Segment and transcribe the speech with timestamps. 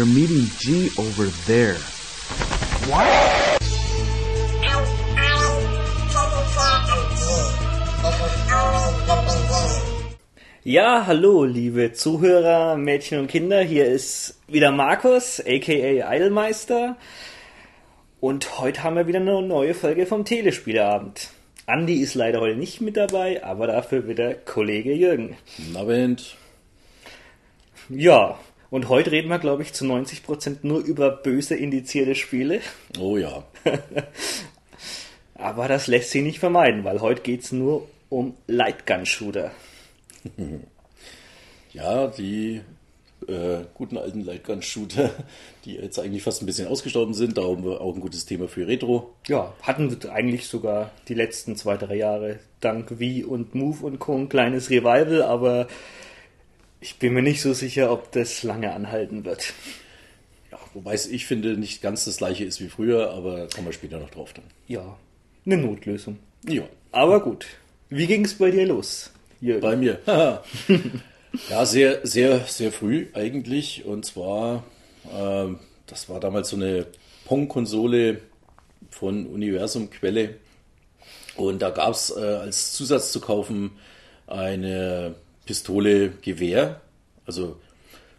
[0.00, 1.76] We're meeting G over there.
[10.64, 13.60] Ja, hallo, liebe Zuhörer, Mädchen und Kinder.
[13.60, 16.96] Hier ist wieder Markus, aka Idolmeister.
[18.20, 21.28] Und heute haben wir wieder eine neue Folge vom Telespieleabend.
[21.66, 25.36] Andi ist leider heute nicht mit dabei, aber dafür wieder Kollege Jürgen.
[25.58, 26.36] Guten Abend.
[27.90, 28.38] Ja,
[28.70, 32.60] und heute reden wir, glaube ich, zu 90% nur über böse indizierte Spiele.
[32.98, 33.44] Oh ja.
[35.34, 39.50] Aber das lässt sich nicht vermeiden, weil heute geht es nur um Lightgun-Shooter.
[41.72, 42.62] Ja, die
[43.28, 45.10] äh, guten alten Lightgun-Shooter,
[45.64, 47.38] die jetzt eigentlich fast ein bisschen ausgestorben sind.
[47.38, 49.14] Da haben wir auch ein gutes Thema für Retro.
[49.28, 53.98] Ja, hatten wir eigentlich sogar die letzten zwei, drei Jahre dank Wii und Move und
[53.98, 54.16] Co.
[54.16, 55.68] ein kleines Revival, aber
[56.80, 59.52] ich bin mir nicht so sicher, ob das lange anhalten wird.
[60.50, 63.72] Ja, wobei es, ich finde, nicht ganz das gleiche ist wie früher, aber kommen wir
[63.72, 64.44] später noch drauf dann.
[64.66, 64.96] Ja,
[65.44, 66.18] eine Notlösung.
[66.48, 67.46] Ja, Aber gut.
[67.88, 69.10] Wie ging es bei dir los?
[69.40, 69.60] Jürgen?
[69.62, 70.00] bei mir.
[71.48, 73.84] ja, sehr, sehr, sehr früh eigentlich.
[73.84, 74.64] Und zwar,
[75.12, 76.86] ähm, das war damals so eine
[77.24, 78.20] Pong-Konsole
[78.90, 80.36] von Universum Quelle.
[81.36, 83.72] Und da gab es äh, als Zusatz zu kaufen
[84.26, 85.14] eine
[85.50, 86.80] Pistole Gewehr.
[87.26, 87.56] Also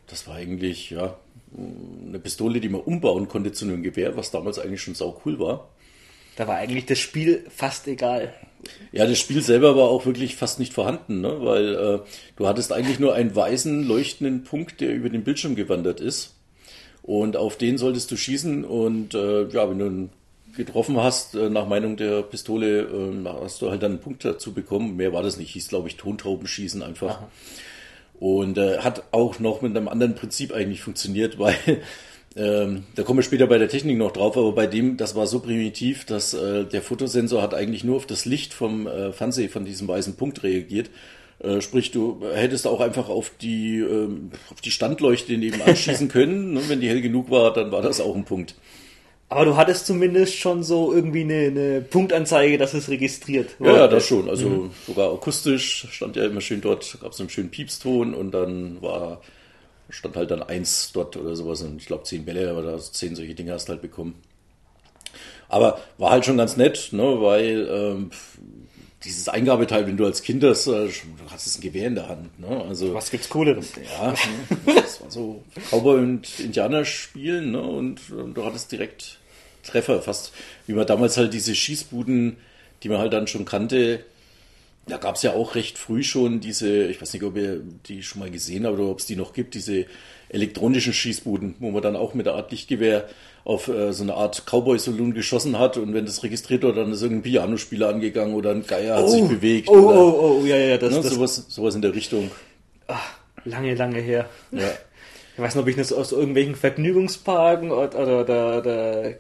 [0.08, 1.18] das war eigentlich ja
[1.56, 5.40] eine Pistole, die man umbauen konnte zu einem Gewehr, was damals eigentlich schon sau cool
[5.40, 5.70] war.
[6.36, 8.34] Da war eigentlich das Spiel fast egal.
[8.92, 11.38] Ja, das Spiel selber war auch wirklich fast nicht vorhanden, ne?
[11.40, 12.00] weil äh,
[12.36, 16.36] du hattest eigentlich nur einen weißen, leuchtenden Punkt, der über den Bildschirm gewandert ist.
[17.02, 20.10] Und auf den solltest du schießen und äh, ja, wenn du ihn
[20.56, 24.54] getroffen hast, äh, nach Meinung der Pistole, äh, hast du halt dann einen Punkt dazu
[24.54, 24.96] bekommen.
[24.96, 27.20] Mehr war das nicht, hieß glaube ich Tontaubenschießen einfach.
[28.20, 31.56] Und äh, hat auch noch mit einem anderen Prinzip eigentlich funktioniert, weil
[32.36, 35.28] ähm, da kommen wir später bei der Technik noch drauf, aber bei dem, das war
[35.28, 39.50] so primitiv, dass äh, der Fotosensor hat eigentlich nur auf das Licht vom äh, Fernseher
[39.50, 40.90] von diesem weißen Punkt reagiert.
[41.40, 46.54] Äh, sprich, du hättest auch einfach auf die, ähm, auf die Standleuchte nebenan schießen können.
[46.54, 46.62] Ne?
[46.68, 48.56] Wenn die hell genug war, dann war das auch ein Punkt.
[49.32, 53.56] Aber du hattest zumindest schon so irgendwie eine, eine Punktanzeige, dass es registriert.
[53.62, 54.30] Ja, ja, das schon.
[54.30, 58.82] Also sogar akustisch stand ja immer schön dort, gab es einen schönen Piepston und dann
[58.82, 59.22] war
[59.90, 63.16] stand halt dann eins dort oder sowas und ich glaube zehn Bälle, aber da zehn
[63.16, 64.16] solche Dinge hast du halt bekommen.
[65.48, 68.12] Aber war halt schon ganz nett, ne, weil ähm,
[69.06, 72.38] dieses Eingabeteil, wenn du als Kind das, äh, du hattest ein Gewehr in der Hand,
[72.38, 72.66] ne?
[72.68, 73.72] Also Was gibt's Cooleres?
[73.78, 74.14] ja,
[74.76, 77.62] das war so Cowboy und Indianer spielen, ne?
[77.62, 79.21] Und ähm, du hattest direkt
[79.64, 80.34] Treffer, fast
[80.68, 82.38] wie man damals halt diese Schießbuden,
[82.84, 84.04] die man halt dann schon kannte.
[84.88, 88.02] Da gab es ja auch recht früh schon diese, ich weiß nicht, ob ihr die
[88.02, 89.86] schon mal gesehen habt oder ob es die noch gibt, diese
[90.30, 93.08] elektronischen Schießbuden, wo man dann auch mit der Art Lichtgewehr
[93.44, 97.02] auf äh, so eine Art Cowboy-Saloon geschossen hat und wenn das registriert wurde, dann ist
[97.02, 99.68] irgendein Pianospieler angegangen oder ein Geier hat sich bewegt.
[99.68, 102.32] Oh, oder, oh, oh, ja, ja, das, ne, das sowas, sowas in der Richtung.
[103.46, 104.30] lange, lange her.
[104.52, 104.70] Ja.
[105.36, 109.14] Ich weiß nicht, ob ich das aus irgendwelchen Vergnügungsparken oder, oder, oder, oder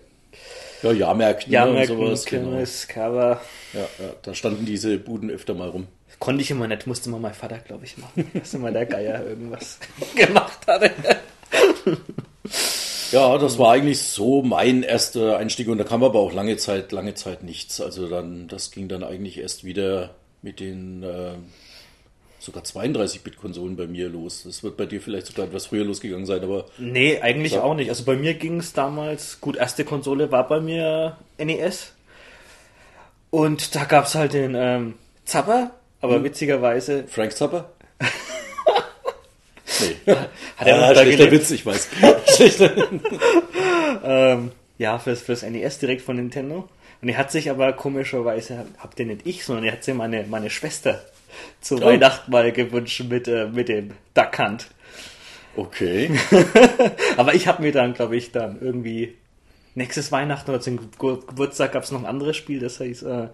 [0.83, 2.25] Ja, Jahrmärkten ne, Jahrmärkten, und sowas.
[2.25, 2.49] Genau.
[2.49, 3.41] Kirmes, Cover.
[3.73, 5.87] Ja, ja, da standen diese Buden öfter mal rum.
[6.19, 8.29] Konnte ich immer nicht, musste mal mein Vater, glaube ich, machen.
[8.33, 9.79] Dass immer der Geier irgendwas
[10.15, 10.91] gemacht hatte.
[13.11, 16.93] Ja, das war eigentlich so mein erster Einstieg und da kam aber auch lange Zeit,
[16.93, 17.81] lange Zeit nichts.
[17.81, 21.33] Also dann, das ging dann eigentlich erst wieder mit den äh,
[22.41, 24.43] sogar 32-Bit-Konsolen bei mir los.
[24.45, 27.61] Das wird bei dir vielleicht sogar etwas früher losgegangen sein, aber Nee, eigentlich So.
[27.61, 27.89] auch nicht.
[27.89, 31.93] Also bei mir ging es damals, gut, erste Konsole war bei mir NES.
[33.29, 35.71] Und da gab es halt den ähm, Zapper,
[36.01, 36.23] aber Hm.
[36.23, 37.69] witzigerweise Frank Zapper?
[39.79, 40.13] nee.
[40.57, 41.31] hat er ah, schlechter gelebt.
[41.31, 41.89] Witz, ich weiß.
[42.35, 42.71] Schlechter.
[44.03, 46.67] Ähm, ja, fürs, fürs NES direkt von Nintendo.
[47.03, 50.25] Und er hat sich aber komischerweise, habt ihr nicht ich, sondern er hat sich meine,
[50.27, 51.03] meine Schwester
[51.61, 51.81] zu Oh.
[51.81, 54.67] Weihnachten mal gewünscht mit, äh, mit dem Duck Hunt.
[55.55, 56.11] Okay.
[57.17, 59.15] Aber ich habe mir dann, glaube ich, dann irgendwie
[59.75, 63.27] nächstes Weihnachten oder zum Ge Geburtstag gab es noch ein anderes Spiel, das heißt äh,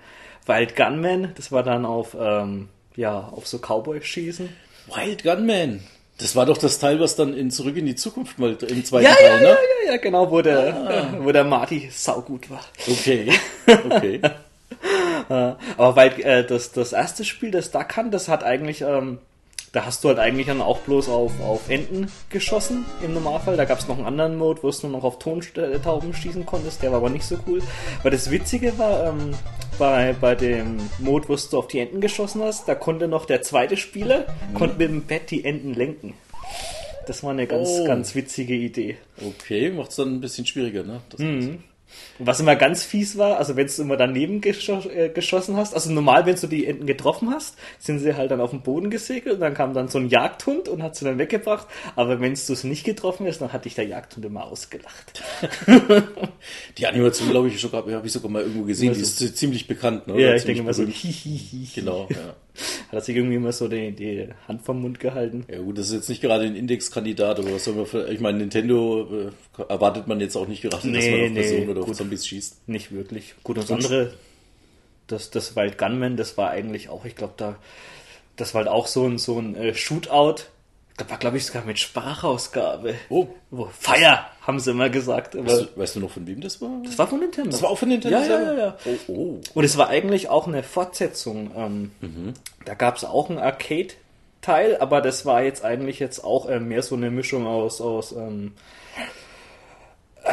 [0.46, 1.32] Wild Gunman.
[1.36, 4.50] Das war dann auf, ähm, ja, auf so Cowboy-Schießen.
[4.96, 5.82] Wild Gunman.
[6.20, 9.06] Das war doch das Teil, was dann in Zurück in die Zukunft mal im zweiten
[9.06, 9.44] Ja, Teil, ja, ne?
[9.44, 9.50] ja,
[9.86, 12.66] ja, ja, genau, wo der, äh, wo der Marty saugut war.
[12.88, 13.32] Okay.
[13.68, 14.22] Okay.
[15.30, 19.20] Aber weil äh, das, das erste Spiel, das Duck Hunt, das hat eigentlich, ähm,
[19.74, 23.58] da hast du halt eigentlich dann auch bloß auf, auf Enten geschossen im Normalfall.
[23.58, 26.82] Da gab es noch einen anderen Mode, wo du nur noch auf Tontauben schießen konntest,
[26.84, 27.62] der war aber nicht so cool.
[28.04, 29.32] Weil das Witzige war, ähm,
[29.78, 33.42] bei, bei dem Mode, wo du auf die Enten geschossen hast, da konnte noch der
[33.42, 36.14] zweite Spieler konnte mit dem Pad die Enten lenken.
[37.06, 37.86] Das war eine ganz, Oh.
[37.86, 38.98] ganz witzige Idee.
[39.26, 41.02] Okay, macht es dann ein bisschen schwieriger, ne?
[41.10, 41.22] Das
[42.20, 45.74] Und was immer ganz fies war, also wenn du immer daneben gescho äh, geschossen hast,
[45.74, 48.90] also normal, wenn du die Enten getroffen hast, sind sie halt dann auf den Boden
[48.90, 51.68] gesegelt und dann kam dann so ein Jagdhund und hat sie dann weggebracht.
[51.96, 55.24] Aber wenn du es nicht getroffen hast, dann hat dich der Jagdhund immer ausgelacht.
[56.78, 58.94] Die Animation, glaube ich, sogar- habe ich sogar mal irgendwo gesehen.
[58.94, 60.20] Die Also- ist ziemlich bekannt, ne?
[60.20, 60.98] Ja, ich denke immer so, berühmt.
[60.98, 61.68] hihihi.
[61.76, 62.36] Genau, ja.
[62.88, 65.46] Hat er sich irgendwie immer so die, die Hand vom Mund gehalten.
[65.52, 68.20] Ja gut, das ist jetzt nicht gerade ein Indexkandidat, aber was soll man für, ich
[68.20, 69.08] meine, Nintendo
[69.58, 71.88] äh, erwartet man jetzt auch nicht gerade, dass Nee, man auf nee, Personen oder auf
[71.88, 71.96] gut.
[71.96, 72.68] Zombies schießt.
[72.68, 73.36] Nicht wirklich.
[73.44, 74.14] Gut, und das andere,
[75.08, 77.58] das, das Wild Gunman, das war eigentlich auch, ich glaube, da,
[78.36, 80.44] das war halt auch so ein, so ein äh, Shootout.
[80.98, 82.96] Das war, glaube ich, sogar mit Sprachausgabe.
[83.10, 83.28] Oh.
[83.52, 85.36] Wo, Fire, haben sie immer gesagt.
[85.36, 86.72] Aber Weißt du, weißt du noch, von wem das war?
[86.84, 87.52] das war von Nintendo.
[87.52, 88.78] Das war auch von Nintendo Ja, ja, ja, ja.
[88.86, 89.42] Oh, oh.
[89.54, 91.52] Und es war eigentlich auch eine Fortsetzung.
[91.56, 92.34] Ähm,
[92.66, 96.82] Da gab es auch ein Arcade-Teil, aber das war jetzt eigentlich jetzt auch äh, mehr
[96.82, 98.54] so eine Mischung aus, aus, ähm,
[100.24, 100.32] äh,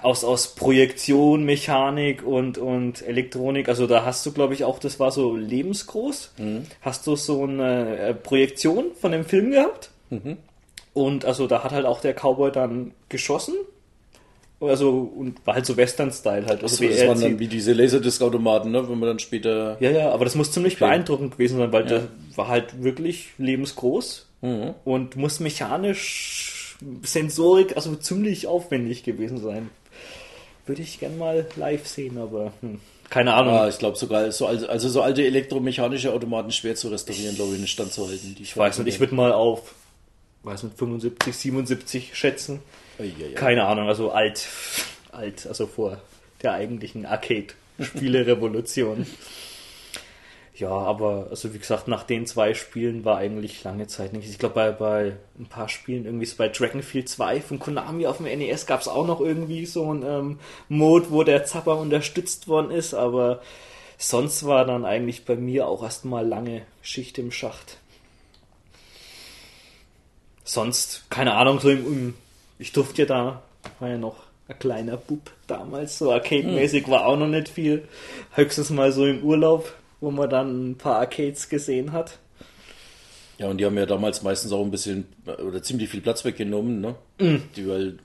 [0.00, 3.68] aus, aus Projektion, Mechanik und, und Elektronik.
[3.68, 6.34] Also da hast du, glaube ich, auch, das war so lebensgroß.
[6.82, 9.90] Hast du so eine äh, Projektion von dem Film gehabt?
[10.92, 13.54] Und also da hat halt auch der Cowboy dann geschossen.
[14.60, 16.62] Also, und war halt so Western-Style halt.
[16.62, 18.88] Also So, das waren dann wie diese Laserdisc-Automaten, ne?
[18.88, 19.76] wenn man dann später...
[19.80, 20.84] ja, ja, aber das muss ziemlich Okay.
[20.86, 24.74] beeindruckend gewesen sein, weil der war halt wirklich lebensgroß Mhm.
[24.84, 29.70] und muss mechanisch, Sensorik, also ziemlich aufwendig gewesen sein.
[30.66, 32.78] Würde ich gern mal live sehen, aber hm,
[33.10, 33.54] keine Ahnung.
[33.54, 37.54] Ah, ich glaube sogar, so, also, also so alte elektromechanische Automaten schwer zu restaurieren, glaube
[37.54, 38.36] ich, in Stand zu halten.
[38.40, 39.74] Ich weiß nicht, ich würde mal auf,
[40.44, 42.60] weiß nicht, 75, 77 schätzen.
[43.34, 44.46] Keine Ahnung, also alt,
[45.12, 45.98] alt, also vor
[46.42, 49.06] der eigentlichen Arcade-Spiele-Revolution.
[50.54, 54.30] ja, aber, also wie gesagt, nach den zwei Spielen war eigentlich lange Zeit nichts.
[54.30, 58.18] Ich glaube, bei, bei ein paar Spielen, irgendwie so bei Dragonfield 2 von Konami auf
[58.18, 60.38] dem NES gab es auch noch irgendwie so ein ähm,
[60.68, 63.42] Mode, wo der Zapper unterstützt worden ist, aber
[63.98, 67.78] sonst war dann eigentlich bei mir auch erstmal lange Schicht im Schacht.
[70.44, 72.14] Sonst, keine Ahnung, so im, im
[72.58, 73.42] ich durfte ja da,
[73.80, 77.88] war ja noch ein kleiner Bub damals, so arcade-mäßig war auch noch nicht viel.
[78.34, 82.18] Höchstens mal so im Urlaub, wo man dann ein paar Arcades gesehen hat.
[83.38, 86.80] Ja, und die haben ja damals meistens auch ein bisschen oder ziemlich viel Platz weggenommen,
[86.80, 86.94] ne?
[87.18, 87.42] Mhm.
[87.56, 87.98] Die, weil,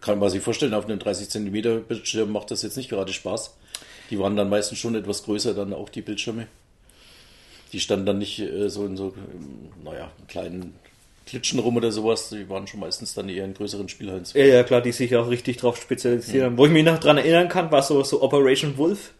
[0.00, 3.56] kann man sich vorstellen, auf einem 30 Zentimeter Bildschirm macht das jetzt nicht gerade Spaß.
[4.10, 6.46] Die waren dann meistens schon etwas größer, dann auch die Bildschirme.
[7.72, 10.74] Die standen dann nicht äh, so in so, ähm, naja, kleinen
[11.28, 12.30] Klitschen rum oder sowas.
[12.30, 14.24] Die waren schon meistens dann eher in größeren Spielhallen.
[14.34, 16.58] Ja, ja, klar, die sich auch richtig drauf spezialisiert haben.
[16.58, 19.12] Wo ich mich noch dran erinnern kann, war so, so Operation Wolf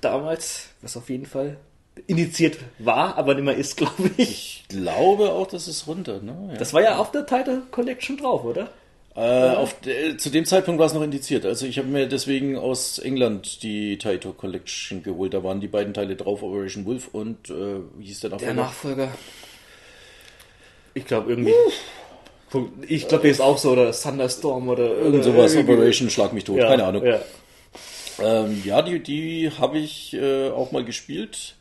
[0.00, 1.58] damals, was auf jeden Fall
[2.06, 4.64] initiiert war, aber nicht mehr ist, glaube ich.
[4.68, 6.50] Ich glaube auch, das ist runter, ne?
[6.52, 6.58] Ja.
[6.58, 8.70] Das war ja auf der Title Collection drauf, oder?
[9.14, 11.44] Äh, auf de, zu dem Zeitpunkt war es noch indiziert.
[11.44, 15.34] Also ich habe mir deswegen aus England die Taito Collection geholt.
[15.34, 19.12] Da waren die beiden Teile drauf, Operation Wolf und äh, wie hieß der Der Nachfolger?
[20.94, 21.54] Ich glaube irgendwie.
[22.86, 26.58] Ich glaube, der ist auch so, oder Thunderstorm oder Irgend sowas, Operation Schlag mich tot,
[26.58, 27.04] Ja, keine Ahnung.
[27.04, 27.20] Ja.
[28.22, 31.56] Ähm, ja, die, die habe ich äh, auch mal gespielt.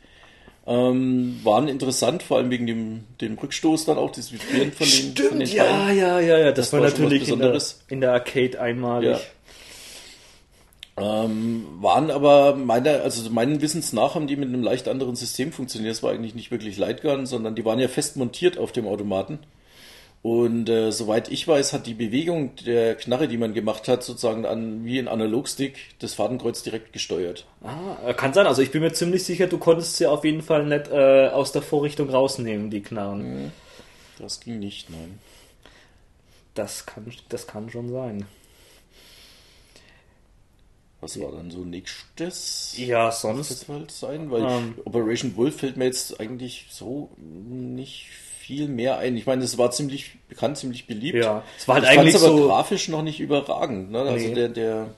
[0.68, 5.16] Ähm, waren interessant, vor allem wegen dem, dem Rückstoß dann auch, das Vibrieren von den,
[5.16, 6.46] von den Stimmt, ja, ja, ja, ja.
[6.52, 9.10] Das, Das war war natürlich in der, in der Arcade einmalig.
[9.12, 9.20] Ja.
[11.02, 15.52] Ähm, waren aber meiner, also meinen Wissens nach haben die mit einem leicht anderen System
[15.52, 15.94] funktioniert.
[15.94, 19.40] Es war eigentlich nicht wirklich Lightgun, sondern die waren ja fest montiert auf dem Automaten.
[20.22, 24.46] Und äh, soweit ich weiß, hat die Bewegung der Knarre, die man gemacht hat, sozusagen
[24.46, 27.48] an wie ein Analogstick das Fadenkreuz direkt gesteuert.
[27.64, 28.46] Ah, kann sein.
[28.46, 31.52] Also ich bin mir ziemlich sicher, du konntest sie auf jeden Fall nicht äh, aus
[31.52, 33.52] der Vorrichtung rausnehmen, die Knarren.
[34.20, 35.20] Das ging nicht, nein.
[36.54, 38.28] Das kann, das kann schon sein.
[41.02, 42.76] Was war dann so nächstes?
[42.78, 43.68] Ja, Das sonst.
[43.68, 44.76] halt sein, weil Ähm.
[44.86, 48.08] Operation Wolf fällt mir jetzt eigentlich so nicht
[48.40, 49.18] viel mehr ein.
[49.18, 51.18] Ich meine, es war ziemlich bekannt, ziemlich beliebt.
[51.24, 53.92] Ja, es war halt ich eigentlich aber so- grafisch noch nicht überragend.
[53.92, 54.00] Ne?
[54.02, 54.34] Also Nee.
[54.36, 54.96] der, der,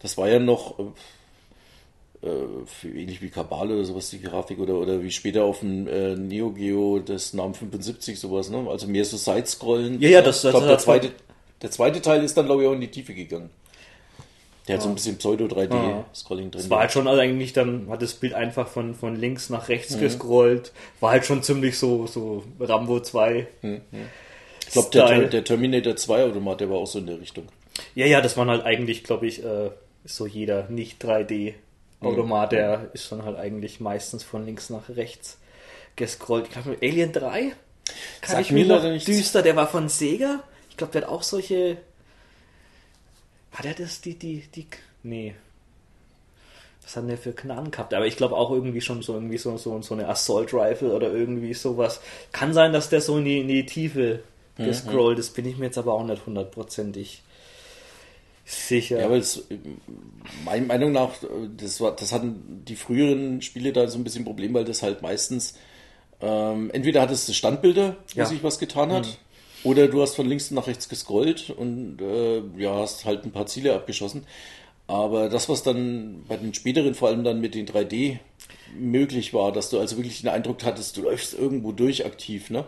[0.00, 5.02] das war ja noch äh, äh, ähnlich wie Kabale oder sowas die Grafik oder oder
[5.02, 8.48] wie später auf dem äh, Neo Geo das Namen 75 sowas.
[8.50, 8.64] Ne?
[8.70, 10.00] Also mehr so Sidescrollen.
[10.00, 11.10] Ja, ja, das- ich das glaube, hat- der zweite,
[11.62, 13.50] der zweite Teil ist dann glaube ich auch in die Tiefe gegangen.
[14.68, 16.04] Der hat so ein bisschen Pseudo 3D Ah.
[16.14, 16.60] Scrolling drin.
[16.60, 19.62] Es war halt schon also eigentlich dann, hat das Bild einfach von, von links nach
[19.68, 19.74] Mhm.
[19.74, 20.72] rechts gescrollt.
[21.00, 23.46] War halt schon ziemlich so, so Rambo 2.
[23.62, 27.48] Ich glaube, der, der Terminator 2 Automat, der war auch so in der Richtung.
[27.94, 29.70] Ja, ja, das waren halt eigentlich, glaube ich, äh,
[30.04, 35.38] so jeder nicht 3D-Automat, der ist dann halt eigentlich meistens von links nach rechts
[35.96, 36.46] gescrollt.
[36.46, 37.52] Ich glaube, Alien 3
[38.20, 39.06] kann Sagt ich mir noch leider nichts.
[39.06, 40.42] düster, der war von Sega.
[40.70, 41.76] Ich glaube, der hat auch solche.
[43.52, 44.66] Hat er das, die, die, die.
[45.02, 45.34] Nee.
[46.82, 47.94] Was hat denn der für Knarren gehabt?
[47.94, 51.12] Aber ich glaube auch irgendwie schon so irgendwie so, so, so eine Assault Rifle oder
[51.12, 52.00] irgendwie sowas.
[52.32, 54.20] Kann sein, dass der so in die, in die Tiefe
[54.56, 57.22] gescrollt ist, bin ich mir jetzt aber auch nicht hundertprozentig
[58.44, 59.00] sicher.
[59.00, 59.46] Ja, weil es
[60.44, 61.10] meiner Meinung nach,
[61.56, 65.02] das war, das hatten die früheren Spiele da so ein bisschen Problem, weil das halt
[65.02, 65.54] meistens
[66.20, 68.26] ähm, entweder hattest du Standbilder, wo Ja.
[68.26, 69.18] sich was getan hat,
[69.64, 73.46] oder du hast von links nach rechts gescrollt und äh, ja, hast halt ein paar
[73.46, 74.26] Ziele abgeschossen.
[74.86, 78.18] Aber das, was dann bei den späteren, vor allem dann mit den 3D
[78.74, 82.64] möglich war, dass du also wirklich den Eindruck hattest, du läufst irgendwo durch aktiv, ne?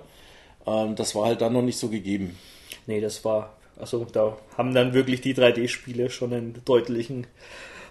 [0.66, 2.38] Ähm, das war halt dann noch nicht so gegeben.
[2.86, 3.56] Nee, das war.
[3.76, 7.26] Also da haben dann wirklich die 3D-Spiele schon einen deutlichen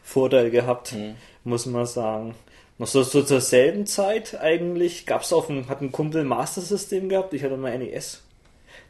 [0.02, 0.96] Vorteil gehabt,
[1.44, 2.36] muss man sagen.
[2.78, 6.28] Noch so, so zur selben Zeit eigentlich gab es auf dem, hat ein Kumpel ein
[6.28, 8.23] Master System gehabt, ich hatte mal NES.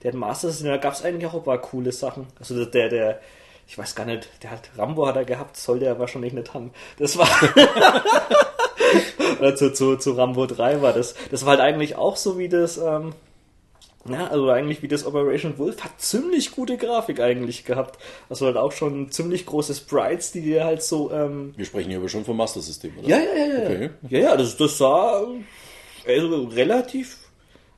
[0.03, 2.27] Der hat ein Master System, da gab es eigentlich auch ein paar coole Sachen.
[2.39, 3.21] Also der, der,
[3.67, 6.71] ich weiß gar nicht, der hat Rambo hat er gehabt, soll der wahrscheinlich nicht haben.
[6.99, 7.27] Das war.
[9.39, 11.15] Oder zu, zu, zu Rambo 3 war das.
[11.31, 13.13] Das war halt eigentlich auch so wie das, ähm,
[14.07, 17.97] ja, also eigentlich wie das Operation Wolf hat ziemlich gute Grafik eigentlich gehabt.
[18.29, 21.99] Also halt auch schon ziemlich große Sprites, die dir halt so, ähm, Wir sprechen hier
[21.99, 23.07] aber schon vom Master System, oder?
[23.07, 23.63] ja, ja, ja, ja.
[23.63, 23.89] Okay.
[24.09, 25.23] Ja, ja, das, das sah
[26.05, 27.17] also relativ.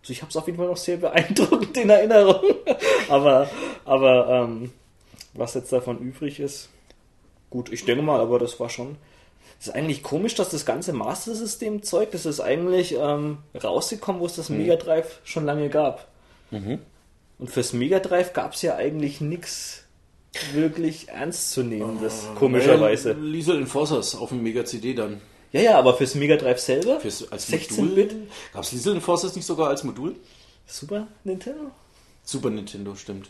[0.06, 2.44] Also ich habe es auf jeden Fall noch sehr beeindruckend in Erinnerung.
[3.10, 3.50] aber,
[3.86, 4.72] aber ähm,
[5.34, 6.70] was jetzt davon übrig ist,
[7.50, 8.98] gut, ich denke mal, aber das war schon.
[9.60, 14.22] Es ist eigentlich komisch, dass das ganze Master System Zeug, das ist eigentlich ähm, rausgekommen,
[14.22, 16.08] wo es das Mega Drive schon lange gab.
[17.40, 19.86] Und fürs Mega Drive gab es ja eigentlich nichts
[20.54, 23.12] wirklich ernstzunehmendes, komischerweise.
[23.12, 25.20] Äh, Liesel Enforcers auf dem Mega CD dann.
[25.56, 28.28] Ja, ja, aber fürs Mega Drive selber, Fürs, als 16-Bit, Modul.
[28.54, 30.16] Gab es Liesel Enforcers nicht sogar als Modul?
[30.68, 31.72] Super Nintendo?
[32.24, 33.30] Super Nintendo, stimmt.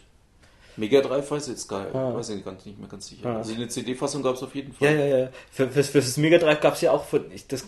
[0.78, 2.16] Mega Drive weiß ich jetzt gar Ah.
[2.16, 3.30] weiß ich nicht mehr ganz sicher.
[3.30, 3.38] Ah.
[3.38, 4.98] Also eine CD-Fassung gab es auf jeden Ja, Fall.
[4.98, 5.30] ja, ja.
[5.52, 7.66] Für, fürs, fürs das Mega Drive gab es ja auch von, ich, das,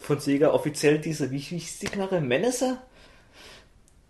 [0.00, 2.20] von Sega offiziell diese, wie hieß die Knarre?
[2.20, 2.82] Menacer?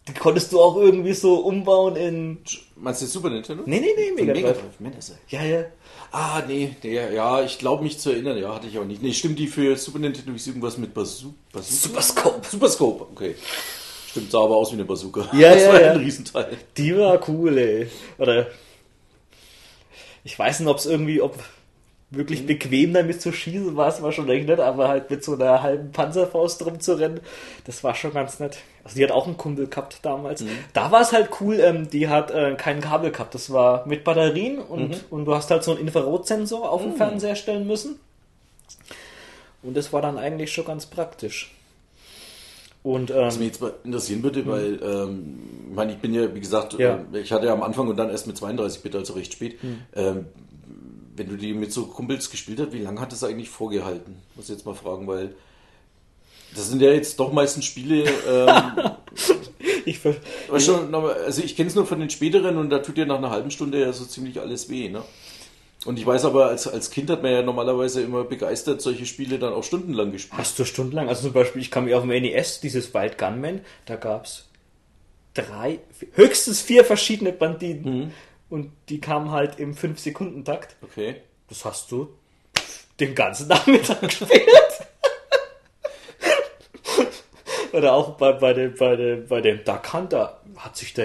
[0.08, 2.38] Die konntest du auch irgendwie so umbauen in.
[2.76, 3.62] Meinst du Super Nintendo?
[3.66, 5.12] Nee, nee, nee, Mega, Mega Drive.
[5.28, 5.64] Ja, ja.
[6.10, 9.02] Ah, nee, der, ja, ich glaube mich zu erinnern, ja, hatte ich auch nicht.
[9.02, 11.74] Nee, stimmt, die für Super Nintendo hieß irgendwas mit Bazoo Bazooka?
[11.76, 12.48] Super Scope.
[12.48, 13.34] Super Scope, okay.
[14.08, 15.28] Stimmt, sah aber aus wie eine Bazooka.
[15.34, 15.90] Ja, das ja, war ja.
[15.92, 16.56] ein Riesenteil.
[16.76, 17.88] Die war cool, ey.
[18.16, 18.46] Oder.
[20.24, 21.38] Ich weiß nicht, ob es irgendwie, ob
[22.10, 25.92] wirklich bequem damit zu schießen war es wahrscheinlich nicht, aber halt mit so einer halben
[25.92, 27.20] Panzerfaust rumzurennen,
[27.66, 28.58] das war schon ganz nett.
[28.82, 30.42] Also die hat auch einen Kumpel gehabt damals.
[30.72, 34.04] Da war es halt cool, ähm, die hat äh, kein Kabel gehabt, das war mit
[34.04, 37.98] Batterien und, und du hast halt so einen Infrarotsensor auf den Fernseher stellen müssen.
[39.62, 41.52] Und das war dann eigentlich schon ganz praktisch.
[42.82, 45.38] Und Was mich ähm, jetzt mal interessieren würde, weil, ähm,
[45.68, 47.04] ich meine, ich bin ja, wie gesagt, Ja.
[47.12, 49.60] äh, ich hatte ja am Anfang und dann erst mit 32 Bit, also recht spät.
[49.60, 49.78] Hm.
[49.94, 50.26] Ähm,
[51.18, 54.16] wenn du die mit so Kumpels gespielt hast, wie lange hat das eigentlich vorgehalten?
[54.34, 55.34] Muss ich jetzt mal fragen, weil
[56.54, 58.90] das sind ja jetzt doch meistens Spiele, ähm,
[59.84, 60.16] ich, ver-
[60.58, 63.30] schon, also ich kenne es nur von den späteren und da tut dir nach einer
[63.30, 65.02] halben Stunde ja so ziemlich alles weh, ne?
[65.84, 69.38] Und ich weiß aber, als, als Kind hat man ja normalerweise immer begeistert solche Spiele
[69.38, 70.38] dann auch stundenlang gespielt.
[70.38, 73.60] Hast du stundenlang, also zum Beispiel, ich kam mir auf dem NES, dieses Wild Gunman,
[73.86, 74.48] da gab es
[75.34, 75.78] drei,
[76.14, 78.12] höchstens vier verschiedene Banditen
[78.50, 80.76] und die kamen halt im 5-Sekunden-Takt.
[80.82, 81.16] Okay.
[81.48, 82.08] Das hast du
[83.00, 84.48] den ganzen Nachmittag gespielt.
[87.72, 91.04] Oder auch bei, bei, dem, bei, dem, bei dem Duck Hunter hat sich da,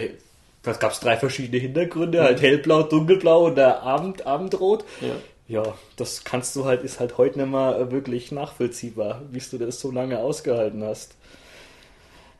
[0.64, 4.86] da gab es drei verschiedene Hintergründe, halt hellblau, dunkelblau und der Abend, Abendrot.
[5.02, 5.16] Ja.
[5.46, 9.80] Ja, das kannst du halt, ist halt heute nicht mehr wirklich nachvollziehbar, wie du das
[9.80, 11.16] so lange ausgehalten hast.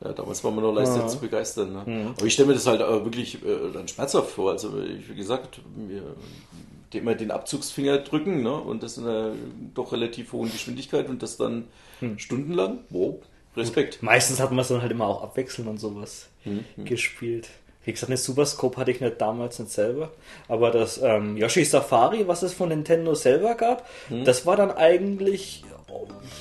[0.04, 1.06] Ja, damals war man noch leichter Ja.
[1.08, 1.72] zu begeistern.
[1.72, 1.82] Ne?
[1.86, 2.06] Mhm.
[2.16, 4.52] Aber ich stelle mir das halt äh, wirklich äh, dann schmerzhaft vor.
[4.52, 5.60] Also, ich, wie gesagt,
[6.92, 8.54] die immer den Abzugsfinger drücken ne?
[8.54, 9.32] und das in einer
[9.74, 11.64] doch relativ hohen Geschwindigkeit und das dann
[12.00, 12.18] Hm.
[12.18, 12.80] stundenlang.
[12.90, 13.16] Wow,
[13.56, 14.02] Respekt.
[14.02, 16.28] Meistens hat man es dann halt immer auch abwechselnd und sowas
[16.84, 17.48] gespielt.
[17.84, 20.10] Wie gesagt, eine Super Scope hatte ich nicht damals nicht selber.
[20.48, 23.86] Aber das ähm, Yoshi Safari, was es von Nintendo selber gab,
[24.24, 25.64] das war dann eigentlich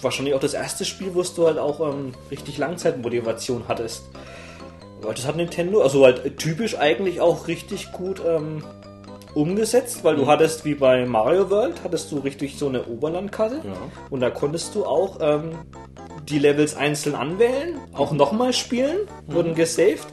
[0.02, 4.04] wahrscheinlich auch das erste Spiel, wo du halt auch ähm, richtig Langzeitmotivation hattest.
[5.02, 8.64] Weil das hat Nintendo, also halt typisch eigentlich auch richtig gut ähm,
[9.34, 13.56] umgesetzt, weil du hattest wie bei Mario World, hattest du richtig so eine Oberlandkarte.
[13.56, 13.74] Ja.
[14.10, 15.58] und da konntest du auch ähm,
[16.30, 20.06] die Levels einzeln anwählen, auch nochmal spielen, wurden gesaved.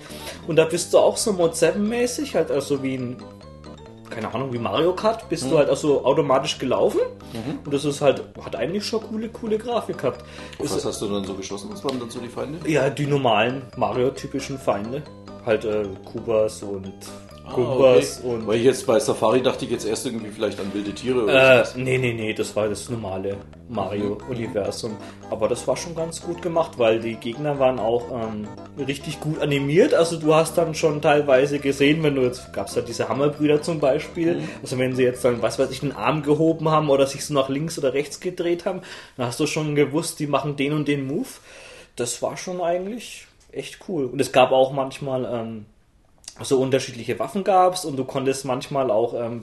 [0.49, 3.17] Und da bist du auch so Mod 7 mäßig, halt also wie ein
[4.11, 7.01] keine Ahnung, wie Mario Kart, bist du halt auch so automatisch gelaufen
[7.65, 10.25] und das ist halt, hat eigentlich schon coole, coole Grafik gehabt.
[10.59, 11.71] Was Ist, hast du dann so geschossen?
[11.73, 12.59] Was waren dann so die Feinde?
[12.69, 15.03] ja, die normalen Mario-typischen Feinde,
[15.47, 16.93] halt äh, Kubas und
[17.55, 18.35] Gumbas Ah, okay.
[18.35, 21.25] und Weil ich jetzt bei Safari dachte ich jetzt erst irgendwie vielleicht an wilde Tiere
[21.25, 21.77] oder Äh, sowas.
[21.77, 23.37] nee, nee, nee, das war das normale
[23.69, 24.97] Mario-Universum.
[25.31, 28.49] Aber das war schon ganz gut gemacht, weil die Gegner waren auch ähm,
[28.87, 29.95] richtig gut animiert.
[29.95, 33.63] Also du hast dann schon teilweise gesehen, wenn du jetzt, gab es ja diese Hammerbrüder
[33.63, 37.07] zum Beispiel, also wenn sie jetzt dann, was weiß ich, einen Arm gehoben haben oder
[37.07, 38.81] sich so nach links oder rechts gedreht haben,
[39.17, 41.29] dann hast du schon gewusst, die machen den und den Move.
[41.97, 44.05] Das war schon eigentlich echt cool.
[44.07, 45.67] Und es gab auch manchmal ähm,
[46.43, 49.43] so unterschiedliche Waffen gab's und du konntest manchmal auch, ähm,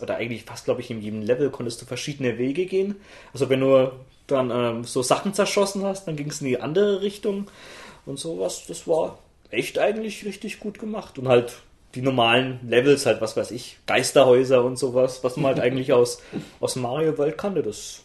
[0.00, 2.96] oder eigentlich fast glaube ich in jedem Level konntest du verschiedene Wege gehen.
[3.32, 3.92] Also wenn du
[4.26, 7.48] dann ähm, so Sachen zerschossen hast, dann ging es in die andere Richtung
[8.06, 8.64] und sowas.
[8.66, 9.18] Das war
[9.50, 11.18] echt eigentlich richtig gut gemacht.
[11.18, 11.54] Und halt
[11.94, 16.20] die normalen Levels, halt was weiß ich, Geisterhäuser und sowas, was man halt eigentlich aus,
[16.60, 18.00] aus Mario World kannte, das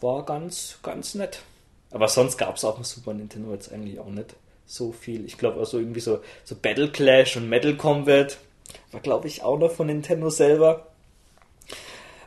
[0.00, 1.40] war ganz, ganz nett.
[1.90, 4.34] Aber sonst gab es auf dem Super Nintendo jetzt eigentlich auch nicht
[4.66, 5.24] so viel.
[5.24, 8.38] Ich glaube also irgendwie so, so Battle Clash und Metal Combat
[8.92, 10.86] war glaube ich auch noch von Nintendo selber.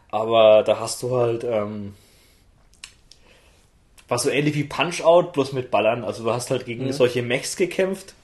[0.09, 1.93] Aber da hast du halt, ähm,
[4.07, 6.03] war so ähnlich wie Punch-Out, bloß mit Ballern.
[6.03, 8.15] Also du hast halt gegen solche Mechs gekämpft.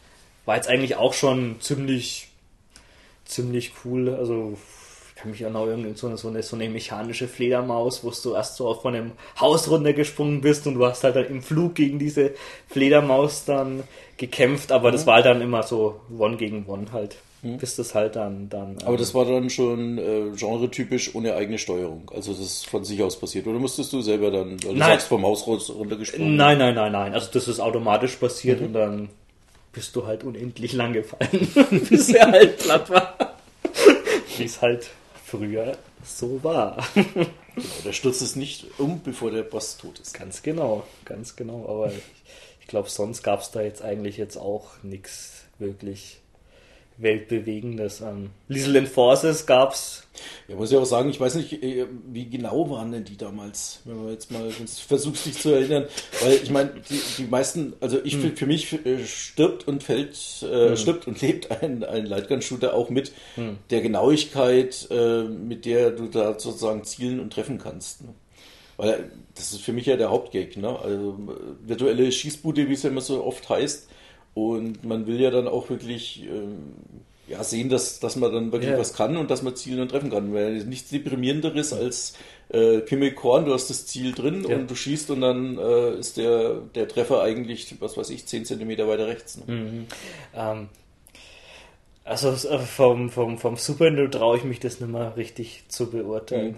[0.45, 2.29] War jetzt eigentlich auch schon ziemlich,
[3.25, 4.15] ziemlich cool.
[4.15, 4.57] Also
[5.15, 8.11] ich kann mich auch noch irgendwie so eine, so eine, so eine mechanische Fledermaus, wo
[8.11, 11.75] du erst so von einem Haus runtergesprungen bist und du hast halt dann im Flug
[11.75, 12.31] gegen diese
[12.67, 13.83] Fledermaus dann
[14.17, 17.15] gekämpft, aber das war dann immer so One gegen One halt.
[17.59, 21.59] Bis das halt dann, dann Aber ähm, das war dann schon äh, genretypisch ohne eigene
[21.59, 22.09] Steuerung.
[22.11, 23.45] Also das ist von sich aus passiert.
[23.45, 24.79] Oder musstest du selber dann, du Nein.
[24.79, 26.35] sagst, vom Haus runtergesprungen?
[26.35, 27.13] Nein, nein, nein, nein.
[27.13, 28.65] Also das ist automatisch passiert Mhm.
[28.65, 29.09] und dann
[29.73, 31.47] bist du halt unendlich lang gefallen,
[31.89, 33.15] bis er halt platt war.
[34.37, 34.89] Wie es halt
[35.37, 36.85] früher so war.
[37.55, 40.13] Genau, der stürzt es nicht um, bevor der Boss tot ist.
[40.13, 41.65] ganz genau, ganz genau.
[41.69, 42.03] Aber ich,
[42.59, 46.19] ich glaube, sonst gab es da jetzt eigentlich jetzt auch nichts wirklich
[46.97, 48.01] weltbewegendes.
[48.01, 50.03] Ähm, Liesel Enforces gab's.
[50.47, 53.81] Ja, muss ich auch sagen, ich weiß nicht, äh, wie genau waren denn die damals,
[53.83, 55.85] wenn man jetzt mal versuchst, dich zu erinnern.
[56.21, 60.15] Weil ich meine, die, die meisten, also ich für, für mich äh, stirbt und fällt,
[60.43, 63.11] äh, stirbt und lebt ein, ein Lightgun-Shooter auch mit
[63.69, 68.03] der Genauigkeit, äh, mit der du da sozusagen zielen und treffen kannst.
[68.03, 68.09] Ne?
[68.77, 69.03] Weil äh,
[69.35, 70.79] das ist für mich ja der Hauptgag, ne?
[70.79, 71.17] Also
[71.65, 73.89] virtuelle Schießbude, wie es ja immer so oft heißt.
[74.35, 76.57] Und man will ja dann auch wirklich ähm,
[77.27, 78.77] ja, sehen, dass, dass man dann wirklich Ja.
[78.77, 80.33] was kann und dass man zielen und treffen kann.
[80.33, 82.13] Weil nichts deprimierenderes als
[82.49, 84.57] äh, Kimmel Korn, du hast das Ziel drin Ja.
[84.57, 88.45] und du schießt und dann äh, ist der, der Treffer eigentlich, was weiß ich, 10
[88.45, 89.37] Zentimeter weiter rechts.
[89.47, 89.85] Ne?
[90.35, 90.69] Ähm,
[92.03, 96.51] also äh, vom, vom, vom Super traue ich mich das nicht mehr richtig zu beurteilen.
[96.51, 96.57] Mhm.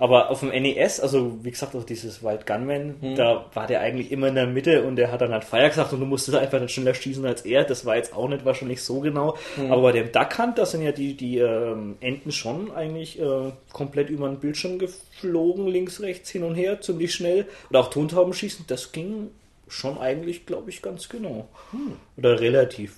[0.00, 3.16] Aber auf dem NES, also wie gesagt, auch dieses Wild Gunman, Mhm.
[3.16, 5.92] da war der eigentlich immer in der Mitte und der hat dann halt Feuer gesagt
[5.92, 7.64] und du musstest einfach nicht schneller schießen als er.
[7.64, 9.36] Das war jetzt auch nicht wahrscheinlich so genau.
[9.58, 9.70] Mhm.
[9.70, 13.52] Aber bei dem Duck Hunt, da sind ja die, die ähm, Enten schon eigentlich äh,
[13.74, 17.46] komplett über den Bildschirm geflogen, links, rechts, hin und her, ziemlich schnell.
[17.68, 19.28] Oder auch Tontauben schießen, das ging
[19.68, 21.46] schon eigentlich, glaube ich, ganz genau.
[21.72, 21.96] Hm.
[22.16, 22.96] Oder relativ.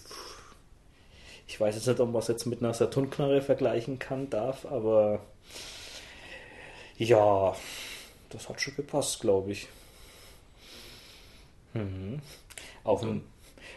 [1.49, 5.21] Ich weiß jetzt nicht, ob man es jetzt mit einer Saturnknarre vergleichen kann, darf, aber
[7.03, 7.55] ja,
[8.31, 9.69] das hat schon gepasst, glaube ich.
[11.75, 12.21] Mhm.
[12.85, 13.23] Auf dem,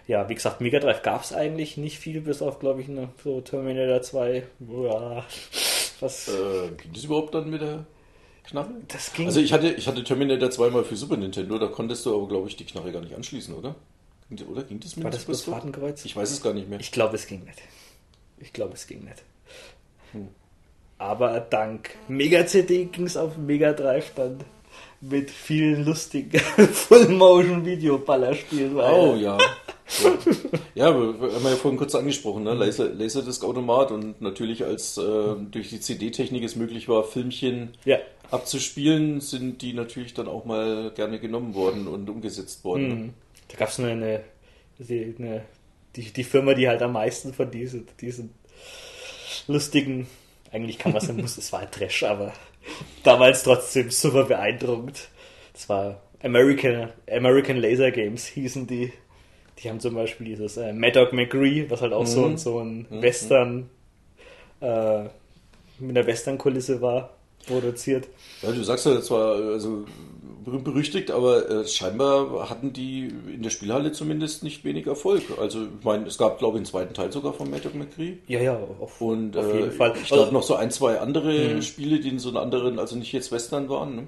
[0.07, 3.09] ja, wie gesagt, Mega Drive gab es eigentlich nicht viel, bis auf, glaube ich, eine,
[3.23, 4.43] so Terminator 2.
[4.59, 5.25] Ja,
[5.99, 7.85] was, Äh, ging das überhaupt dann mit der
[8.43, 8.71] Knarre?
[8.87, 9.27] das ging.
[9.27, 12.47] Also ich hatte, ich hatte Terminator zweimal für Super Nintendo, da konntest du aber, glaube
[12.49, 13.75] ich, die Knarre gar nicht anschließen, oder?
[14.49, 15.37] Oder ging das mit war das Scope?
[15.37, 16.03] Fadenkreuz?
[16.05, 16.79] Ich weiß es gar nicht mehr.
[16.79, 17.61] Ich glaube, es ging nicht.
[18.39, 19.23] Ich glaube, es ging nicht.
[20.11, 20.29] Hm.
[20.97, 24.37] Aber dank Mega CD ging es auf Mega Drive dann
[25.01, 26.39] mit vielen lustigen
[27.49, 28.75] Full-Motion-Video-Ballerspielen.
[28.75, 29.37] weil- Oh ja.
[30.73, 32.53] Ja, haben wir ja vorhin kurz angesprochen, ne?
[32.55, 37.97] Laser, Laserdisc-Automat und natürlich als äh, durch die CD-Technik es möglich war, Filmchen Ja.
[38.31, 42.87] abzuspielen, sind die natürlich dann auch mal gerne genommen worden und umgesetzt worden.
[42.87, 42.95] ne?
[42.95, 43.13] Mhm.
[43.49, 44.23] Da gab es eine, eine,
[44.79, 45.43] die, eine
[45.95, 48.31] die, die Firma, die halt am meisten von diesen, diesen
[49.47, 50.07] lustigen,
[50.51, 52.33] eigentlich kann man sagen, muss, es war ein Trash, aber
[53.03, 55.09] damals trotzdem super beeindruckend.
[55.53, 58.91] Das war American, American Laser Games hießen die.
[59.59, 62.59] Die haben zum Beispiel dieses äh, Mad Dog McCree, was halt auch so, ein- so
[62.59, 63.69] ein Western
[64.61, 65.03] äh,
[65.79, 67.11] mit einer Western-Kulisse war,
[67.47, 68.07] produziert.
[68.41, 69.85] Ja, du sagst ja, das war also
[70.45, 75.23] berühmt berüchtigt, aber äh, scheinbar hatten die in der Spielhalle zumindest nicht wenig Erfolg.
[75.39, 78.13] Also ich meine, es gab glaube ich einen zweiten Teil sogar von Dog McCree.
[78.27, 79.93] Ja, ja, auf, Und auf äh, jeden Fall.
[80.01, 82.95] ich glaube Also- noch so ein, zwei andere Spiele, die in so einen anderen, also
[82.95, 83.95] nicht jetzt Western waren.
[83.95, 84.01] Ne?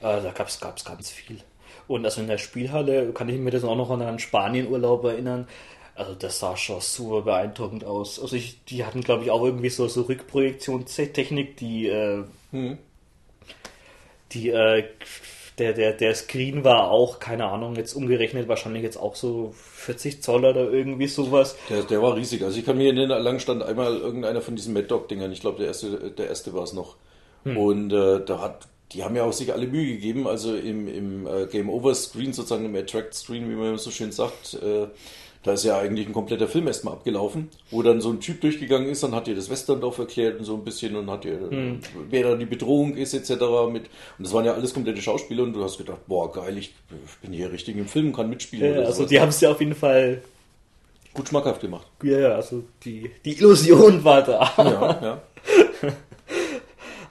[0.00, 1.38] Äh, da gab es ganz viel.
[1.88, 5.48] Und also in der Spielhalle kann ich mir das auch noch an einen Spanienurlaub erinnern.
[5.94, 8.20] Also das sah schon super beeindruckend aus.
[8.20, 12.22] Also ich, die hatten, glaube ich, auch irgendwie so, so Rückprojektionstechnik, die, äh,
[12.52, 12.78] Hm.
[14.32, 14.84] die, äh,
[15.58, 20.22] der, der, der Screen war auch, keine Ahnung, jetzt umgerechnet wahrscheinlich jetzt auch so 40
[20.22, 21.56] Zoll oder irgendwie sowas.
[21.68, 22.42] Der, der war riesig.
[22.42, 25.32] Also ich kann mir erinnern, lang stand einmal irgendeiner von diesen Mad Dog-Dingern.
[25.32, 26.96] Ich glaube, der erste, der erste war es noch.
[27.44, 30.26] Und äh, da hat, die haben ja auch sich alle Mühe gegeben.
[30.26, 34.12] Also im, im äh, Game Over Screen, sozusagen im Attract Screen, wie man so schön
[34.12, 34.88] sagt, äh,
[35.42, 38.88] da ist ja eigentlich ein kompletter Film erstmal abgelaufen, wo dann so ein Typ durchgegangen
[38.88, 41.38] ist, dann hat ihr das Westerndorf erklärt und so ein bisschen und hat ihr,
[42.10, 43.30] wer da die Bedrohung ist, etc.
[43.70, 43.84] Mit,
[44.18, 46.74] und das waren ja alles komplette Schauspieler und du hast gedacht, boah, geil, ich,
[47.22, 48.74] bin hier richtig im Film, kann mitspielen.
[48.74, 50.22] Ja, also die haben es ja auf jeden Fall,
[51.14, 51.86] gut schmackhaft gemacht.
[52.02, 54.52] ja, ja, also die, die Illusion war da.
[54.58, 55.22] Ja, ja.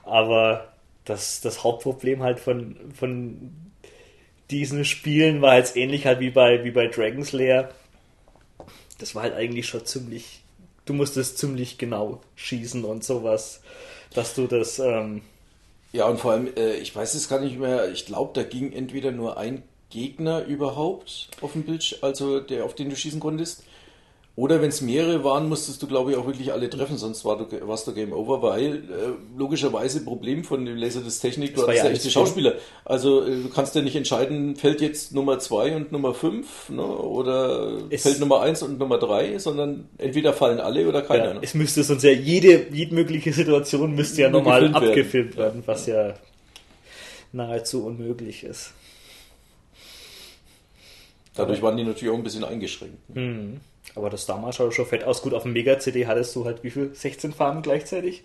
[0.04, 0.68] Aber
[1.04, 3.52] das, das Hauptproblem halt von, von
[4.50, 7.70] diesen Spielen war jetzt ähnlich halt wie bei, wie bei Dragon's Lair.
[8.98, 10.40] Das war halt eigentlich schon ziemlich,
[10.84, 13.60] du musstest ziemlich genau schießen und sowas,
[14.14, 15.22] dass du das, ähm,
[15.92, 18.72] Ja, und vor allem, äh, ich weiß es gar nicht mehr, ich glaube, da ging
[18.72, 23.64] entweder nur ein Gegner überhaupt auf dem Bildschirm, also der, auf den du schießen konntest.
[24.38, 27.36] Oder wenn es mehrere waren, musstest du, glaube ich, auch wirklich alle treffen, sonst war
[27.38, 28.80] du, warst du Game Over, weil äh,
[29.36, 32.54] logischerweise Problem von dem Laserdisc Technik, du Das hattest ja ja echte Schauspieler.
[32.84, 36.82] Also äh, du kannst ja nicht entscheiden, fällt jetzt Nummer 2 und Nummer 5 ne?
[36.86, 41.24] oder Es- fällt Nummer 1 und Nummer 3, sondern entweder fallen alle oder keiner.
[41.24, 41.40] ja, ne?
[41.42, 44.88] es müsste sonst ja jede, jede mögliche Situation müsste ja normal gefilmt werden.
[44.88, 46.14] abgefilmt werden, was ja
[47.32, 48.72] nahezu unmöglich ist.
[51.34, 52.98] Dadurch waren die natürlich auch ein bisschen eingeschränkt.
[53.94, 55.22] Aber das damals schaut schon fett aus.
[55.22, 56.94] Gut, auf dem Mega-CD hattest du halt wie viel?
[56.94, 58.22] 16 Farben gleichzeitig?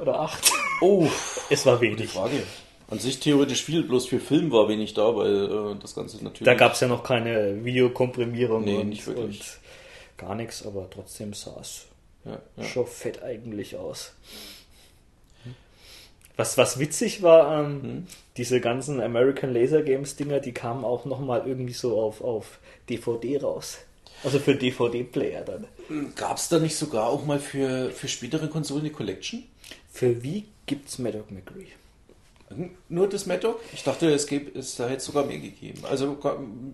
[0.00, 0.50] Oder 8?
[0.80, 1.06] Oh,
[1.50, 2.10] Es war wenig.
[2.10, 2.42] Frage.
[2.88, 6.44] An sich theoretisch viel, bloß für Film war wenig da, weil äh, das Ganze natürlich.
[6.44, 9.40] Da gab es ja noch keine Videokomprimierung Nee, und, nicht wirklich.
[9.40, 9.58] und
[10.18, 11.86] gar nichts, aber trotzdem sah es
[12.24, 12.64] Ja, ja.
[12.64, 14.12] schon fett eigentlich aus.
[16.36, 18.06] Was, was witzig war, ähm, Hm?
[18.36, 23.38] diese ganzen American Laser Games Dinger, die kamen auch nochmal irgendwie so auf, auf DVD
[23.40, 23.78] raus.
[24.24, 25.66] Also für DVD-Player dann.
[26.16, 29.44] Gab es da nicht sogar auch mal für, für spätere Konsolen eine Collection?
[29.92, 31.66] Für wie gibt's Maddock McCree?
[32.88, 33.60] Nur das Maddock?
[33.72, 35.80] Ich dachte, es, gäbe, es da hätte es sogar mehr gegeben.
[35.90, 36.16] Also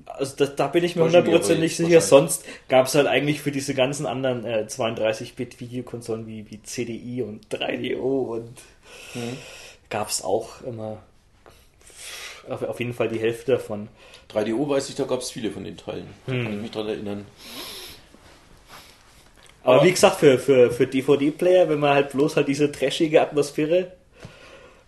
[0.07, 2.01] Also da, da bin ich mir hundertprozentig sicher.
[2.01, 7.47] Sonst gab es halt eigentlich für diese ganzen anderen äh, 32-Bit-Videokonsolen wie, wie CDI und
[7.49, 7.97] 3DO
[8.37, 8.51] und
[9.15, 9.37] Mhm.
[9.89, 11.01] gab es auch immer
[12.51, 13.89] auf, auf jeden Fall die Hälfte davon.
[14.33, 16.07] 3DO weiß ich, da gab es viele von den Teilen.
[16.27, 16.45] Hm.
[16.45, 17.27] kann ich mich dran erinnern.
[19.63, 23.21] Aber, Aber- wie gesagt, für, für, für DVD-Player, wenn man halt bloß halt diese trashige
[23.21, 23.93] Atmosphäre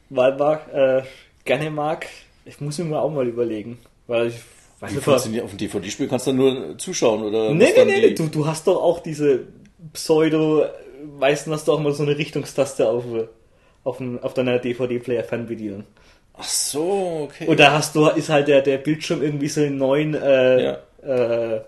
[0.08, 1.02] mal mag, äh,
[1.44, 2.06] gerne mag,
[2.44, 3.78] ich muss mir auch mal überlegen.
[4.06, 4.34] Weil ich
[4.80, 6.08] weiß nicht, auf dem DVD-Spiel?
[6.08, 9.40] Kannst du nur zuschauen oder Nee, nee, nee, du, du hast doch auch diese
[9.92, 10.66] Pseudo,
[11.18, 13.04] meistens hast du auch mal so eine Richtungstaste auf,
[13.84, 15.84] auf, auf deiner DVD-Player-Fernbedienung.
[16.44, 17.46] Ach so, okay.
[17.46, 20.78] Und da hast du, ist halt der, der Bildschirm irgendwie so in neun äh, Ja.
[21.56, 21.60] äh,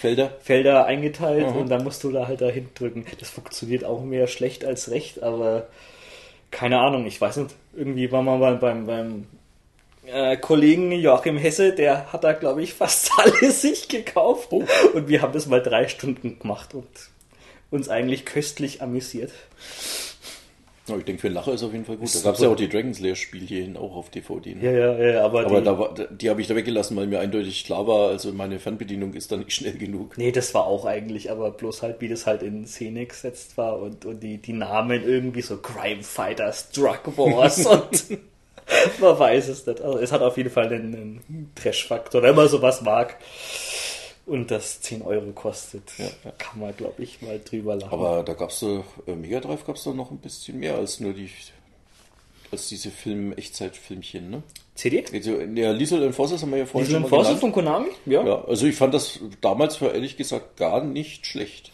[0.00, 0.30] Felder?
[0.42, 1.56] Felder eingeteilt Mhm.
[1.62, 3.04] und dann musst du da halt dahin drücken.
[3.20, 5.66] Das funktioniert auch mehr schlecht als recht, aber
[6.50, 7.54] keine Ahnung, ich weiß nicht.
[7.76, 9.26] Irgendwie war man beim, beim, beim
[10.06, 14.48] äh, Kollegen Joachim Hesse, der hat da, glaube ich, fast alles sich gekauft.
[14.52, 14.64] Oh.
[14.94, 16.86] Und wir haben das mal drei Stunden gemacht und
[17.70, 19.30] uns eigentlich köstlich amüsiert.
[20.96, 22.08] Ich denke, für einen Lacher ist auf jeden Fall gut.
[22.08, 24.54] Da Ist gab es ja auch die Dragon's Lair Spielchen auch auf DVD.
[24.54, 24.64] Ne?
[24.64, 27.20] Ja, ja, ja, aber, Aber die, da war, die habe ich da weggelassen, weil mir
[27.20, 30.16] eindeutig klar war, also meine Fernbedienung ist da nicht schnell genug.
[30.16, 33.80] Nee, das war auch eigentlich, aber bloß halt, wie das halt in Szene gesetzt war
[33.80, 38.18] und, und die, die Namen irgendwie so Crime Fighters, Drug Wars und
[39.00, 39.80] man weiß es nicht.
[39.80, 43.16] Also es hat auf jeden Fall einen, einen Trash-Faktor, wenn man sowas mag.
[44.28, 46.06] Und das 10 Euro kostet, ja.
[46.36, 47.90] kann man, glaube ich, mal drüber lachen.
[47.90, 50.74] Aber da gab es so, äh, Mega Drive gab es doch noch ein bisschen mehr
[50.74, 51.30] als nur die,
[52.52, 54.42] als diese Film, Echtzeitfilmchen, ne?
[54.74, 55.02] CD?
[55.10, 57.40] Also, ja, Liesel Enforcers haben wir ja vorhin Diesel schon genannt.
[57.40, 57.88] von Konami?
[58.04, 58.22] Ja.
[58.22, 61.72] Ja, also ich fand das damals für ehrlich gesagt gar nicht schlecht.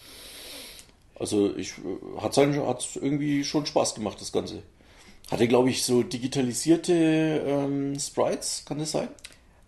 [1.17, 1.73] Also ich
[2.19, 4.63] hat hat irgendwie schon Spaß gemacht das Ganze.
[5.29, 9.09] Hatte glaube ich so digitalisierte ähm, Sprites, kann das sein?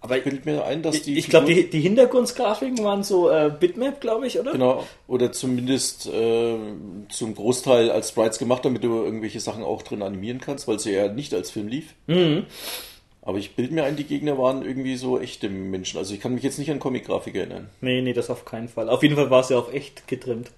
[0.01, 3.51] Aber Ich bilde mir ein, dass die ich glaube, die, die Hintergrundgrafiken waren so äh,
[3.59, 4.53] Bitmap, glaube ich, oder?
[4.53, 6.57] genau oder zumindest äh,
[7.09, 10.93] zum Großteil als Sprites gemacht, damit du irgendwelche Sachen auch drin animieren kannst, weil sie
[10.93, 11.95] ja nicht als Film lief.
[12.07, 12.45] Mhm.
[13.23, 15.99] Aber ich bilde mir ein, die Gegner waren irgendwie so echte Menschen.
[15.99, 17.69] Also ich kann mich jetzt nicht an Comic-Grafik erinnern.
[17.81, 18.89] Nee, nee, das auf keinen Fall.
[18.89, 20.53] Auf jeden Fall war es ja auch echt getrimmt.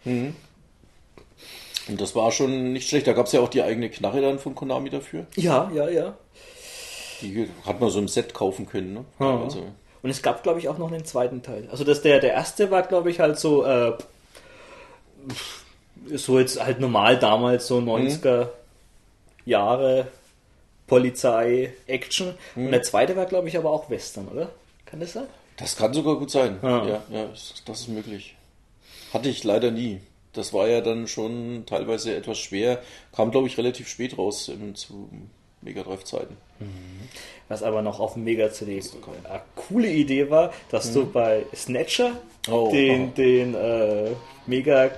[1.89, 3.07] Und das war schon nicht schlecht.
[3.07, 5.27] Da gab es ja auch die eigene Knarre dann von Konami dafür.
[5.37, 6.19] Ja, ja, ja.
[7.23, 8.95] Die hat man so im Set kaufen können.
[8.95, 9.05] Ne?
[9.21, 9.43] Ja.
[9.43, 9.67] Also,
[10.03, 11.69] Und es gab, glaube ich, auch noch einen zweiten Teil.
[11.71, 13.93] Also das der, der erste war, glaube ich, halt so, äh,
[16.15, 18.49] so jetzt halt normal damals, so 90er
[19.45, 20.09] Jahre
[20.87, 22.35] Polizei, Action.
[22.57, 24.51] Und der zweite war, glaube ich, aber auch Western, oder?
[24.87, 25.27] Kann das sein?
[25.59, 26.59] Das kann sogar gut sein.
[26.63, 28.37] Ja, ja, das das ist möglich.
[29.13, 30.01] Hatte ich leider nie.
[30.33, 32.81] Das war ja dann schon teilweise etwas schwer.
[33.13, 35.11] Kam, glaube ich, relativ spät raus im, zu
[35.63, 36.37] Mega Drive Zeiten.
[37.49, 38.81] Was aber noch auf dem Mega-CD
[39.29, 42.13] eine coole Idee war, dass du bei Snatcher
[42.51, 43.11] Oh, den, aha.
[43.17, 44.11] den äh,
[44.47, 44.91] Mega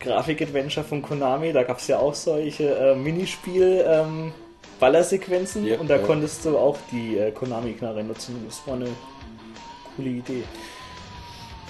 [0.00, 4.32] Grafik-Adventure von Konami, da gab es ja auch solche äh, Minispiel ähm,
[4.80, 6.02] Ballersequenzen Ja, und da ja.
[6.02, 8.42] konntest du auch die äh, Konami-Knarre nutzen.
[8.46, 8.88] Das war eine
[9.96, 10.42] coole Idee.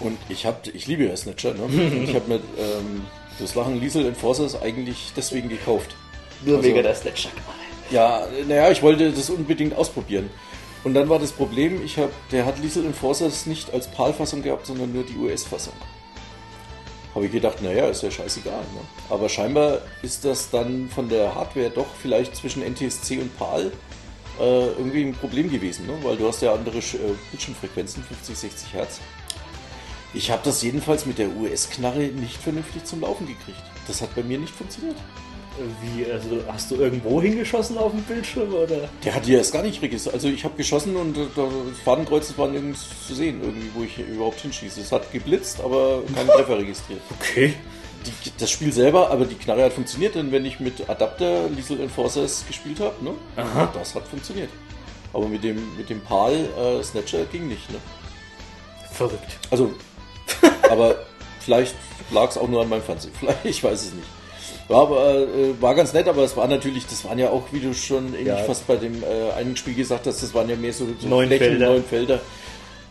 [0.01, 1.68] Und ich hab, ich liebe ja Snatcher, ne?
[2.05, 3.05] Ich habe mir ähm,
[3.38, 5.94] das Lachen Liesel Enforcers eigentlich deswegen gekauft.
[6.44, 7.59] Nur Also- wegen der Snatcher-Knarre.
[7.92, 10.31] Ja, naja, ich wollte das unbedingt ausprobieren.
[10.83, 14.66] Und dann war das Problem, ich hab, der hat Liesel Enforcers nicht als PAL-Fassung gehabt,
[14.66, 15.74] sondern nur die US-Fassung.
[17.14, 18.61] Habe ich gedacht, naja, ist ja scheißegal.
[18.61, 18.81] Ne?
[19.11, 23.70] Aber scheinbar ist das dann von der Hardware doch vielleicht zwischen NTSC und PAL
[24.40, 25.92] äh, irgendwie ein Problem gewesen, ne?
[26.02, 29.00] weil du hast ja andere äh, Bildschirmfrequenzen, 50, 60 Hertz.
[30.14, 33.62] Ich habe das jedenfalls mit der US-Knarre nicht vernünftig zum Laufen gekriegt.
[33.87, 34.96] Das hat bei mir nicht funktioniert.
[35.83, 38.88] Wie, also hast du irgendwo hingeschossen auf dem Bildschirm oder?
[39.05, 40.15] Der hat die erst gar nicht registriert.
[40.15, 43.83] Also ich habe geschossen und äh, da- das Fadenkreuz war nirgends zu sehen, irgendwie, wo
[43.83, 44.81] ich überhaupt hinschieße.
[44.81, 47.01] Es hat geblitzt, aber keinen Treffer registriert.
[47.21, 47.55] Okay.
[48.07, 51.81] Die, das Spiel selber, aber die Knarre hat funktioniert, denn wenn ich mit Adapter Liesel
[51.81, 53.71] Enforcers gespielt habe, ne, Aha.
[53.75, 54.49] das hat funktioniert.
[55.12, 57.71] Aber mit dem, mit dem PAL äh, Snatcher ging nicht.
[57.71, 57.77] Ne?
[58.91, 59.38] Verrückt.
[59.51, 59.71] Also,
[60.71, 60.97] aber
[61.41, 61.75] vielleicht
[62.11, 63.12] lag es auch nur an meinem Fernseher.
[63.19, 64.07] Vielleicht, ich weiß es nicht.
[64.73, 67.61] War aber äh, war ganz nett, aber es war natürlich, das waren ja auch, wie
[67.61, 68.37] du schon Ja.
[68.39, 71.29] fast bei dem äh, einen Spiel gesagt hast, das waren ja mehr so, so Neun
[71.29, 71.67] Felder.
[71.69, 72.21] neun Felder.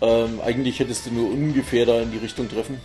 [0.04, 2.80] Ähm, eigentlich hättest du nur ungefähr da in die Richtung treffen.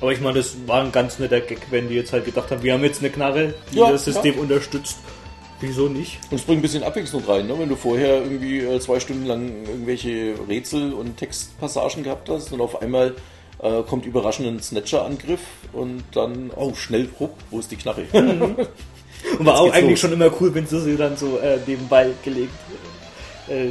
[0.00, 2.62] Aber ich meine, das war ein ganz netter Gag, wenn die jetzt halt gedacht haben,
[2.62, 4.40] wir haben jetzt eine Knarre, die Ja, das System ja.
[4.42, 4.98] unterstützt.
[5.60, 6.20] Wieso nicht?
[6.30, 7.58] Und es bringt ein bisschen Abwechslung rein, ne?
[7.58, 12.60] wenn du vorher irgendwie äh, zwei Stunden lang irgendwelche Rätsel und Textpassagen gehabt hast und
[12.60, 13.16] auf einmal
[13.62, 15.40] äh, kommt überraschend ein Snatcher-Angriff
[15.72, 18.06] und dann, oh, schnell, hopp, wo ist die Knarre?
[19.38, 20.00] Und war auch eigentlich los.
[20.00, 22.54] schon immer cool, wenn du sie dann so äh, nebenbei gelegt,
[23.48, 23.70] äh,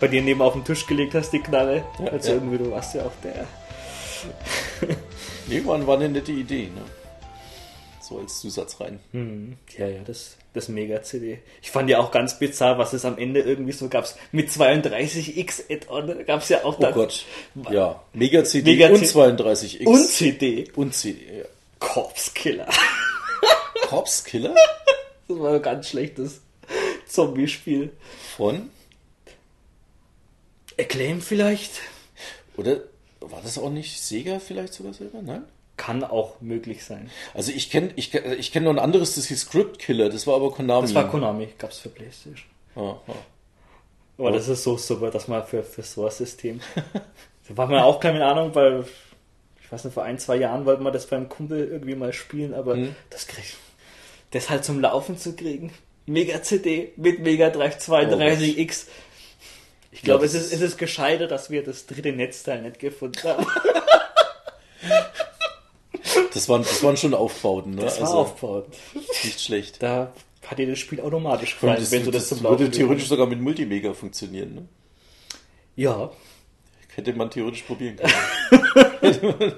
[0.00, 1.84] bei dir neben auf den Tisch gelegt hast, die Knarre.
[1.98, 2.34] Ja, also ja.
[2.34, 3.46] irgendwie, du warst ja auch der.
[5.46, 6.70] nee, war, war eine nette Idee.
[6.74, 6.82] Ne?
[8.08, 9.00] So als Zusatz rein.
[9.76, 11.40] Ja, ja, das, das Mega-CD.
[11.60, 14.08] Ich fand ja auch ganz bizarr, was es am Ende irgendwie so gab.
[14.32, 16.94] Mit 32X Add-on gab es ja auch Oh dann.
[16.94, 17.26] Gott.
[17.70, 19.84] Ja, Mega CD Mega und C- 32X.
[19.86, 20.70] Und CD.
[20.74, 21.38] Und CD.
[21.40, 21.44] Ja.
[21.80, 22.68] Corpse Killer.
[23.88, 24.54] Corpse Killer
[25.28, 26.40] Das war ein ganz schlechtes
[27.06, 27.90] Zombie-Spiel.
[28.36, 28.70] von,
[30.78, 31.72] Acclaim vielleicht?
[32.56, 32.80] oder
[33.20, 35.20] war das auch nicht Sega vielleicht sogar selber?
[35.22, 35.44] Nein?
[35.88, 37.10] Kann auch möglich sein.
[37.32, 40.34] Also ich kenne ich, ich kenn noch ein anderes, das hieß Script Killer, das war
[40.36, 40.82] aber Konami.
[40.82, 42.44] Das war Konami, gab's für Playstation.
[42.76, 43.12] Ah, ah.
[44.18, 46.60] Aber das ist so super, dass man für, für so ein System.
[47.48, 48.84] da war man auch keine Ahnung, weil
[49.62, 52.52] ich weiß nicht, vor ein, zwei Jahren wollten wir das beim Kumpel irgendwie mal spielen,
[52.52, 52.94] aber Mhm.
[53.10, 53.44] das krieg
[54.30, 55.72] das halt zum Laufen zu kriegen.
[56.04, 58.86] Mega CD mit Mega Drive 32X.
[59.90, 63.22] Ich glaube, Ja, es, ist, es ist gescheiter, dass wir das dritte Netzteil nicht gefunden
[63.24, 63.46] haben.
[66.38, 67.82] Das waren, das waren schon Aufbauten, ne?
[67.82, 68.68] Das war also aufbaut.
[69.24, 69.82] nicht schlecht.
[69.82, 70.12] Da
[70.46, 73.40] hat dir das Spiel automatisch gefallen, wenn du das, zum würde Laufen theoretisch sogar mit
[73.40, 74.54] Multimega funktionieren.
[74.54, 74.68] Ne?
[75.74, 76.12] Ja,
[76.94, 77.96] Hätte man theoretisch probieren
[79.00, 79.54] können.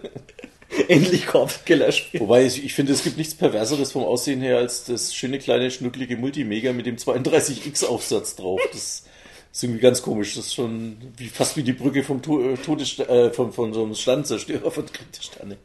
[0.89, 2.21] endlich Corpse-Killer-Spiel.
[2.21, 5.71] Wobei ich, ich finde, es gibt nichts Perverseres vom Aussehen her als das schöne kleine
[5.71, 8.61] schnucklige Multimega mit dem 32X-Aufsatz drauf.
[8.73, 9.05] Das
[9.53, 10.35] ist irgendwie ganz komisch.
[10.35, 13.73] Das ist schon wie, fast wie die Brücke vom to äh, Todes äh, von, von
[13.73, 15.57] so einem Sternzerstörer von der Sterne.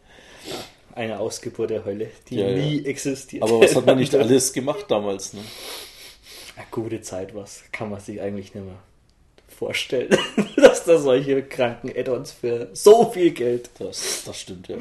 [0.96, 2.58] Eine Ausgeburt der Hölle, die Ja, ja.
[2.58, 3.44] nie existiert.
[3.44, 5.34] Aber was hat man nicht alles gemacht damals?
[5.34, 5.42] Ne?
[6.56, 8.78] Eine gute Zeit, was kann man sich eigentlich nicht mehr
[9.48, 10.18] vorstellen,
[10.56, 14.78] dass da solche kranken Add-ons für so viel Geld Das, das stimmt, ja.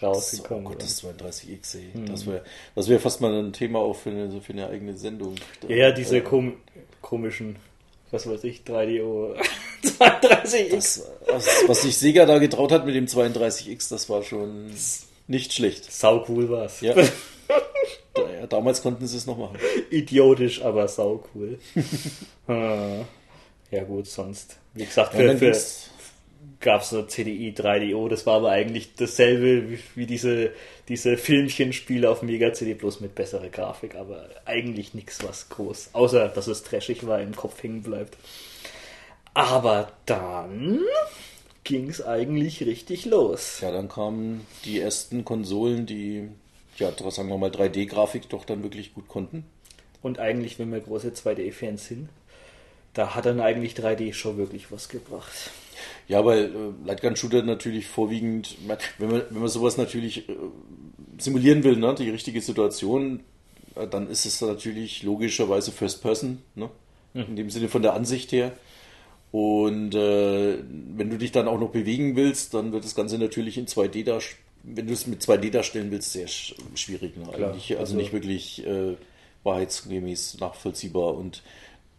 [0.00, 1.20] Oh rausgekommen Gott, sind.
[1.20, 2.04] das 32X, ey.
[2.06, 2.42] Das wäre
[2.74, 5.36] das wär fast mal ein Thema auch für eine, für eine eigene Sendung.
[5.68, 6.54] Ja, ja, diese kom
[7.00, 7.56] komischen,
[8.10, 9.36] was weiß ich, 3DO
[9.84, 10.70] 32X.
[10.70, 14.70] das, was, was sich Sega da getraut hat mit dem 32X, das war schon
[15.26, 15.92] nicht schlecht.
[15.92, 16.80] Sau cool war's.
[16.80, 16.94] Ja.
[18.14, 19.56] Ja, damals konnten sie es noch machen.
[19.90, 21.58] Idiotisch, aber sau cool.
[22.46, 23.04] Ah.
[23.70, 24.58] ja gut, sonst.
[24.74, 25.56] Wie gesagt, Ja, für, dann für,
[26.60, 30.50] gab es so CDI 3DO, das war aber eigentlich dasselbe wie, wie diese,
[30.88, 36.28] diese Filmchenspiele auf Mega CD, bloß mit besserer Grafik, aber eigentlich nichts was groß, außer
[36.28, 38.16] dass es trashig war, im Kopf hängen bleibt.
[39.34, 40.80] Aber dann
[41.64, 43.60] ging es eigentlich richtig los.
[43.60, 46.28] Ja, dann kamen die ersten Konsolen, die,
[46.76, 49.44] ja, sagen wir mal, 3D-Grafik doch dann wirklich gut konnten.
[50.02, 52.08] Und eigentlich, wenn wir große 2D-Fans sind,
[52.94, 55.50] da hat dann eigentlich 3D schon wirklich was gebracht.
[56.08, 58.56] Ja, weil äh, Lightgun Shooter natürlich vorwiegend,
[58.98, 60.34] wenn man, wenn man sowas natürlich äh,
[61.18, 63.20] simulieren will, ne, die richtige Situation,
[63.76, 66.68] äh, dann ist es natürlich logischerweise First Person, ne?
[67.14, 67.22] Mhm.
[67.22, 68.52] in dem Sinne von der Ansicht her.
[69.32, 70.58] Und äh,
[70.94, 74.04] wenn du dich dann auch noch bewegen willst, dann wird das Ganze natürlich in 2D
[74.04, 74.42] darstellen.
[74.62, 77.16] Wenn du es mit 2D darstellen willst, sehr sch schwierig.
[77.16, 77.24] Ne?
[77.32, 78.94] Eigentlich, also, also, nicht wirklich äh,
[79.42, 81.14] wahrheitsgemäß nachvollziehbar.
[81.14, 81.42] Und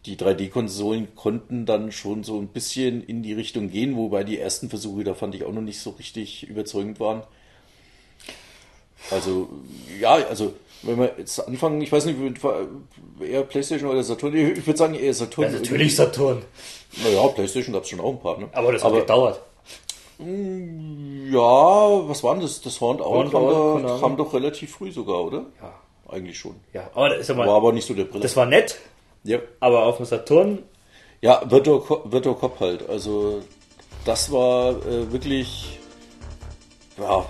[0.05, 4.69] die 3D-Konsolen konnten dann schon so ein bisschen in die Richtung gehen, wobei die ersten
[4.69, 7.23] Versuche, da fand ich auch noch nicht so richtig überzeugend waren.
[9.09, 9.49] Also,
[9.99, 12.17] ja, also, wenn wir jetzt anfangen, ich weiß nicht,
[13.21, 15.51] eher Playstation oder Saturn, ich würde sagen eher Saturn.
[15.51, 16.43] Ja, natürlich Saturn.
[17.01, 18.49] Naja, Playstation gab es schon auch ein paar, ne?
[18.53, 19.41] Aber das hat Aber, gedauert.
[20.19, 21.39] Mm, ja,
[22.07, 22.61] was war denn das?
[22.61, 25.45] Das Horned Owl kam, da, kam doch relativ früh sogar, oder?
[25.61, 25.73] Ja.
[26.09, 26.55] Eigentlich schon.
[26.73, 28.21] Ja, aber das ist mal, war aber nicht so der Brille.
[28.21, 28.77] Das war nett.
[29.23, 29.39] Ja.
[29.59, 30.59] Aber auf dem Saturn.
[31.21, 32.87] Ja, Virtual Cop halt.
[32.89, 33.41] Also,
[34.05, 35.79] das war äh, wirklich.
[36.97, 37.25] Ja,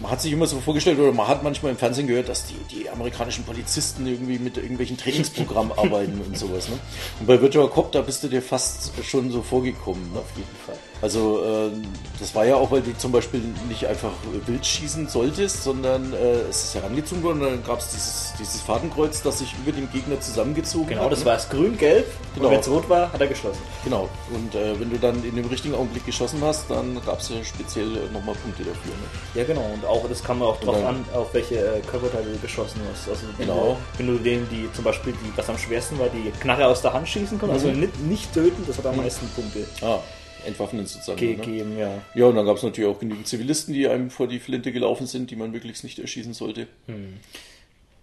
[0.00, 2.54] man hat sich immer so vorgestellt, oder man hat manchmal im Fernsehen gehört, dass die,
[2.70, 6.68] die amerikanischen Polizisten irgendwie mit irgendwelchen Trainingsprogrammen arbeiten und sowas.
[6.68, 6.78] Ne?
[7.20, 10.12] Und bei Virtual Cop, da bist du dir fast schon so vorgekommen.
[10.12, 10.20] Ne?
[10.20, 10.78] Auf jeden Fall.
[11.02, 11.70] Also äh,
[12.18, 14.12] das war ja auch, weil du zum Beispiel nicht einfach
[14.46, 18.62] wild schießen solltest, sondern äh, es ist herangezogen worden und dann gab es dieses, dieses
[18.62, 21.10] Fadenkreuz, das sich über den Gegner zusammengezogen genau, hat.
[21.10, 21.26] Genau, das ne?
[21.26, 22.46] war es grün-gelb genau.
[22.46, 23.60] und wenn es rot war, hat er geschossen.
[23.84, 27.28] Genau, und äh, wenn du dann in dem richtigen Augenblick geschossen hast, dann gab es
[27.28, 28.92] ja speziell nochmal Punkte dafür.
[28.92, 29.06] Ne?
[29.34, 32.80] Ja genau, und auch das kam auch drauf an, auf welche äh, Körperteile du geschossen
[32.90, 33.08] hast.
[33.08, 33.76] Also wenn genau.
[33.92, 36.80] Du, wenn du denen, die zum Beispiel, die, was am schwersten war, die Knarre aus
[36.80, 37.84] der Hand schießen konntest, also mhm.
[37.84, 39.02] also nicht, nicht töten, das hat am mhm.
[39.02, 39.66] meisten Punkte.
[39.82, 39.98] Ah
[40.46, 41.18] entwaffnen sozusagen.
[41.18, 41.80] Gegeben, ne?
[41.80, 42.02] ja.
[42.14, 45.06] Ja, und dann gab es natürlich auch genügend Zivilisten, die einem vor die Flinte gelaufen
[45.06, 46.66] sind, die man wirklich nicht erschießen sollte.
[46.86, 47.14] Hm.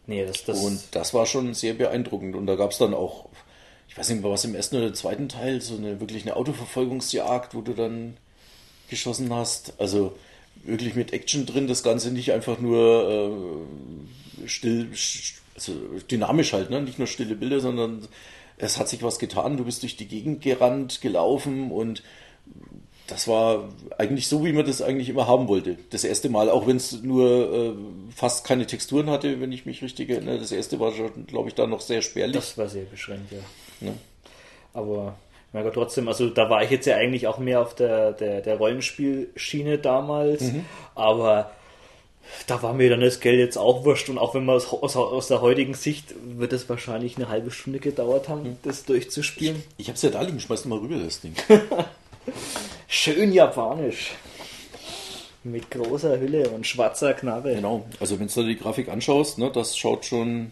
[0.06, 2.36] Nee, das, das und das war schon sehr beeindruckend.
[2.36, 3.30] Und da gab es dann auch,
[3.88, 7.56] ich weiß nicht mehr, was im ersten oder zweiten Teil, so eine wirklich eine Autoverfolgungsjagd,
[7.56, 8.18] wo du dann
[8.90, 9.74] geschossen hast.
[9.80, 10.16] Also
[10.64, 13.38] wirklich mit Action drin, das Ganze nicht einfach nur
[14.44, 14.90] äh, still,
[15.56, 15.74] also
[16.12, 16.82] dynamisch halt, ne?
[16.82, 18.08] nicht nur stille Bilder, sondern
[18.58, 22.04] es hat sich was getan, du bist durch die Gegend gerannt, gelaufen und
[23.08, 25.78] das war eigentlich so, wie man das eigentlich immer haben wollte.
[25.90, 27.74] Das erste Mal, auch wenn es nur äh,
[28.16, 30.40] fast keine Texturen hatte, wenn ich mich richtig erinnere.
[30.40, 32.36] Das erste war schon, glaube ich, da noch sehr spärlich.
[32.36, 33.88] Das war sehr beschränkt, ja.
[33.88, 33.94] ja.
[34.74, 35.16] Aber
[35.54, 38.58] ja, trotzdem, also da war ich jetzt ja eigentlich auch mehr auf der, der, der
[38.58, 40.42] Rollenspielschiene damals.
[40.42, 40.66] Mhm.
[40.96, 41.52] Aber
[42.48, 44.96] da war mir dann das Geld jetzt auch wurscht und auch wenn man aus, aus,
[44.96, 48.58] aus der heutigen Sicht wird es wahrscheinlich eine halbe Stunde gedauert haben, hm.
[48.64, 49.62] das durchzuspielen.
[49.78, 51.36] Ich, ich hab's ja da liegen, schmeiß mal rüber das Ding.
[52.88, 54.12] Schön japanisch.
[55.44, 57.56] Mit großer Hülle und schwarzer Knarre.
[57.56, 60.52] Genau, also wenn du dir die Grafik anschaust, ne, das schaut schon.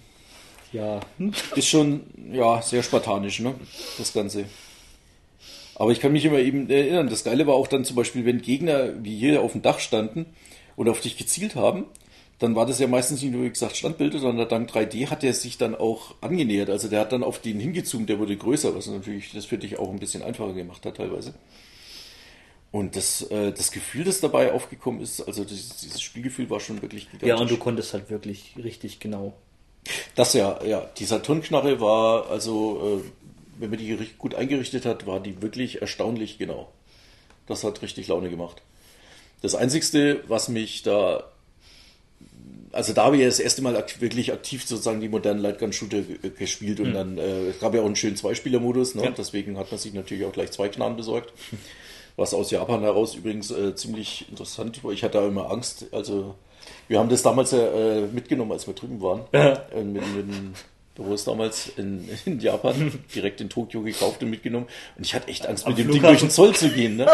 [0.73, 0.99] Ja.
[1.55, 3.55] Ist schon ja, sehr spartanisch, ne?
[3.97, 4.45] Das Ganze.
[5.75, 8.41] Aber ich kann mich immer eben erinnern, das Geile war auch dann zum Beispiel, wenn
[8.41, 10.25] Gegner wie hier auf dem Dach standen
[10.75, 11.85] und auf dich gezielt haben,
[12.41, 15.31] dann war das ja meistens nicht nur, wie gesagt, Standbilder, sondern dank 3D hat er
[15.31, 16.71] sich dann auch angenähert.
[16.71, 19.77] Also der hat dann auf den hingezoomt, der wurde größer, was natürlich das für dich
[19.77, 21.35] auch ein bisschen einfacher gemacht hat teilweise.
[22.71, 26.81] Und das, äh, das Gefühl, das dabei aufgekommen ist, also dieses, dieses Spielgefühl war schon
[26.81, 27.29] wirklich gigantisch.
[27.29, 29.33] Ja, und du konntest halt wirklich richtig genau.
[30.15, 30.89] Das ja, ja.
[30.97, 36.39] Die Saturnknarre war, also, äh, wenn man die gut eingerichtet hat, war die wirklich erstaunlich
[36.39, 36.71] genau.
[37.45, 38.63] Das hat richtig Laune gemacht.
[39.43, 41.31] Das Einzigste, was mich da
[42.71, 46.01] also da habe ich ja das erste Mal wirklich aktiv sozusagen die modernen Lightgun-Shooter
[46.37, 46.93] gespielt und mhm.
[46.93, 49.03] dann äh, es gab ja auch einen schönen Zweispieler-Modus, ne?
[49.05, 49.11] Ja.
[49.11, 51.33] deswegen hat man sich natürlich auch gleich zwei Knarren besorgt.
[52.17, 54.91] Was aus Japan heraus übrigens äh, ziemlich interessant war.
[54.91, 55.85] Ich hatte da immer Angst.
[55.91, 56.35] Also
[56.87, 59.21] wir haben das damals ja äh, mitgenommen, als wir drüben waren.
[59.31, 59.53] Ja.
[59.73, 60.27] Äh, mit, mit
[60.95, 64.67] Büros damals in, in Japan, direkt in Tokio gekauft und mitgenommen.
[64.97, 66.01] Und ich hatte echt Angst, Am mit dem Flughafen.
[66.01, 66.97] Ding durch den Zoll zu gehen.
[66.97, 67.07] Ne?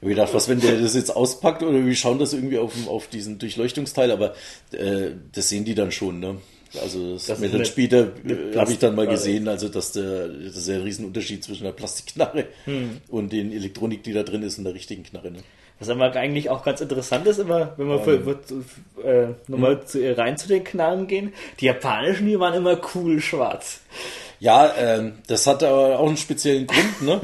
[0.00, 2.72] Ich habe gedacht, was, wenn der das jetzt auspackt oder wir schauen das irgendwie auf,
[2.86, 4.34] auf diesen Durchleuchtungsteil, aber
[4.72, 6.36] äh, das sehen die dann schon, ne?
[6.82, 10.28] Also das, das mir dann später äh, habe ich dann mal gesehen, also dass der
[10.28, 13.00] das ist ja ein Riesenunterschied zwischen der Plastikknarre hm.
[13.08, 15.30] und den Elektronik, die da drin ist, und der richtigen Knarre.
[15.30, 15.38] Ne?
[15.78, 19.86] Was aber eigentlich auch ganz interessant ist, immer, wenn wir ähm, für, äh, nochmal hm.
[19.86, 23.80] zu, rein zu den Knarren gehen, die japanischen, die waren immer cool schwarz.
[24.40, 27.20] Ja, ähm, das hat aber auch einen speziellen Grund, ne?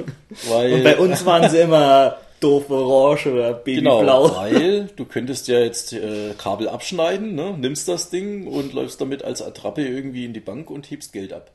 [0.48, 4.00] Weil, und bei uns waren sie immer doof orange oder babyblau.
[4.00, 7.54] Genau, weil du könntest ja jetzt äh, Kabel abschneiden, ne?
[7.58, 11.32] nimmst das Ding und läufst damit als Attrappe irgendwie in die Bank und hebst Geld
[11.32, 11.50] ab.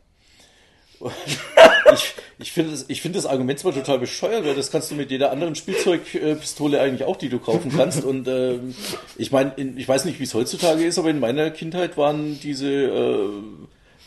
[1.94, 4.96] ich ich finde das, ich finde das Argument zwar total bescheuert, weil das kannst du
[4.96, 8.04] mit jeder anderen Spielzeugpistole eigentlich auch, die du kaufen kannst.
[8.04, 8.60] Und äh,
[9.18, 12.70] ich meine, ich weiß nicht, wie es heutzutage ist, aber in meiner Kindheit waren diese
[12.70, 13.30] äh,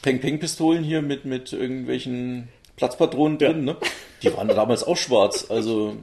[0.03, 3.77] Peng-Peng-Pistolen hier mit, mit irgendwelchen Platzpatronen drin, ne?
[4.23, 5.47] Die waren damals auch schwarz.
[5.49, 5.97] Also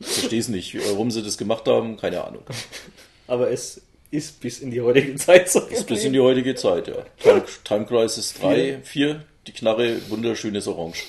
[0.00, 2.42] verstehe es nicht, warum sie das gemacht haben, keine Ahnung.
[3.26, 5.60] Aber es ist bis in die heutige Zeit so.
[5.60, 6.96] Ist bis in die heutige Zeit, ja.
[7.22, 11.04] Time, Time Crisis 3, 4, die Knarre, wunderschönes Orange.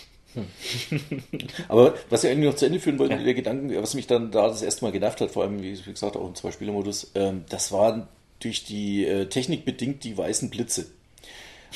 [1.67, 3.23] Aber was ich eigentlich noch zu Ende führen wollte, Ja.
[3.23, 5.91] der Gedanken, was mich dann da das erste Mal genervt hat, vor allem, wie wie
[5.91, 8.07] gesagt, auch im Zwei-Spieler-Modus, ähm, das waren
[8.39, 10.85] durch die äh, Technik bedingt die weißen Blitze.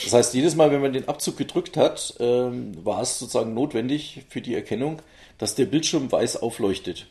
[0.03, 4.23] Das heißt, jedes Mal, wenn man den Abzug gedrückt hat, ähm, war es sozusagen notwendig
[4.29, 5.01] für die Erkennung,
[5.37, 7.07] dass der Bildschirm weiß aufleuchtet.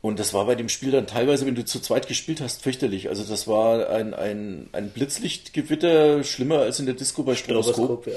[0.00, 3.08] Und das war bei dem Spiel dann teilweise, wenn du zu zweit gespielt hast, fürchterlich.
[3.08, 8.06] Also das war ein, ein, ein Blitzlichtgewitter, schlimmer als in der Disco bei Stroboskop.
[8.06, 8.12] Ja.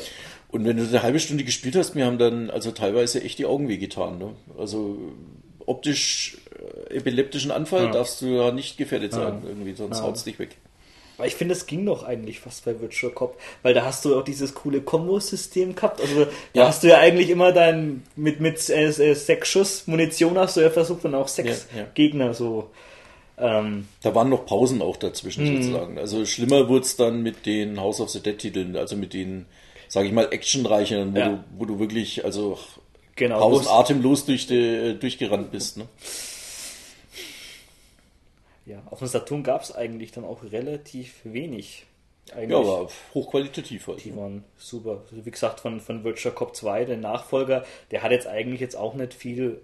[0.50, 3.46] Und wenn du eine halbe Stunde gespielt hast, mir haben dann also teilweise echt die
[3.46, 4.20] Augen wehgetan.
[4.20, 4.30] Ne?
[4.60, 4.98] Also
[5.66, 6.38] optisch
[6.90, 7.92] äh, epileptischen Anfall Ja.
[7.92, 10.04] darfst du ja nicht gefährdet sein, irgendwie, sonst Ja.
[10.04, 10.58] haut's dich weg.
[11.22, 14.18] Aber ich finde, es ging doch eigentlich fast bei Virtual Cop, weil da hast du
[14.18, 16.02] auch dieses coole Kombo-System gehabt.
[16.02, 16.68] Also da Ja.
[16.68, 20.62] hast du ja eigentlich immer dein mit mit äh, äh, sechs Schuss Munition hast du
[20.62, 21.88] ja versucht und auch sechs Ja, ja.
[21.94, 22.72] Gegner so.
[23.38, 25.62] Ähm, Da waren noch Pausen auch dazwischen Mhm.
[25.62, 26.00] sozusagen.
[26.00, 29.46] Also schlimmer wurde es dann mit den House of the Dead Titeln, also mit den,
[29.90, 32.58] sage ich mal, actionreicheren, wo, du, wo du wirklich also
[33.16, 33.38] genau.
[33.40, 35.78] tausend atemlos durch die, äh, durchgerannt bist.
[35.78, 35.86] Ne?
[38.66, 41.86] Ja, auf dem Saturn gab es eigentlich dann auch relativ wenig.
[42.34, 42.52] Eigentlich.
[42.52, 44.06] Ja, aber hochqualitativ halt.
[44.06, 45.02] Die waren super.
[45.12, 48.76] Also wie gesagt, von, von Virtual Cop 2, der Nachfolger, der hat jetzt eigentlich jetzt
[48.78, 49.60] auch nicht viel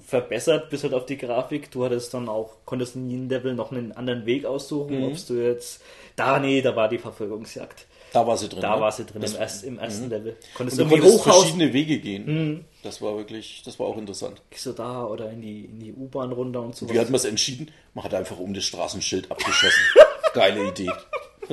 [0.00, 1.70] verbessert, bis halt auf die Grafik.
[1.70, 5.04] Du hattest dann auch, konntest in jedem Level noch einen anderen Weg aussuchen, Mhm.
[5.12, 5.82] ob du jetzt.
[6.16, 7.86] Da, nee, da war die Verfolgungsjagd.
[8.12, 8.60] Da war sie drin.
[8.60, 8.80] Da ne?
[8.82, 10.36] war sie drin Das, im, erst, im ersten Level.
[10.54, 12.24] Konntest und du konntest hochhaus, verschiedene Wege gehen.
[12.26, 12.64] Mhm.
[12.82, 14.42] Das war wirklich, das war auch interessant.
[14.50, 16.88] gehst du da oder in die, in die U-Bahn runter und so.
[16.90, 17.70] Wie hat man es entschieden?
[17.94, 19.82] Man hat einfach um das Straßenschild abgeschossen.
[20.34, 20.90] Geile Idee.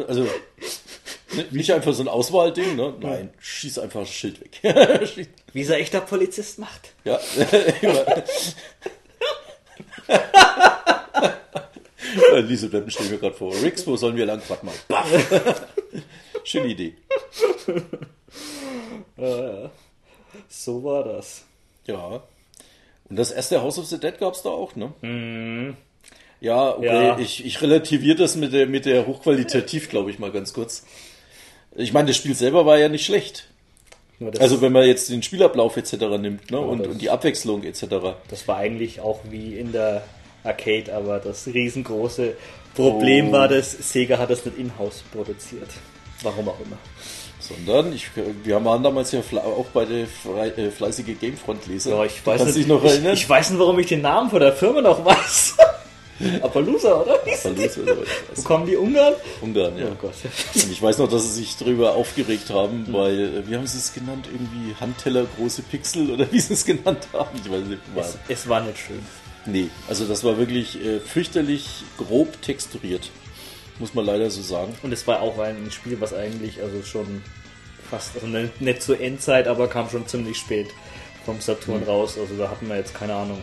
[0.07, 2.93] Also ne, nicht einfach so ein Auswahlding, ne?
[2.99, 4.59] Nein, schieß einfach das Schild weg.
[5.53, 6.93] Wie es ein echter Polizist macht.
[7.05, 7.19] ja.
[12.41, 13.53] Lise Beppen steht mir gerade vor.
[13.61, 14.41] Rix, wo sollen wir lang?
[14.47, 14.73] Warte mal.
[14.87, 15.65] Baff.
[16.49, 16.93] Schöne Idee.
[20.47, 21.43] So war das.
[21.85, 22.21] Ja.
[23.09, 25.75] Und das erste House of the Dead gab es da auch, ne?
[26.41, 26.85] Ja, okay.
[26.85, 27.19] Ja.
[27.19, 30.85] ich, ich relativiere das mit der, mit der Hochqualitativ, glaube ich mal ganz kurz.
[31.75, 33.47] Ich meine, das Spiel selber war ja nicht schlecht.
[34.39, 35.93] Also wenn man jetzt den Spielablauf etc.
[36.19, 36.59] nimmt ne?
[36.59, 37.85] und, das- und die Abwechslung etc.
[38.29, 40.03] Das war eigentlich auch wie in der
[40.43, 42.35] Arcade, aber das riesengroße
[42.75, 43.31] Problem Oh.
[43.33, 45.69] war, dass Sega hat das nicht in-house produziert.
[46.23, 46.77] Warum auch immer.
[47.39, 48.09] Sondern ich,
[48.43, 51.91] wir waren damals ja auch bei der frei, äh, fleißige Gamefront-Leser.
[51.91, 53.03] Ja, ich weiß nicht, noch ich?
[53.03, 55.55] Ich weiß nicht, warum ich den Namen von der Firma noch weiß.
[56.41, 57.17] Appaloosa, oder?
[57.37, 58.07] Verlust oder was?
[58.35, 59.13] Wo kommen die Ungarn?
[59.41, 59.85] Ungarn, ja.
[59.87, 60.13] Oh Gott.
[60.53, 63.77] Und ich weiß noch, dass sie sich darüber aufgeregt haben, weil, äh, wie haben sie
[63.77, 64.27] es genannt?
[64.31, 67.29] Irgendwie Handteller, große Pixel oder wie sie es genannt haben?
[67.41, 67.81] Ich weiß nicht.
[67.95, 68.99] Es, es war nicht schön.
[69.45, 73.09] nee, also das war wirklich äh, fürchterlich grob texturiert.
[73.79, 74.75] Muss man leider so sagen.
[74.83, 77.21] Und es war auch ein Spiel, was eigentlich also schon
[77.89, 80.67] fast, also nicht, nicht zur Endzeit, aber kam schon ziemlich spät
[81.25, 82.17] vom Saturn raus.
[82.19, 83.39] Also da hatten wir jetzt keine Ahnung.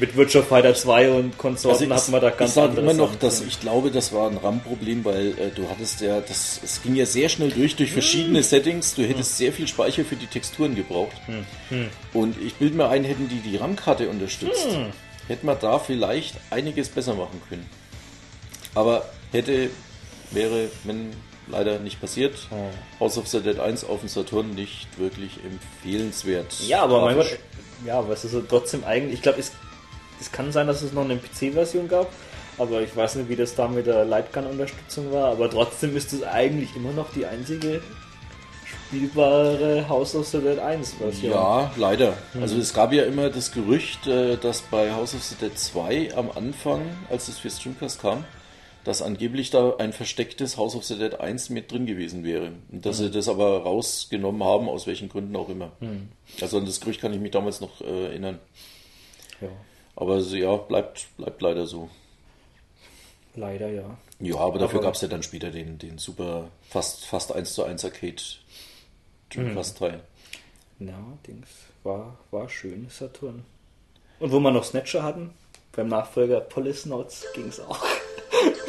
[0.00, 2.94] Mit Virtua Fighter 2 und Konsorten hatten wir da ganz Also ich sage andere immer
[2.94, 6.60] noch, Sachen dass ich glaube, das war ein RAM-Problem, weil äh, du hattest ja, das,
[6.62, 8.94] es ging ja sehr schnell durch, durch verschiedene Settings.
[8.94, 11.16] Du hättest sehr viel Speicher für die Texturen gebraucht.
[12.12, 14.68] Und ich bilde mir ein, hätten die die RAM-Karte unterstützt,
[15.28, 17.66] hätten wir da vielleicht einiges besser machen können.
[18.74, 19.70] Aber hätte,
[20.30, 21.12] wäre, wenn
[21.48, 22.48] leider nicht passiert.
[23.00, 26.54] House of the Dead 1 auf dem Saturn nicht wirklich empfehlenswert.
[26.66, 27.16] Ja, aber mein.
[27.16, 27.38] Gott,
[27.84, 29.52] ja, aber es ist trotzdem eigentlich, ich glaube, es,
[30.20, 32.10] es kann sein, dass es noch eine PC-Version gab,
[32.58, 36.22] aber ich weiß nicht, wie das da mit der Lightgun-Unterstützung war, aber trotzdem ist es
[36.22, 37.82] eigentlich immer noch die einzige
[38.64, 41.32] spielbare House of the Dead 1 Version.
[41.32, 42.14] Ja, leider.
[42.40, 46.16] Also es gab ja immer das Gerücht, äh, dass bei House of the Dead 2
[46.16, 48.24] am Anfang, als es für Streamcast kam,
[48.86, 52.52] dass angeblich da ein verstecktes House of the Dead 1 mit drin gewesen wäre.
[52.70, 55.72] Und dass sie das aber rausgenommen haben, aus welchen Gründen auch immer.
[56.40, 58.38] Also an das Gerücht kann ich mich damals noch äh, erinnern.
[59.40, 59.48] ja,
[59.96, 61.90] Aber so, ja, bleibt, bleibt leider so.
[63.34, 63.98] leider ja.
[64.20, 67.64] Ja, aber dafür gab es ja dann später den, den super, fast, fast 1 zu
[67.64, 68.22] 1 Arcade
[69.30, 69.98] Dreamcast 3.
[70.78, 71.48] Ja, Dings,
[71.82, 73.44] war, war schön, Saturn.
[74.20, 75.34] Und wo wir noch Snatcher hatten,
[75.72, 77.84] beim Nachfolger Policenauts ging es auch.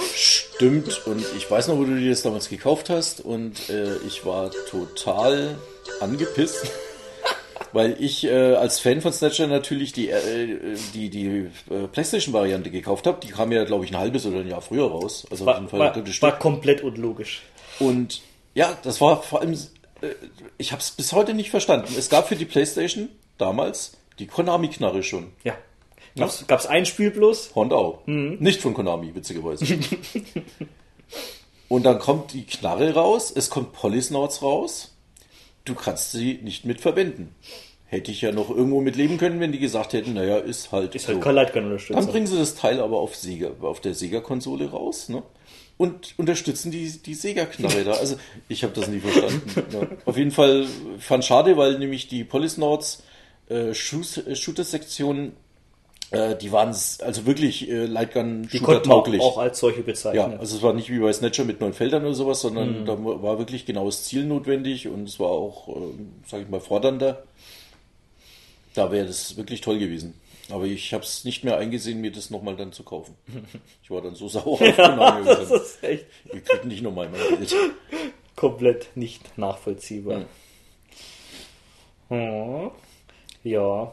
[0.57, 4.25] Stimmt, und ich weiß noch, wo du dir das damals gekauft hast und äh, ich
[4.25, 5.55] war total
[5.99, 6.71] angepisst,
[7.73, 11.27] weil ich äh, als Fan von Snatcher natürlich die, äh, die, die
[11.69, 13.19] äh, PlayStation-Variante gekauft habe.
[13.21, 15.27] Die kam ja, glaube ich, ein halbes oder ein Jahr früher raus.
[15.29, 17.43] Also auf War, jeden Fall war, war komplett unlogisch.
[17.77, 18.21] Und
[18.55, 20.07] ja, das war vor allem, äh,
[20.57, 21.93] ich habe es bis heute nicht verstanden.
[21.95, 25.33] Es gab für die PlayStation damals die Konami-Knarre schon.
[25.43, 25.55] Ja.
[26.17, 27.51] Gab's, gab's ein Spiel bloß?
[27.55, 28.01] Hondau.
[28.05, 28.37] Mhm.
[28.39, 29.65] Nicht von Konami, witzigerweise.
[31.69, 34.93] Und dann kommt die Knarre raus, es kommt Polysnauts raus.
[35.65, 37.35] Du kannst sie nicht mit verwenden.
[37.85, 40.95] Hätte ich ja noch irgendwo mit leben können, wenn die gesagt hätten, naja, ist halt
[40.95, 41.13] Ist so.
[41.13, 41.35] halt kein
[41.89, 45.23] Dann bringen sie das Teil aber auf, Sega, auf der Sega-Konsole raus ne?
[45.77, 47.91] und unterstützen die, die Sega-Knarre da.
[47.93, 48.17] Also
[48.49, 49.51] ich habe das nie verstanden.
[49.73, 49.87] ja.
[50.05, 50.67] Auf jeden Fall
[50.99, 53.03] fand schade, weil nämlich die Polysnauts
[53.49, 55.33] äh, Shoot- Shooter-Sektion,
[56.11, 59.21] die waren also wirklich äh, konnte man tauglich.
[59.21, 60.39] auch als solche Ja, bezeichnen.
[60.39, 62.47] also es war nicht wie bei Snatcher mit neun Feldern oder sowas, Mhm.
[62.47, 66.61] sondern da war wirklich genaues Ziel notwendig und es war auch, ähm, sag ich mal,
[66.61, 67.23] fordernder.
[68.73, 70.13] Da wäre das wirklich toll gewesen.
[70.49, 73.15] Aber ich habe es nicht mehr eingesehen, mir das nochmal dann zu kaufen.
[73.83, 75.25] Ich war dann so sauer auf Konami.
[75.25, 77.53] das ist echt Wir kriegen nicht nochmal mein Geld.
[78.37, 80.25] komplett nicht nachvollziehbar.
[82.09, 82.71] Hm.
[83.43, 83.91] Ja,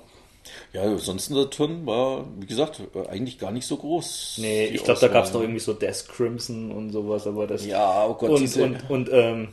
[0.72, 4.36] Ja, ansonsten der Turn war, wie gesagt, eigentlich gar nicht so groß.
[4.38, 7.64] nee, ich glaube, da gab es noch irgendwie so Death Crimson und sowas, aber das.
[7.64, 9.48] Ja, oh Gott, und, diese und, und, ähm,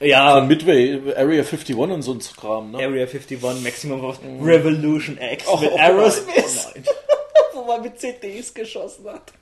[0.00, 2.78] ja, von Midway, Area 51 und so ein Kram, ne?
[2.78, 6.84] Area 51, Maximum of Revolution X Oh, mit oh Aerosmith, nein,
[7.54, 9.32] wo man mit CDs geschossen hat.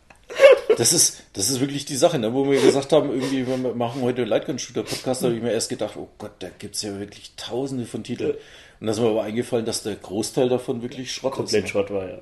[0.78, 2.32] Das ist, das ist wirklich die Sache, ne?
[2.32, 5.96] wo wir gesagt haben, irgendwie, wir machen heute Lightgun-Shooter-Podcast, da habe ich mir erst gedacht,
[5.96, 8.34] oh Gott, da gibt es ja wirklich tausende von Titeln.
[8.82, 11.70] Und da ist mir aber eingefallen, dass der Großteil davon wirklich Schrott Komplett ist.
[11.70, 12.18] Schrott war, ja.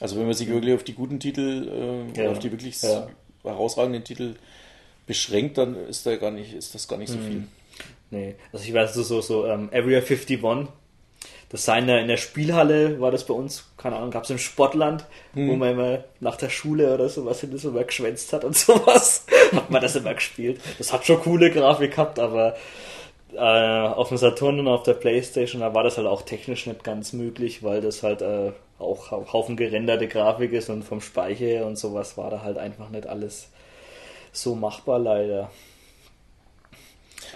[0.00, 3.06] Also wenn man sich wirklich auf die guten Titel, äh, Ja, auf die wirklich ja.
[3.44, 4.36] herausragenden Titel
[5.06, 7.14] beschränkt, dann ist da gar nicht, ist das gar nicht Mhm.
[7.14, 7.42] so viel.
[8.10, 10.40] Nee, also ich weiß so, so, so ähm, Area 51,
[11.50, 14.30] das sei in der, in der Spielhalle, war das bei uns, keine Ahnung, gab es
[14.30, 18.42] im Sportland, wo man immer nach der Schule oder sowas hin das immer geschwänzt hat
[18.42, 20.62] und sowas, hat man das immer gespielt.
[20.78, 22.56] Das hat schon coole Grafik gehabt, aber
[23.34, 26.84] äh, auf dem Saturn und auf der Playstation, da war das halt auch technisch nicht
[26.84, 31.66] ganz möglich, weil das halt äh, auch hau- Haufen gerenderte Grafik ist und vom Speicher
[31.66, 33.50] und sowas war da halt einfach nicht alles
[34.32, 35.50] so machbar leider.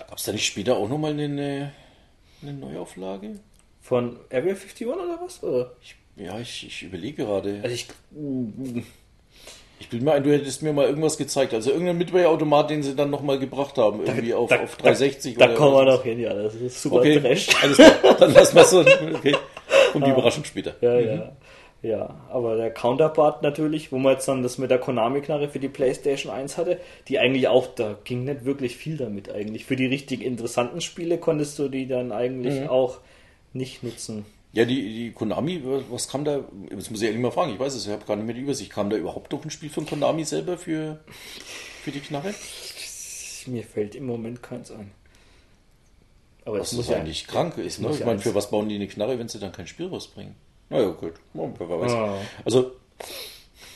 [0.09, 1.73] Gab es da nicht später auch nochmal eine, eine,
[2.43, 3.41] eine Neuauflage?
[3.81, 5.43] Von Area 51 oder was?
[5.43, 5.73] Oder?
[5.83, 7.61] Ich, ja, ich, ich überlege gerade.
[7.63, 7.87] Also ich,
[9.81, 11.55] Ich bin mir ein, du hättest mir mal irgendwas gezeigt.
[11.55, 14.05] Also irgendein Midway-Automat, den sie dann nochmal gebracht haben.
[14.05, 16.35] Irgendwie auf, auf 360 Da, da oder kommen wir noch hin, ja.
[16.35, 17.49] Das ist super Okay, Trash.
[17.63, 18.17] alles klar.
[18.19, 18.81] Dann lassen wir es so.
[18.81, 19.35] Okay.
[19.95, 20.75] Und die Überraschung später.
[20.81, 21.33] Ja, ja.
[21.83, 25.71] Ja, aber der Counterpart natürlich, wo man jetzt dann das mit der Konami-Knarre für die
[25.71, 26.79] PlayStation 1 hatte,
[27.09, 29.65] die eigentlich auch, da ging nicht wirklich viel damit eigentlich.
[29.65, 32.99] Für die richtig interessanten Spiele konntest du die dann eigentlich auch
[33.55, 34.27] nicht nutzen.
[34.53, 36.45] Ja, die, die Konami, was kam da?
[36.71, 37.53] Das muss ich ehrlich mal fragen.
[37.53, 38.73] Ich weiß es, ich habe gar nicht mehr die Übersicht.
[38.73, 40.99] Kam da überhaupt noch ein Spiel von Konami selber für,
[41.83, 42.35] für die Knarre?
[43.47, 44.91] Mir fällt im Moment keins ein.
[46.45, 47.81] Aber Was muss das ja eigentlich krank ist.
[47.81, 47.91] Ne?
[47.93, 50.35] Ich meine, für was bauen die eine Knarre, wenn sie dann kein Spiel rausbringen?
[50.69, 51.15] Naja, gut.
[51.35, 52.17] Ah.
[52.45, 52.73] Also,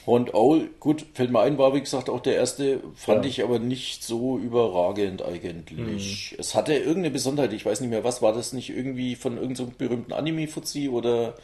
[0.06, 3.30] Horned Owl, gut, fällt mir ein, war wie gesagt auch der erste, fand Ja.
[3.30, 6.32] ich aber nicht so überragend eigentlich.
[6.32, 6.36] Mhm.
[6.38, 9.68] Es hatte irgendeine Besonderheit, ich weiß nicht mehr was, war das nicht irgendwie von irgendeinem
[9.68, 11.34] so berühmten Anime-Fuzzi oder.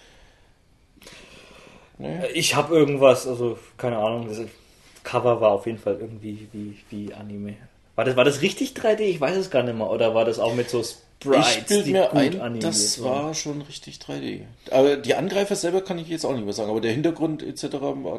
[1.98, 2.28] Ne?
[2.34, 4.40] Ich habe irgendwas, also keine Ahnung, das
[5.04, 7.56] Cover war auf jeden Fall irgendwie wie, wie Anime.
[7.96, 9.00] War das, war das richtig 3D?
[9.00, 9.90] Ich weiß es gar nicht mehr.
[9.90, 10.82] Oder war das auch mit so
[11.22, 13.26] Sprites, Ich bilde mir ein, das waren?
[13.26, 14.40] war schon richtig 3D.
[14.70, 16.70] Aber die Angreifer selber kann ich jetzt auch nicht mehr sagen.
[16.70, 17.66] Aber der Hintergrund etc.,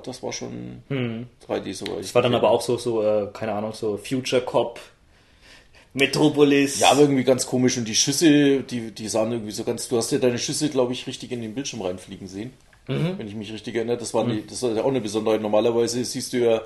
[0.04, 1.98] das war schon 3D sogar.
[1.98, 2.16] Das Hm.
[2.16, 4.80] war dann aber auch so, so äh, keine Ahnung, so Future Cop,
[5.94, 6.80] Metropolis.
[6.80, 7.78] Ja, aber irgendwie ganz komisch.
[7.78, 9.88] Und die Schüsse, die, die sahen irgendwie so ganz.
[9.90, 12.54] Du hast ja deine Schüsse, glaube ich, richtig in den Bildschirm reinfliegen sehen.
[12.88, 13.98] Wenn ich mich richtig erinnere.
[13.98, 15.42] Das war, die, das war ja auch eine Besonderheit.
[15.42, 16.62] Normalerweise siehst du ja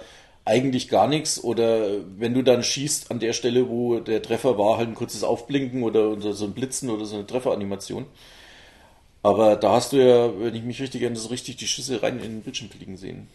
[0.46, 1.44] eigentlich gar nichts.
[1.44, 1.88] Oder
[2.18, 5.84] wenn du dann schießt an der Stelle, wo der Treffer war, halt ein kurzes Aufblinken
[5.84, 8.06] oder, so ein Blitzen oder so eine Trefferanimation.
[9.24, 12.18] Aber da hast du ja, wenn ich mich richtig erinnere, so richtig die Schüsse rein
[12.20, 13.28] in den Bildschirm fliegen sehen.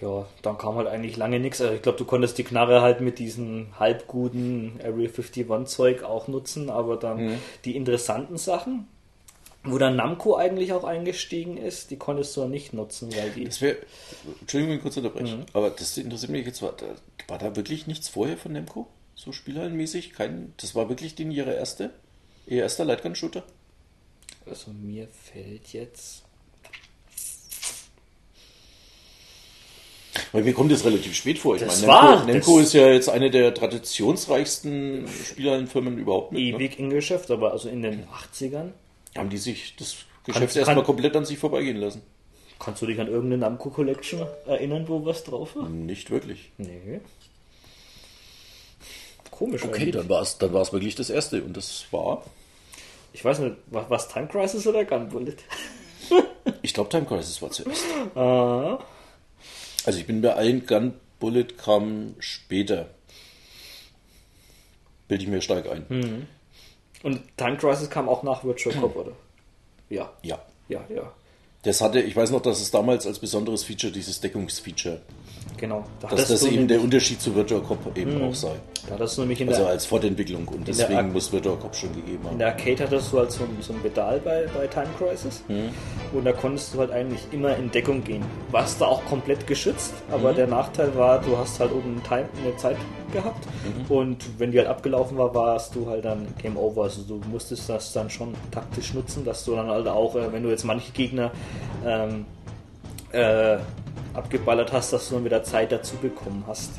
[0.00, 1.60] ja, dann kam halt eigentlich lange nichts.
[1.60, 6.26] Also ich glaube, du konntest die Knarre halt mit diesem halbguten Area 51 Zeug auch
[6.26, 8.88] nutzen, aber dann die interessanten Sachen,
[9.64, 13.44] wo dann Namco eigentlich auch eingestiegen ist, die konntest du nicht nutzen, weil die.
[13.44, 13.76] Das wäre,
[14.40, 16.86] Entschuldigung, wenn ich kurz unterbreche, aber das interessiert mich jetzt, war da,
[17.26, 18.86] war da wirklich nichts vorher von Nemco?
[19.14, 20.12] So spielhallenmäßig?
[20.12, 21.90] Kein, das war wirklich den ihre erste?
[22.46, 23.42] Ihr erster Lightgun-Shooter?
[24.46, 26.22] Also mir fällt jetzt.
[30.32, 31.56] Weil mir kommt das relativ spät vor.
[31.56, 36.40] Ich Das meine, war- Nemco, ist ja jetzt eine der traditionsreichsten Spielhallenfirmen überhaupt mit.
[36.40, 36.48] Ne?
[36.48, 38.70] Ewig im Geschäft, aber also in den 80ern.
[39.16, 42.02] Haben die sich das Kann- Geschäft kann- erstmal komplett an sich vorbeigehen lassen?
[42.58, 45.68] Kannst du dich an irgendeine Namco Collection erinnern, wo was drauf war?
[45.68, 46.50] Nicht wirklich.
[46.58, 47.00] Nee.
[49.30, 49.62] Komisch.
[49.64, 49.94] Okay, eigentlich.
[49.94, 51.42] dann war es dann war's wirklich das erste.
[51.42, 52.24] Und das war,
[53.12, 55.36] Ich weiß nicht, was, was Time Crisis oder Gun Bullet?
[56.62, 57.84] ich glaube, Time Crisis war zuerst.
[58.16, 58.78] Ah,
[59.84, 62.88] Also ich bin bei allen Gun Bullet kam später.
[65.06, 66.26] Bilde ich mir stark ein.
[67.02, 69.12] Und Time Crisis kam auch nach Virtual Cop, oder?
[69.88, 70.38] Ja, Ja.
[70.68, 71.12] ja, ja.
[71.62, 75.00] Das hatte, ich weiß noch, dass es damals als besonderes Feature dieses Deckungsfeature,
[75.56, 75.84] Genau.
[76.00, 78.52] Da dass das eben der Unterschied zu Virtual Cop eben auch sei.
[78.86, 81.92] Da hattest du nämlich in Also der, als Fortentwicklung und deswegen muss Virtual Cop schon
[81.96, 82.38] gegeben in haben.
[82.38, 85.42] der Arcade hattest du halt so ein, so ein Pedal bei, bei Time Crisis.
[85.48, 85.70] Mhm.
[86.16, 88.22] Und da konntest du halt eigentlich immer in Deckung gehen.
[88.52, 90.14] Warst da auch komplett geschützt, Mhm.
[90.14, 92.76] aber der Nachteil war, du hast halt oben Time, eine Zeit
[93.12, 93.46] gehabt.
[93.64, 93.90] Mhm.
[93.92, 96.84] Und wenn die halt abgelaufen war, warst du halt dann Game Over.
[96.84, 100.42] Also du musstest das dann schon taktisch nutzen, dass du dann halt auch, äh, wenn
[100.44, 101.32] du jetzt manche Gegner
[101.84, 102.26] ähm,
[103.12, 103.58] äh,
[104.14, 106.72] abgeballert hast, dass du dann wieder Zeit dazu bekommen hast.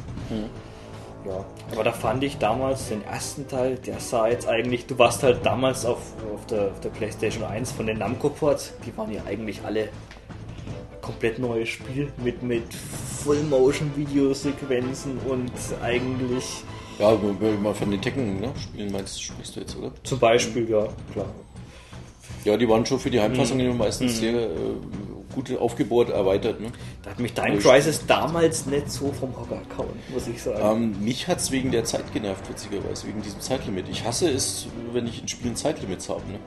[1.26, 5.24] Ja, aber da fand ich damals den ersten Teil, der sah jetzt eigentlich, du warst
[5.24, 6.00] halt damals auf,
[6.34, 9.90] auf, der, auf der PlayStation 1 von den Namco-Ports, die waren ja eigentlich alle
[11.02, 12.64] komplett neues Spiel mit, mit
[13.24, 15.52] Full-Motion-Videosequenzen und
[15.82, 16.64] eigentlich
[17.00, 19.92] Ja, wenn wir mal von den Tekken ne, spielen meinst, sprichst du jetzt, oder?
[20.04, 21.26] zum Beispiel, ja, klar.
[22.46, 24.50] Ja, die waren schon für die Heimfassung immer meistens sehr äh,
[25.34, 26.60] gut aufgebohrt, erweitert.
[26.60, 26.72] Ne?
[27.04, 30.84] Da hat mich Time Crisis damals nicht so vom Hocker gehauen, muss ich sagen.
[30.84, 33.90] Ähm, mich hat es wegen der Zeit genervt, witzigerweise, wegen diesem Zeitlimit.
[33.90, 36.22] Ich hasse es, wenn ich in Spielen Zeitlimits habe.
[36.32, 36.40] Ne?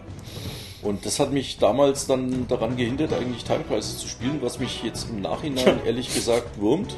[0.82, 4.82] Und das hat mich damals dann daran gehindert, eigentlich Time Crisis zu spielen, was mich
[4.82, 6.96] jetzt im Nachhinein ehrlich gesagt wurmt,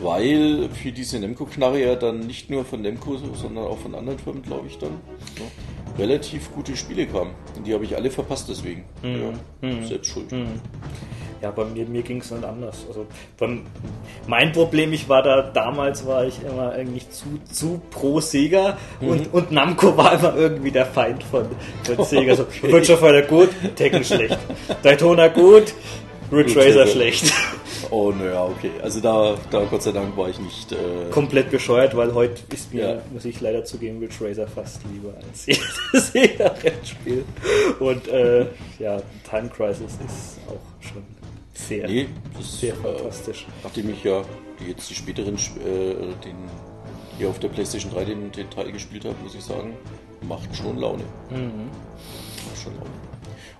[0.00, 4.42] weil für diese Nemco-Knarre ja dann nicht nur von Nemco, sondern auch von anderen Firmen,
[4.42, 5.50] glaube ich, dann ne,
[5.98, 7.32] relativ gute Spiele kamen.
[7.56, 8.84] Und die habe ich alle verpasst deswegen.
[9.02, 10.26] Ja, selbst schuld.
[11.42, 12.84] Ja, bei mir, mir ging es nicht anders.
[12.86, 13.06] Also
[13.38, 13.62] beim,
[14.26, 19.32] mein Problem, ich war da, damals war ich immer eigentlich zu, zu pro Sega und,
[19.32, 21.46] und Namco war immer irgendwie der Feind von,
[21.84, 22.36] von Sega.
[22.36, 22.70] So, Okay.
[22.72, 24.36] Virtua Fighter gut, Tekken schlecht.
[24.82, 25.72] Daytona gut,
[26.30, 26.86] Ridge Racer.
[26.86, 27.32] schlecht.
[27.90, 28.70] Oh, naja, okay.
[28.82, 30.70] Also da, da Gott sei Dank war ich nicht.
[30.72, 33.02] Äh, Komplett bescheuert, weil heute ist mir, Ja.
[33.12, 35.72] muss ich leider zugeben, Ridge Racer fast lieber als jedes
[36.12, 37.24] Sega-Rennspiel.
[37.80, 38.46] Und äh,
[38.78, 41.02] ja, Time Crisis ist auch schon
[41.52, 43.46] sehr, nee, das sehr äh, fantastisch.
[43.64, 44.22] Nachdem ich ja
[44.66, 46.36] jetzt die späteren, äh, den
[47.18, 49.74] hier auf der PlayStation 3 den, den Teil gespielt habe, muss ich sagen,
[50.22, 51.02] macht schon Laune.
[51.30, 52.90] Macht schon Laune.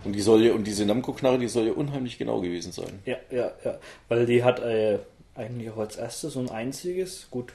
[0.04, 3.00] Und die soll ja, und diese Namco-Knarre, die soll ja unheimlich genau gewesen sein.
[3.04, 3.78] Ja, ja, ja.
[4.08, 4.98] Weil die hat äh,
[5.34, 7.52] eigentlich auch als erstes so ein einziges, gut,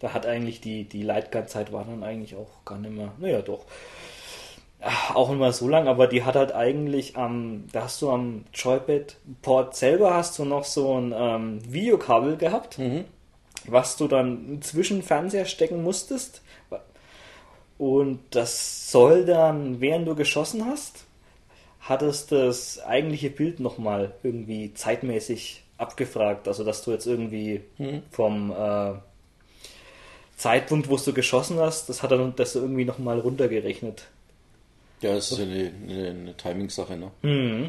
[0.00, 3.64] da hat eigentlich die, die Lightgun-Zeit war dann eigentlich auch gar nicht mehr, naja doch.
[4.80, 8.44] Ach, Auch immer so lang, aber die hat halt eigentlich am, da hast du am
[8.52, 12.78] Joypad-Port selber hast du noch so ein ähm, Videokabel gehabt,
[13.66, 16.42] was du dann zwischen Fernseher stecken musstest.
[17.78, 21.05] Und das soll dann, während du geschossen hast,
[21.88, 26.48] hat es das eigentliche Bild nochmal irgendwie zeitmäßig abgefragt.
[26.48, 27.60] Also, dass du jetzt irgendwie
[28.10, 28.92] vom äh,
[30.36, 34.08] Zeitpunkt, wo du geschossen hast, das hat er das irgendwie nochmal runtergerechnet.
[35.02, 37.10] Ja, das ist eine, eine, eine Timing-Sache, ne?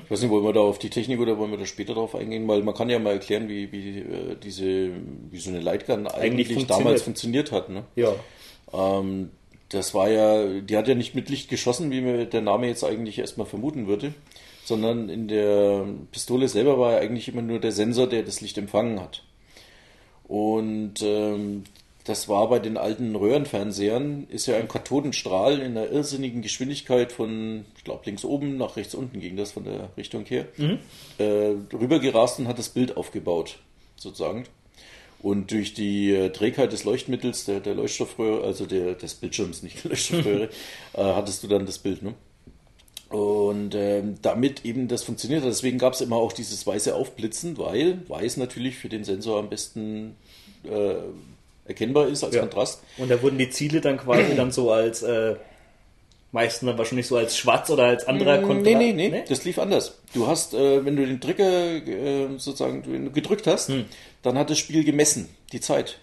[0.03, 2.15] Ich weiß nicht, wollen wir da auf die Technik oder wollen wir da später drauf
[2.15, 2.47] eingehen?
[2.47, 4.91] Weil man kann ja mal erklären, wie, wie äh, diese,
[5.29, 6.85] wie so eine Lightgun eigentlich, funktioniert.
[6.85, 7.83] damals funktioniert hat, ne?
[7.95, 8.13] Ja.
[8.73, 9.31] Ähm,
[9.69, 12.83] das war ja, die hat ja nicht mit Licht geschossen, wie mir der Name jetzt
[12.83, 14.13] eigentlich erstmal vermuten würde,
[14.63, 18.57] sondern in der Pistole selber war ja eigentlich immer nur der Sensor, der das Licht
[18.57, 19.23] empfangen hat.
[20.27, 21.63] Und ähm,
[22.07, 27.65] das war bei den alten Röhrenfernsehern, ist ja ein Kathodenstrahl in einer irrsinnigen Geschwindigkeit von,
[27.77, 30.47] ich glaube, links oben nach rechts unten ging das von der Richtung her,
[31.17, 33.59] äh, rübergerast und hat das Bild aufgebaut,
[33.97, 34.45] sozusagen.
[35.21, 39.83] Und durch die äh, Trägheit des Leuchtmittels, der, der Leuchtstoffröhre, also der, des Bildschirms, nicht
[39.83, 40.43] der Leuchtstoffröhre,
[40.93, 42.03] äh, hattest du dann das Bild.
[42.03, 42.13] Ne?
[43.09, 47.57] Und ähm, damit eben das funktioniert hat, deswegen gab es immer auch dieses weiße Aufblitzen,
[47.57, 50.15] weil weiß natürlich für den Sensor am besten
[50.63, 50.95] äh,
[51.65, 52.41] erkennbar ist als Ja.
[52.41, 52.83] Kontrast.
[52.97, 55.35] Und da wurden die Ziele dann quasi dann so als, äh,
[56.31, 58.41] meistens dann wahrscheinlich so als schwarz oder als anderer.
[58.41, 59.97] Mm, Nee, nee, nee, das lief anders.
[60.13, 63.85] Du hast, äh, wenn du den Trigger äh, sozusagen gedrückt hast, Hm.
[64.23, 65.99] dann hat das Spiel gemessen, die Zeit.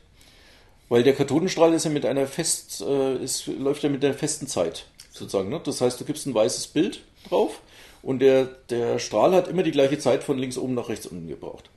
[0.88, 4.46] Weil der Kathodenstrahl ist ja mit einer fest, äh, ist, läuft ja mit einer festen
[4.46, 5.48] Zeit, sozusagen.
[5.48, 5.60] Ne?
[5.64, 7.60] Das heißt, du gibst ein weißes Bild drauf
[8.02, 11.26] und der, der Strahl hat immer die gleiche Zeit von links oben nach rechts unten
[11.28, 11.70] gebraucht.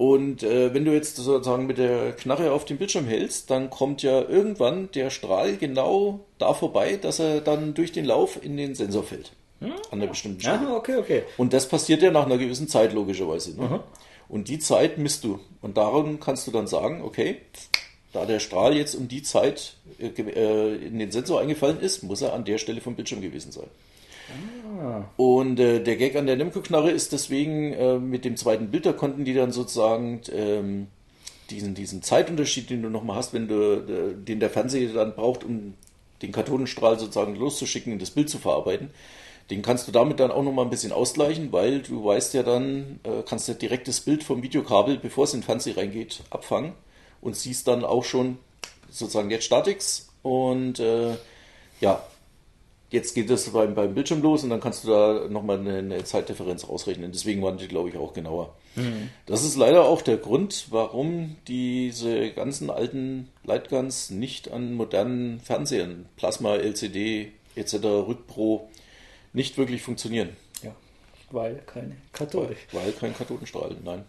[0.00, 4.02] Und äh, wenn du jetzt sozusagen mit der Knarre auf den Bildschirm hältst, dann kommt
[4.02, 8.74] ja irgendwann der Strahl genau da vorbei, dass er dann durch den Lauf in den
[8.74, 9.32] Sensor fällt.
[9.58, 9.72] Hm?
[9.90, 10.68] An einer bestimmten Stelle.
[10.68, 11.24] Ah, okay, okay.
[11.36, 13.60] Und das passiert ja nach einer gewissen Zeit, logischerweise.
[13.60, 13.84] Ne?
[14.26, 15.38] Und die Zeit misst du.
[15.60, 17.36] Und darum kannst du dann sagen, okay,
[18.14, 22.22] da der Strahl jetzt um die Zeit äh, äh, in den Sensor eingefallen ist, muss
[22.22, 23.68] er an der Stelle vom Bildschirm gewesen sein.
[24.78, 25.04] Ah.
[25.16, 28.92] Und äh, der Gag an der Nemco-Knarre ist deswegen, äh, mit dem zweiten Bild, da
[28.92, 30.86] konnten die dann sozusagen ähm,
[31.50, 35.44] diesen, diesen Zeitunterschied, den du nochmal hast, wenn du, äh, den der Fernseher dann braucht,
[35.44, 35.74] um
[36.22, 38.90] den Kathodenstrahl sozusagen loszuschicken und das Bild zu verarbeiten,
[39.50, 43.00] den kannst du damit dann auch nochmal ein bisschen ausgleichen, weil du weißt ja dann,
[43.02, 46.74] äh, kannst du direkt das Bild vom Videokabel, bevor es in den Fernseher reingeht, abfangen
[47.20, 48.38] und siehst dann auch schon
[48.88, 51.16] sozusagen jetzt Statics und äh,
[51.80, 52.02] ja,
[52.90, 56.04] jetzt geht es beim, beim Bildschirm los und dann kannst du da nochmal eine, eine
[56.04, 57.12] Zeitdifferenz ausrechnen.
[57.12, 58.54] Deswegen waren die, glaube ich, auch genauer.
[58.76, 59.10] Mhm.
[59.26, 66.06] Das ist leider auch der Grund, warum diese ganzen alten Lightguns nicht an modernen Fernsehern,
[66.16, 68.68] Plasma, LCD etc., Rückpro,
[69.32, 70.30] nicht wirklich funktionieren.
[70.62, 70.74] Ja,
[71.30, 72.56] weil keine Kathode.
[72.72, 74.04] Weil, weil kein Kathodenstrahl, nein.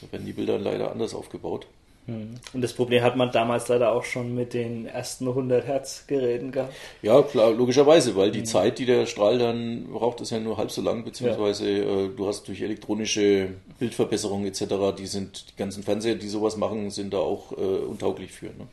[0.00, 1.66] Da werden die Bilder leider anders aufgebaut.
[2.10, 2.34] Hm.
[2.52, 6.50] Und das Problem hat man damals leider auch schon mit den ersten 100 Hertz Geräten
[6.50, 6.74] gehabt.
[7.02, 8.46] Ja, klar, logischerweise, weil die mhm.
[8.46, 12.04] Zeit, die der Strahl dann braucht, ist ja nur halb so lang, beziehungsweise ja.
[12.04, 14.64] äh, du hast durch elektronische Bildverbesserungen etc.,
[14.98, 18.46] die sind, die ganzen Fernseher, die sowas machen, sind da auch äh, untauglich für.
[18.46, 18.66] Ne?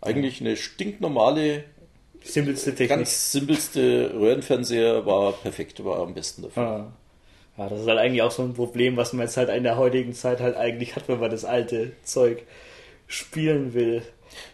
[0.00, 1.64] Eigentlich eine stinknormale,
[2.22, 2.90] simpelste Technik.
[2.90, 6.62] ganz simpelste Röhrenfernseher war perfekt, war am besten dafür.
[6.62, 6.92] Ah.
[7.58, 9.76] Ja, das ist halt eigentlich auch so ein Problem, was man jetzt halt in der
[9.76, 12.44] heutigen Zeit halt eigentlich hat, wenn man das alte Zeug
[13.08, 14.02] spielen will.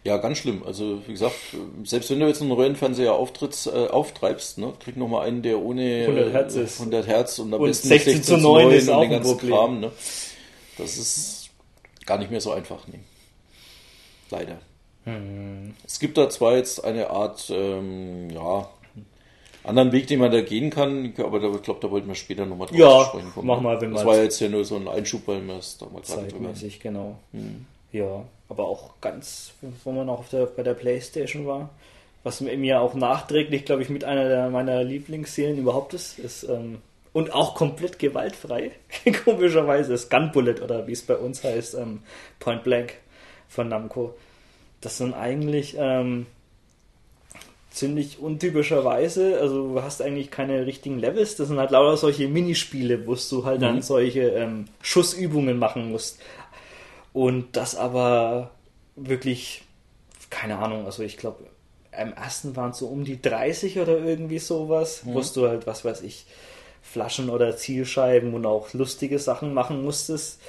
[0.04, 0.62] Ja, ganz schlimm.
[0.64, 1.34] Also wie gesagt,
[1.84, 5.58] selbst wenn du jetzt einen Röhrenfernseher auftrittst, äh, auftreibst, ne, krieg noch mal einen, der
[5.60, 6.80] ohne 100 Hertz ist.
[6.80, 9.30] 100 Hertz und am und besten 16, 16 zu 9, 9 ist auch den ganzen
[9.32, 9.52] Problem.
[9.52, 9.80] Kram.
[9.80, 9.92] Ne.
[10.78, 11.50] Das ist
[12.06, 12.86] gar nicht mehr so einfach.
[12.88, 13.00] Nee.
[14.30, 14.58] Leider.
[15.04, 15.74] Hm.
[15.84, 18.70] Es gibt da zwar jetzt eine Art, ähm, ja,
[19.64, 22.46] anderen Weg, den man da gehen kann, aber da, ich glaube, da wollten wir später
[22.46, 23.48] nochmal drauf ja, sprechen kommen.
[23.48, 25.86] Mach mal, wenn das war jetzt ja nur so ein Einschub, weil wir es da
[25.86, 27.16] mal Zeitmäßig, genau.
[27.32, 27.66] Hm.
[27.92, 29.52] Ja, aber auch ganz,
[29.84, 31.70] wo man noch der, bei der Playstation war,
[32.24, 36.78] was mir auch nachträglich, glaube ich, mit einer der meiner Lieblingsszenen überhaupt ist, ist ähm,
[37.12, 38.72] und auch komplett gewaltfrei,
[39.24, 42.02] komischerweise, ist Gunbullet oder wie es bei uns heißt, ähm,
[42.40, 42.94] Point Blank
[43.48, 44.14] von Namco.
[44.80, 46.26] Das sind eigentlich ähm,
[47.74, 49.38] ziemlich untypischerweise.
[49.40, 51.36] Also du hast eigentlich keine richtigen Levels.
[51.36, 53.62] Das sind halt lauter solche Minispiele, wo du halt mhm.
[53.62, 56.20] dann solche ähm, Schussübungen machen musst.
[57.12, 58.50] Und das aber
[58.96, 59.62] wirklich,
[60.30, 61.44] keine Ahnung, also ich glaube,
[61.92, 65.14] am ersten waren es so um die 30 oder irgendwie sowas, mhm.
[65.14, 66.26] wo du halt, was weiß ich,
[66.82, 70.40] Flaschen oder Zielscheiben und auch lustige Sachen machen musstest.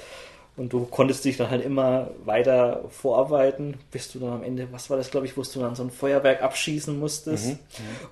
[0.56, 4.88] Und du konntest dich dann halt immer weiter vorarbeiten, bis du dann am Ende, was
[4.88, 7.48] war das, glaube ich, wo du dann so ein Feuerwerk abschießen musstest.
[7.48, 7.58] Mhm.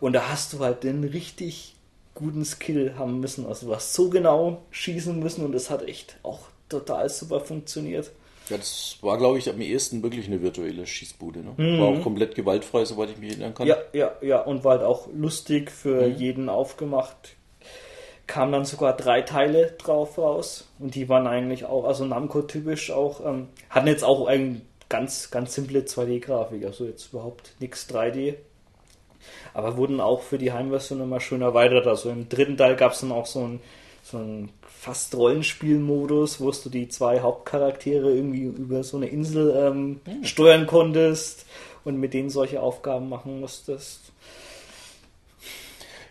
[0.01, 1.75] Und da hast du halt den richtig
[2.15, 3.47] guten Skill haben müssen.
[3.47, 8.11] Also du hast so genau schießen müssen und es hat echt auch total super funktioniert.
[8.51, 11.41] Ja, das war, glaube ich, am ehesten wirklich eine virtuelle Schießbude.
[11.41, 11.55] Ne?
[11.57, 11.81] Mhm.
[11.81, 13.67] War auch komplett gewaltfrei, soweit ich mich erinnern kann.
[13.67, 14.43] Ja, ja, ja.
[14.43, 16.17] Und war halt auch lustig für mhm.
[16.17, 17.37] jeden aufgemacht
[18.27, 23.25] kamen dann sogar drei Teile drauf raus und die waren eigentlich auch, also Namco-typisch auch,
[23.25, 28.35] ähm, hatten jetzt auch eine ganz, ganz simple 2D-Grafik, also jetzt überhaupt nichts 3D.
[29.53, 31.87] Aber wurden auch für die Heimversion immer schön erweitert.
[31.87, 33.61] Also im dritten Teil gab es dann auch so ein,
[34.03, 40.01] so ein fast Rollenspielmodus, wo du die zwei Hauptcharaktere irgendwie über so eine Insel ähm,
[40.07, 40.25] mhm.
[40.25, 41.47] steuern konntest
[41.85, 44.13] und mit denen solche Aufgaben machen musstest.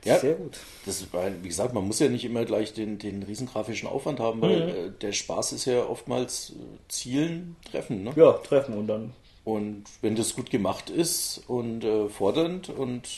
[0.03, 0.57] Ja, Sehr gut.
[0.85, 4.19] Das ist, wie gesagt, man muss ja nicht immer gleich den, den riesen grafischen Aufwand
[4.19, 4.69] haben, weil mhm.
[4.69, 8.03] äh, der Spaß ist ja oftmals äh, Zielen, Treffen.
[8.03, 8.13] Ne?
[8.15, 9.13] Ja, Treffen und dann.
[9.45, 13.09] Und wenn das gut gemacht ist und äh, fordernd und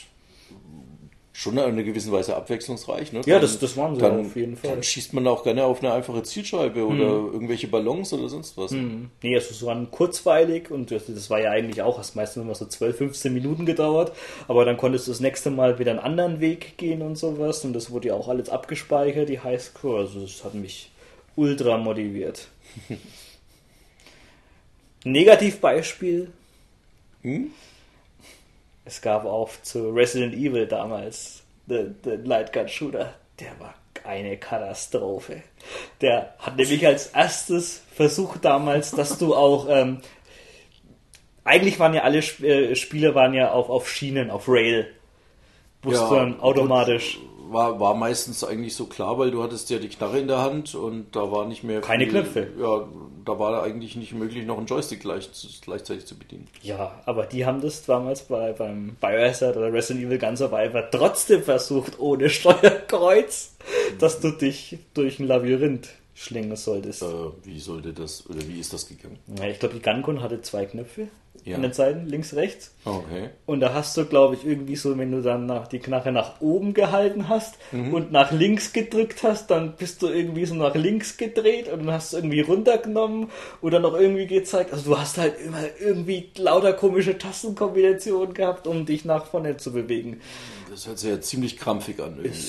[1.37, 3.11] schon in einer gewissen Weise abwechslungsreich.
[3.11, 3.19] Ne?
[3.25, 4.71] Ja, das, das waren sie dann, auf jeden Fall.
[4.71, 6.85] Dann schießt man auch gerne auf eine einfache Zielscheibe mhm.
[6.85, 8.71] oder irgendwelche Ballons oder sonst was.
[8.71, 9.09] Mhm.
[9.21, 12.55] Nee, also es waren kurzweilig und das, das war ja eigentlich auch, das meistens immer
[12.55, 14.13] so 12, 15 Minuten gedauert,
[14.47, 17.73] aber dann konntest du das nächste Mal wieder einen anderen Weg gehen und sowas und
[17.73, 20.89] das wurde ja auch alles abgespeichert, die Highscore, also das hat mich
[21.35, 22.47] ultra motiviert.
[25.03, 26.31] Negativbeispiel.
[27.23, 27.51] Hm?
[28.85, 33.15] Es gab auch zu Resident Evil damals den Light Gun Shooter.
[33.39, 33.73] Der war
[34.03, 35.41] eine Katastrophe.
[36.01, 40.01] Der hat nämlich als erstes versucht damals, dass du auch ähm,
[41.43, 44.87] eigentlich waren ja alle Sp äh, Spiele waren ja auf, auf Schienen, auf Rail.
[45.81, 47.17] Wusste ja, dann automatisch.
[47.19, 50.41] Gut war, war meistens eigentlich so klar, weil du hattest ja die Knarre in der
[50.41, 52.47] Hand und da war nicht mehr Keine Knöpfe.
[52.59, 52.87] Ja,
[53.25, 55.29] da war eigentlich nicht möglich, noch einen Joystick gleich,
[55.61, 56.47] gleichzeitig zu bedienen.
[56.61, 61.43] Ja, aber die haben das damals bei, beim Biohazard oder Resident Evil Gun Survivor trotzdem
[61.43, 63.55] versucht, ohne Steuerkreuz,
[63.99, 67.03] dass du dich durch ein Labyrinth schlingen solltest.
[67.03, 67.05] Äh,
[67.43, 69.19] wie sollte das, oder wie ist das gegangen?
[69.37, 71.09] Ja, ich glaube, die Gun hatte zwei Knöpfe
[71.43, 71.57] Ja.
[71.57, 72.73] an den Seiten, links, rechts.
[72.85, 73.31] Okay.
[73.45, 76.39] Und da hast du, glaube ich, irgendwie so, wenn du dann nach, die Knarre nach
[76.39, 81.17] oben gehalten hast und nach links gedrückt hast, dann bist du irgendwie so nach links
[81.17, 83.29] gedreht und dann hast du irgendwie runtergenommen
[83.61, 84.71] oder noch irgendwie gezeigt.
[84.71, 89.73] Also du hast halt immer irgendwie lauter komische Tastenkombinationen gehabt, um dich nach vorne zu
[89.73, 90.21] bewegen.
[90.69, 92.15] Das hört sich ja ziemlich krampfig an.
[92.23, 92.39] Irgendwie.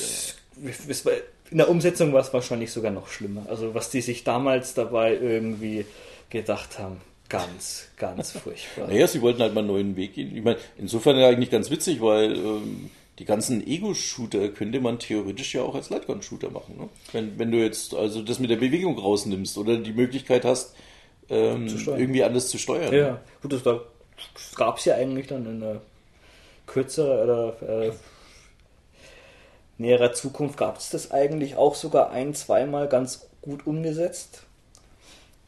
[0.89, 1.12] Es war-
[1.51, 3.47] In der Umsetzung war es wahrscheinlich sogar noch schlimmer.
[3.49, 5.87] Also was die sich damals dabei irgendwie
[6.31, 7.01] gedacht haben.
[7.29, 8.89] Ganz, ganz furchtbar.
[8.89, 10.37] Naja, sie wollten halt mal einen neuen Weg gehen.
[10.37, 15.55] Ich meine, insofern ja eigentlich ganz witzig, weil ähm, die ganzen Ego-Shooter könnte man theoretisch
[15.55, 16.77] ja auch als Lightgun-Shooter machen.
[16.79, 16.89] Ne?
[17.13, 20.75] Wenn, wenn du jetzt also das mit der Bewegung rausnimmst oder die Möglichkeit hast,
[21.29, 22.95] ähm, irgendwie anders zu steuern.
[22.95, 23.63] Ja, gut, das
[24.55, 25.81] gab es ja eigentlich dann in der
[26.67, 27.93] kürzerer oder äh,
[29.79, 34.43] näherer Zukunft gab es das eigentlich auch sogar ein, zweimal ganz gut umgesetzt.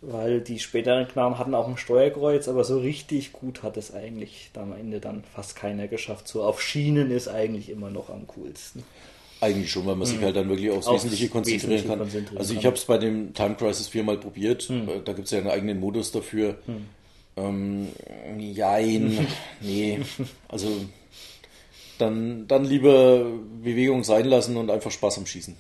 [0.01, 4.51] Weil die späteren Knaben hatten auch ein Steuerkreuz, aber so richtig gut hat es eigentlich
[4.55, 6.29] am Ende dann fast keiner geschafft.
[6.29, 8.85] So auf Schienen ist eigentlich immer noch am coolsten.
[9.41, 11.99] Eigentlich schon, weil man sich halt dann wirklich aufs Aufs Wesentliche konzentrieren Wesentliche kann.
[11.99, 14.69] konzentrieren also ich habe es bei dem Time Crisis viermal probiert.
[14.71, 16.59] Äh, Da gibt es ja einen eigenen Modus dafür.
[17.37, 17.89] Ähm,
[18.39, 19.27] jein,
[19.61, 20.01] nee.
[20.49, 20.69] Also
[21.99, 23.25] dann, dann lieber
[23.63, 25.57] Bewegung sein lassen und einfach Spaß am Schießen.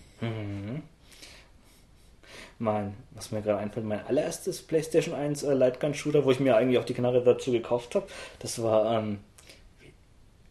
[2.60, 6.56] Mein, was mir gerade einfällt, mein allererstes PlayStation 1 äh, Lightgun Shooter, wo ich mir
[6.56, 8.06] eigentlich auch die Knarre dazu gekauft habe,
[8.40, 9.20] das war ähm,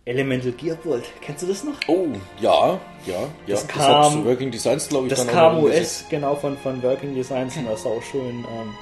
[0.05, 1.03] Elemental Gearbolt.
[1.19, 1.73] Kennst du das noch?
[1.87, 2.07] Oh,
[2.39, 3.27] ja, ja, ja.
[3.47, 6.81] Das Das, kam- hat Working Designs, glaube ich, Das dann kam US, genau von, von
[6.81, 8.73] Working Designs und das auch schön ähm,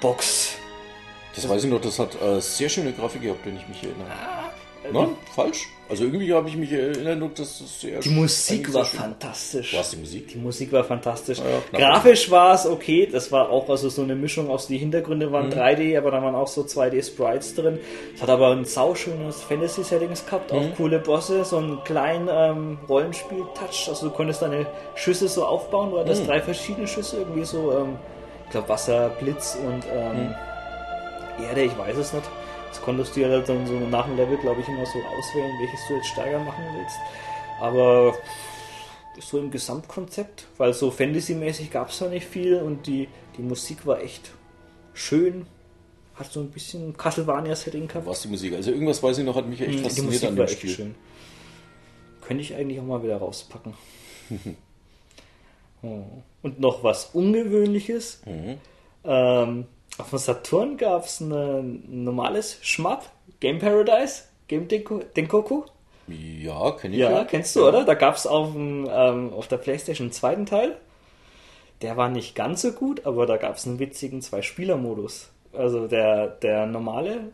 [0.00, 0.56] Box.
[1.36, 4.08] Das weiß ich noch, das hat äh, sehr schöne Grafik gehabt, wenn ich mich erinnere.
[4.08, 5.68] Äh, Na, falsch?
[5.88, 9.76] Also irgendwie habe ich mich erinnert, dass das sehr Die Musik war schön- fantastisch.
[9.76, 10.28] Was, die Musik?
[10.28, 11.38] Die Musik war fantastisch.
[11.38, 11.78] Ja.
[11.78, 13.06] Grafisch war es okay.
[13.10, 15.32] Das war auch also so eine Mischung aus die Hintergründe Mhm.
[15.32, 17.78] waren 3D, aber da waren auch so 2D Sprites drin.
[18.14, 20.74] Es hat aber ein sauschönes Fantasy-Settings gehabt, auch Mhm.
[20.74, 23.88] coole Bosse, so einen kleinen ähm, Rollenspiel-Touch.
[23.88, 25.90] Also du konntest deine Schüsse so aufbauen.
[25.90, 26.00] Du Mhm.
[26.00, 27.96] hattest drei verschiedene Schüsse, irgendwie so, ähm,
[28.46, 31.44] ich glaube Wasser, Blitz und ähm, Mhm.
[31.46, 32.24] Erde, ich weiß es nicht.
[32.74, 35.80] Das konntest du ja dann so nach dem Level, glaube ich, immer so auswählen, welches
[35.86, 36.96] du jetzt stärker machen willst.
[37.60, 38.18] Aber
[39.20, 43.06] so im Gesamtkonzept, weil so Fantasy-mäßig gab es da nicht viel und die,
[43.38, 44.32] die Musik war echt
[44.92, 45.46] schön.
[46.16, 48.06] Hat so ein bisschen Castlevania-Setting gehabt.
[48.06, 48.54] Was die Musik?
[48.54, 50.58] Also irgendwas weiß ich noch, hat mich echt die fasziniert Musik an war dem echt
[50.58, 50.70] Spiel.
[50.70, 50.94] schön.
[52.22, 53.74] Könnte ich eigentlich auch mal wieder rauspacken.
[55.82, 56.02] oh.
[56.42, 58.20] Und noch was Ungewöhnliches.
[58.26, 58.58] Mhm.
[59.04, 59.66] Ähm,
[59.98, 65.62] auf dem Saturn gab es ein normales Schmapp, Game Paradise, Game Denko- Denkoku.
[66.08, 67.24] Ja, kenne ich Ja, ja.
[67.24, 67.84] kennst du, oder?
[67.84, 70.76] Da gab es auf, dem, ähm, auf der Playstation einen zweiten Teil.
[71.82, 75.30] Der war nicht ganz so gut, aber da gab es einen witzigen Zwei-Spieler-Modus.
[75.52, 77.30] Also der, der normale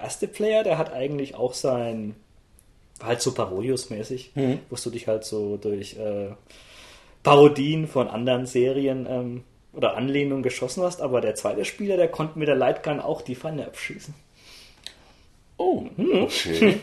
[0.00, 2.14] erste Player, der hat eigentlich auch sein,
[3.02, 4.32] halt so Parodius-mäßig,
[4.70, 6.28] wo du dich halt so durch äh,
[7.22, 12.38] Parodien von anderen Serien ähm, oder Anlehnungen geschossen hast, aber der zweite Spieler, der konnte
[12.38, 14.14] mit der Lightgun auch die Pfanne abschießen.
[15.56, 16.22] Oh, Hm.
[16.24, 16.78] okay.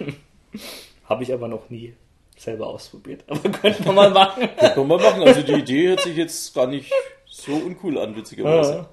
[1.06, 1.94] Habe ich aber noch nie
[2.38, 3.24] selber ausprobiert.
[3.28, 4.50] Aber könnte man mal machen.
[4.58, 5.24] Können wir mal machen.
[5.24, 6.92] Also die Idee hört sich jetzt gar nicht
[7.26, 8.72] so uncool an, witzigerweise.
[8.74, 8.90] Ja.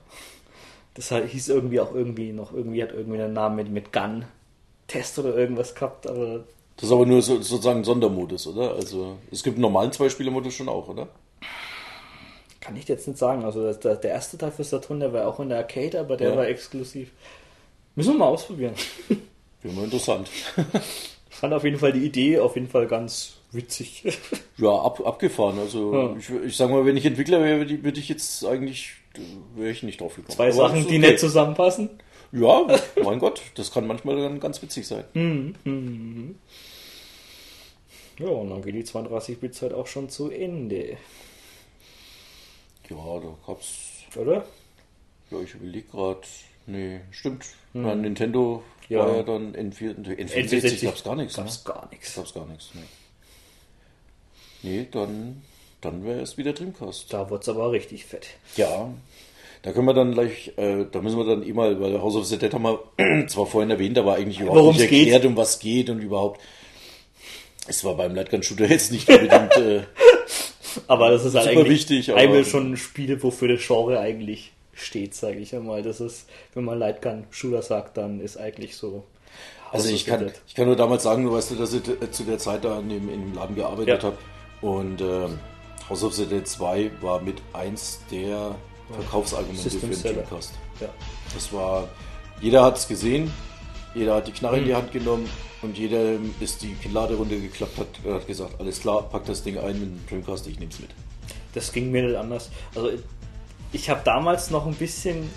[0.94, 4.24] Das hieß irgendwie auch irgendwie noch, irgendwie hat irgendwie einen Namen mit, mit Gun
[4.88, 6.44] Test oder irgendwas gehabt, aber
[6.76, 8.74] Das ist aber nur so, sozusagen Sondermodus, oder?
[8.74, 11.08] Also es gibt einen normalen Zwei-Spieler-Modus schon auch, oder?
[12.66, 13.44] Kann ich jetzt nicht sagen.
[13.44, 16.16] Also das, der, der erste Teil für Saturn, der war auch in der Arcade, aber
[16.16, 16.36] der Ja.
[16.36, 17.10] war exklusiv.
[17.94, 18.74] Müssen wir mal ausprobieren.
[19.62, 20.28] Wäre mal interessant.
[21.30, 24.02] Ich fand auf jeden Fall die Idee auf jeden Fall ganz witzig.
[24.58, 25.58] Ja, ab, abgefahren.
[25.58, 26.16] Also Ja.
[26.18, 28.94] ich, ich sag mal, wenn ich Entwickler wäre, würde ich- jetzt eigentlich,
[29.54, 30.34] wäre ich nicht drauf gekommen.
[30.34, 31.06] Zwei Aber Sachen, ist die okay.
[31.10, 31.90] nicht zusammenpassen.
[32.32, 32.66] Ja,
[33.04, 35.04] mein Gott, das kann manchmal dann ganz witzig sein.
[38.18, 40.96] Ja, und dann geht die 32-Bit-Zeit auch schon zu Ende,
[42.90, 43.68] Ja, da gab's,
[44.16, 44.44] oder?
[45.30, 46.20] ja, ich überlege gerade,
[46.66, 47.44] nee, stimmt.
[47.72, 48.96] Na, Nintendo Hm.
[48.96, 49.00] Ja.
[49.00, 51.34] war ja dann N4, N64 gab's gar nichts.
[51.36, 51.72] Gab's ne?
[51.74, 52.14] gar nichts.
[52.14, 52.82] Gab's gar nichts, nee.
[54.62, 55.42] Nee, dann,
[55.80, 57.12] dann wäre es wieder Dreamcast.
[57.12, 58.26] Da wird's aber richtig fett.
[58.56, 58.88] Ja,
[59.62, 62.26] da können wir dann gleich, äh, da müssen wir dann eh mal, weil House of
[62.26, 65.08] the Dead haben wir zwar vorhin erwähnt, aber eigentlich überhaupt Worum's nicht geht.
[65.08, 66.40] erklärt, um was geht und überhaupt.
[67.66, 69.56] Es war beim Lightgun-Shooter jetzt nicht unbedingt.
[69.56, 69.82] Äh,
[70.88, 74.52] Aber das ist halt Super eigentlich wichtig, eigentlich schon ein Spiel, wofür das Genre eigentlich
[74.72, 75.82] steht, sage ich einmal.
[75.82, 79.04] Das ist, wenn man Lightgun-Shooter sagt, dann ist eigentlich so.
[79.72, 82.24] Also ich kann, ich kann nur damals sagen, du weißt du, dass ich äh, zu
[82.24, 84.08] der Zeit da in dem, in dem Laden gearbeitet Ja.
[84.08, 84.18] habe.
[84.62, 85.38] Und ähm,
[85.88, 88.54] House of the Dead 2 war mit eins der
[88.92, 90.14] Verkaufsargumente System für den.
[90.16, 90.52] Dreamcast.
[90.80, 90.88] Ja.
[91.34, 91.88] Das war,
[92.40, 93.32] jeder hat es gesehen,
[93.96, 95.28] jeder hat die Knarre in die Hand genommen
[95.62, 99.80] und jeder ist die Kinnlade runtergeklappt, hat, hat gesagt, alles klar, pack das Ding ein
[99.80, 100.90] mit dem Dreamcast, ich nehm's mit.
[101.54, 102.50] Das ging mir nicht anders.
[102.74, 102.90] Also
[103.72, 105.30] ich habe damals noch ein bisschen,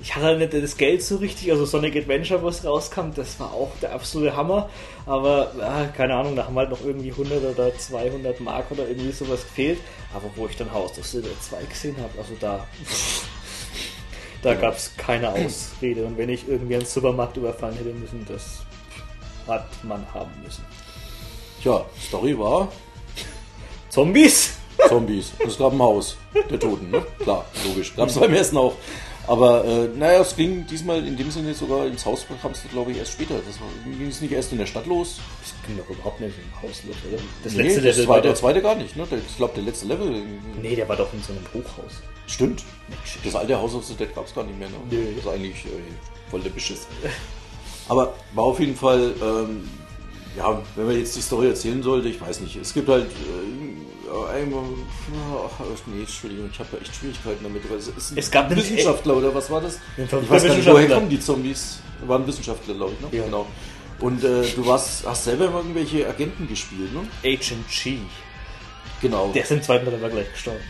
[0.00, 3.52] ich hatte halt nicht das Geld so richtig, also Sonic Adventure, was rauskam, das war
[3.52, 4.70] auch der absolute Hammer.
[5.04, 9.12] Aber ja, keine Ahnung, da haben halt noch irgendwie 100 oder 200 Mark oder irgendwie
[9.12, 9.78] sowas gefehlt.
[10.14, 12.66] Aber wo ich dann Haus Dead 2 gesehen habe, also da,
[14.42, 16.04] da gab es keine Ausrede.
[16.04, 18.60] Und wenn ich irgendwie einen Supermarkt überfallen hätte müssen, das
[19.46, 20.64] hat man haben müssen.
[21.62, 22.68] Tja, Story war
[23.90, 24.52] Zombies!
[24.88, 25.32] Zombies.
[25.46, 26.16] Es gab ein Haus
[26.48, 27.04] der Toten, ne?
[27.18, 27.94] Klar, logisch.
[27.96, 28.74] Gab es beim ersten auch.
[29.26, 32.92] Aber äh, naja, es ging diesmal in dem Sinne sogar ins Haus, kam es glaube
[32.92, 33.34] ich erst später.
[33.46, 35.20] Das war, ging es nicht erst in der Stadt los.
[35.42, 37.22] Das ging doch überhaupt nicht im Haus los, oder?
[37.44, 38.96] Das Nee, letzte das Level war der zweite gar nicht.
[38.96, 39.06] Ne?
[39.28, 40.22] Ich glaube, der letzte Level.
[40.60, 42.00] Nee, der war doch in so einem Hochhaus.
[42.30, 42.62] Stimmt.
[43.24, 44.68] Das alte House of the Dead gab es gar nicht mehr.
[44.68, 44.76] Ne?
[44.90, 45.04] Nö.
[45.16, 45.68] Das ist eigentlich äh,
[46.30, 46.86] voll der Beschiss.
[47.88, 49.68] Aber war auf jeden Fall, ähm,
[50.36, 52.56] ja, wenn man jetzt die Story erzählen sollte, ich weiß nicht.
[52.56, 54.62] Es gibt halt äh, einmal,
[55.44, 57.68] ach, nee, Entschuldigung, ich habe ja echt Schwierigkeiten damit.
[57.68, 59.78] Weil es, ist ein Es gab einen- Wissenschaftler oder was war das?
[59.96, 61.80] Ich weiß gar nicht, woher kommen die Zombies?
[62.06, 63.18] Waren Wissenschaftler, glaube ich, ne?
[63.18, 63.24] Ja.
[63.24, 63.46] Genau.
[63.98, 67.00] Und äh, du warst, hast selber irgendwelche Agenten gespielt, ne?
[67.22, 67.98] Agent G.
[69.02, 69.30] Genau.
[69.34, 70.60] Der ist im zweiten Teil aber gleich gestorben.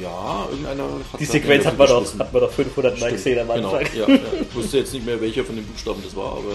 [0.00, 3.54] Ja, irgendeiner hat Die Sequenz hat man, doch, hat man doch 500 Mal gesehen am
[3.54, 3.74] genau.
[3.74, 3.96] Anfang.
[3.96, 4.20] Ja, ja.
[4.40, 6.54] Ich wusste jetzt nicht mehr, welcher von den Buchstaben das war, aber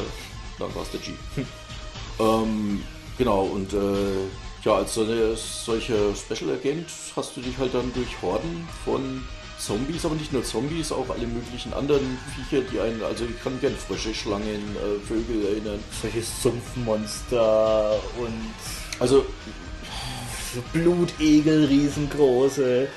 [0.59, 1.11] dann war es der G.
[2.19, 2.83] ähm,
[3.17, 3.77] genau, und äh,
[4.63, 9.23] ja, als so eine, solcher Special Agent hast du dich halt dann durch Horden von
[9.57, 13.53] Zombies, aber nicht nur Zombies, auch alle möglichen anderen Viecher, die einen, also ich kann
[13.63, 15.79] an Frösche, Schlangen, äh, Vögel erinnern.
[16.01, 18.53] Solche Sumpfmonster und
[18.99, 19.25] Also
[20.53, 22.87] so Blutegel, riesengroße.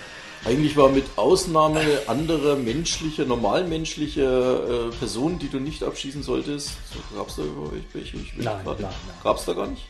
[0.45, 7.16] Eigentlich war mit Ausnahme anderer menschlicher, normalmenschlicher äh, Personen, die du nicht abschießen solltest, so,
[7.16, 8.16] gab es da überhaupt welche?
[8.16, 8.93] Ich will Nein, gerade- nein.
[9.22, 9.82] Gab's da gar nicht.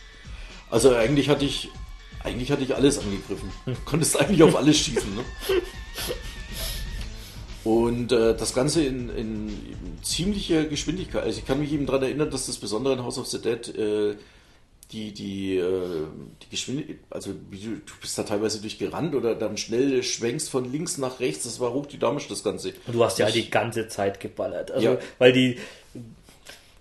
[0.69, 1.69] Also eigentlich hatte ich,
[2.25, 3.51] eigentlich hatte ich alles angegriffen.
[3.65, 5.15] Du konntest eigentlich auf alles schießen.
[5.15, 5.25] Ne?
[7.63, 11.25] Und äh, das Ganze in, in, in ziemlicher Geschwindigkeit.
[11.25, 13.69] Also ich kann mich eben daran erinnern, dass das Besondere in House of the Dead
[13.77, 14.17] äh,
[14.93, 16.05] die, die, äh,
[16.43, 20.99] die Geschwindigkeit, also du, du bist da teilweise durchgerannt oder dann schnell schwenkst von links
[20.99, 22.73] nach rechts, das war hochdynamisch das Ganze.
[22.87, 24.71] Und du hast ja Ich- die ganze Zeit geballert.
[24.71, 24.99] Also, Ja.
[25.19, 25.59] weil die,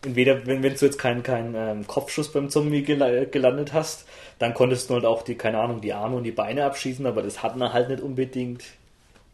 [0.04, 4.06] entweder, wenn, wenn du jetzt keinen keinen ähm, Kopfschuss beim Zombie gel gelandet hast,
[4.40, 7.22] dann konntest du halt auch die, keine Ahnung, die Arme und die Beine abschießen, aber
[7.22, 8.64] das hat man halt nicht unbedingt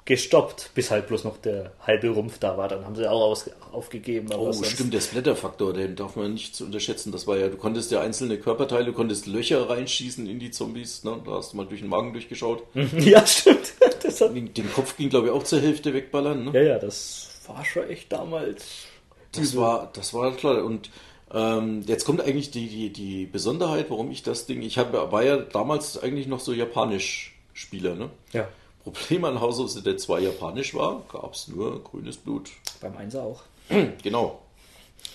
[0.06, 2.68] gestoppt, bis halt bloß noch der halbe Rumpf da war.
[2.68, 4.30] Dann haben sie auch aus, aufgegeben.
[4.38, 7.12] Oh, stimmt, der Splatter-Faktor, den darf man nicht zu unterschätzen.
[7.12, 11.03] Das war ja, du konntest ja einzelne Körperteile, du konntest Löcher reinschießen in die Zombies,
[11.03, 11.20] ne?
[11.26, 12.64] da hast du mal durch den Magen durchgeschaut.
[12.99, 13.74] Ja, stimmt.
[14.03, 16.45] Das hat, Den, Kopf ging, glaube ich, auch zur Hälfte wegballern.
[16.45, 16.51] Ne?
[16.53, 18.86] ja, ja, das war schon echt damals.
[19.32, 20.64] Das war, das war klar.
[20.64, 20.91] Und
[21.34, 25.24] ähm, jetzt kommt eigentlich die, die, die Besonderheit, warum ich das Ding, ich hab, war
[25.24, 27.95] ja damals eigentlich noch so Japanisch-Spieler.
[27.95, 28.12] Ne?
[28.32, 28.47] Ja,
[28.91, 32.51] Problem an House of the Dead 2 Japanisch war, gab es nur grünes Blut.
[32.81, 33.43] beim Einser auch.
[34.03, 34.41] Genau.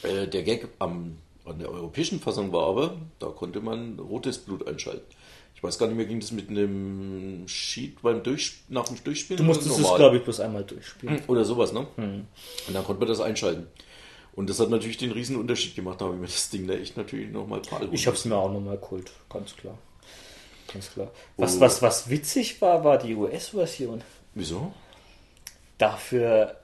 [0.02, 4.66] Äh, der Gag am, an der europäischen Fassung war aber, da konnte man rotes Blut
[4.66, 5.04] einschalten.
[5.54, 9.38] Ich weiß gar nicht mehr, ging das mit einem Sheet beim Durch, nach dem Durchspielen?
[9.38, 11.22] Du musstest es, glaube ich, bloß einmal durchspielen.
[11.28, 11.86] Oder sowas, ne?
[11.96, 12.26] Und
[12.72, 13.66] dann konnte man das einschalten.
[14.32, 16.00] Und das hat natürlich den riesen Unterschied gemacht.
[16.00, 18.36] Da habe ich mir das Ding da echt natürlich nochmal paar Ich habe es mir
[18.36, 19.76] auch nochmal geholt, ganz klar.
[20.72, 21.10] Ganz klar.
[21.36, 21.60] Was, Oh.
[21.60, 24.02] was, was witzig war, war die US-Version.
[24.34, 24.72] Wieso?
[25.78, 26.56] Dafür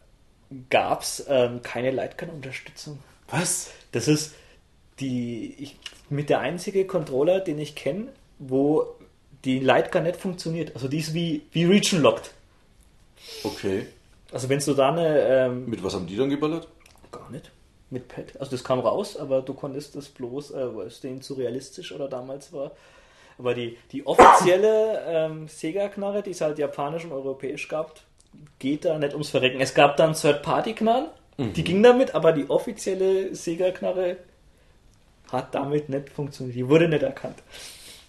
[0.70, 2.98] gab es ähm, keine Lightgun-Unterstützung.
[3.28, 3.70] Was?
[3.92, 4.34] Das ist
[5.00, 5.76] die ich,
[6.09, 8.86] mit der einzige Controller, den ich kenne, wo
[9.44, 10.74] die Lightgun nicht funktioniert.
[10.74, 12.30] Also die ist wie, wie Region Locked.
[13.42, 13.86] Okay.
[14.32, 16.68] Also wenn du da eine ähm, Mit was haben die dann geballert?
[17.11, 17.50] Gar nicht.
[17.90, 18.38] Mit Pad.
[18.40, 21.92] Also das kam raus, aber du konntest das bloß, äh, weil es denen zu realistisch
[21.92, 22.72] oder damals war.
[23.39, 28.01] Aber die, die offizielle ähm, Sega-Knarre, die es halt japanisch und europäisch gab,
[28.59, 29.61] geht da nicht ums Verrecken.
[29.61, 31.09] Es gab dann Third-Party-Knarren,
[31.39, 34.16] die ging damit, aber die offizielle Sega-Knarre
[35.30, 36.57] hat damit nicht funktioniert.
[36.57, 37.37] Die wurde nicht erkannt.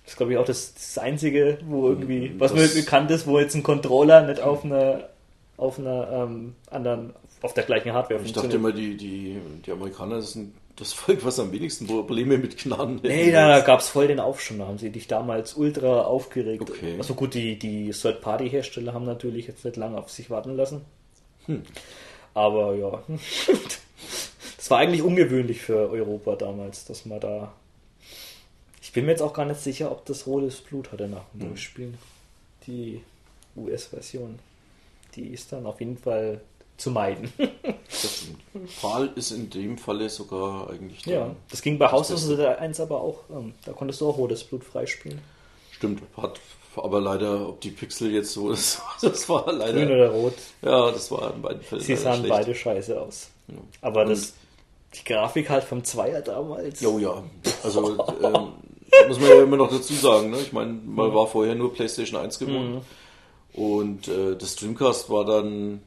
[0.03, 3.37] Das ist, glaube ich, auch das, das Einzige, wo irgendwie, was mir bekannt ist, wo
[3.39, 5.09] jetzt ein Controller nicht auf einer,
[5.57, 8.77] auf einer ähm, anderen, auf der gleichen Hardware Ich dachte funktioniert.
[8.77, 13.07] immer, die, die, die Amerikaner sind das Volk, was am wenigsten Probleme mit Gnaden hätte.
[13.07, 14.59] Nee, da gab es voll den Aufschwung.
[14.59, 16.61] Da haben sie dich damals ultra aufgeregt.
[16.61, 16.95] Okay.
[16.97, 20.85] Also gut, die, die Third-Party-Hersteller haben natürlich jetzt nicht lange auf sich warten lassen.
[21.45, 21.63] Hm.
[22.33, 23.03] Aber ja.
[24.57, 27.53] Das war eigentlich ungewöhnlich für Europa damals, dass man da.
[28.81, 31.41] Ich bin mir jetzt auch gar nicht sicher, ob das rotes Blut hatte nach dem
[31.41, 31.47] Hm.
[31.49, 31.97] Durchspielen.
[32.67, 33.01] Die
[33.55, 34.39] US-Version.
[35.15, 36.41] Die ist dann auf jeden Fall
[36.77, 37.31] zu meiden.
[37.89, 38.25] Das.
[38.81, 43.19] PAL ist in dem Falle sogar eigentlich ja, das ging bei Dead 1 aber auch.
[43.29, 45.21] Ähm, da konntest du auch rotes Blut freispielen.
[45.71, 46.39] Stimmt, hat
[46.75, 49.73] aber leider, ob die Pixel jetzt so ist, das war leider.
[49.73, 50.33] Grün oder rot.
[50.61, 51.81] Ja, das war in beiden Fällen.
[51.81, 52.29] Sie sahen schlecht.
[52.29, 53.29] beide scheiße aus.
[53.47, 53.55] Ja.
[53.81, 54.33] Aber Und- das,
[54.93, 56.81] die Grafik halt vom Zweier damals.
[56.81, 57.23] Jo, ja.
[57.63, 57.89] Also
[58.21, 58.47] ähm,
[59.07, 60.31] muss man ja immer noch dazu sagen.
[60.31, 60.39] Ne?
[60.39, 62.83] Ich meine, man war vorher nur PlayStation 1 gewohnt.
[63.53, 65.81] Und äh, das Dreamcast war dann,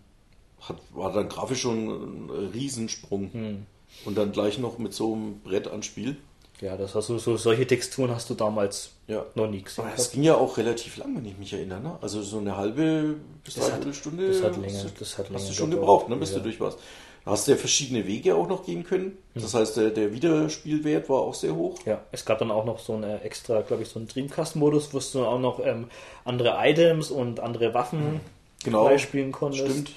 [0.61, 1.89] hat, war dann grafisch schon
[2.27, 3.67] ein Riesensprung.
[4.05, 6.17] Und dann gleich noch mit so einem Brett an Spiel.
[6.61, 9.25] Ja, das hast du, so, solche Texturen hast du damals Ja.
[9.35, 9.85] noch nie gesehen.
[9.85, 11.81] Aber es ging ja auch relativ lang, wenn ich mich erinnere.
[11.81, 11.99] Ne?
[12.03, 14.29] Also so eine halbe bis dreiviertel Stunde.
[14.29, 16.37] das hat hast länger- du- das hat hast länger du schon gebraucht, ne, bis ja.
[16.37, 16.79] du durch warst.
[17.25, 19.17] Da hast du ja verschiedene Wege auch noch gehen können.
[19.35, 21.77] Das heißt, der, der Wiederspielwert war auch sehr hoch.
[21.87, 24.99] Ja, es gab dann auch noch so eine extra, glaube ich, so einen Dreamcast-Modus, wo
[24.99, 25.89] du auch noch ähm,
[26.25, 28.21] andere Items und andere Waffen
[28.65, 28.85] Genau.
[28.87, 29.65] freispielen konntest.
[29.67, 29.91] Stimmt.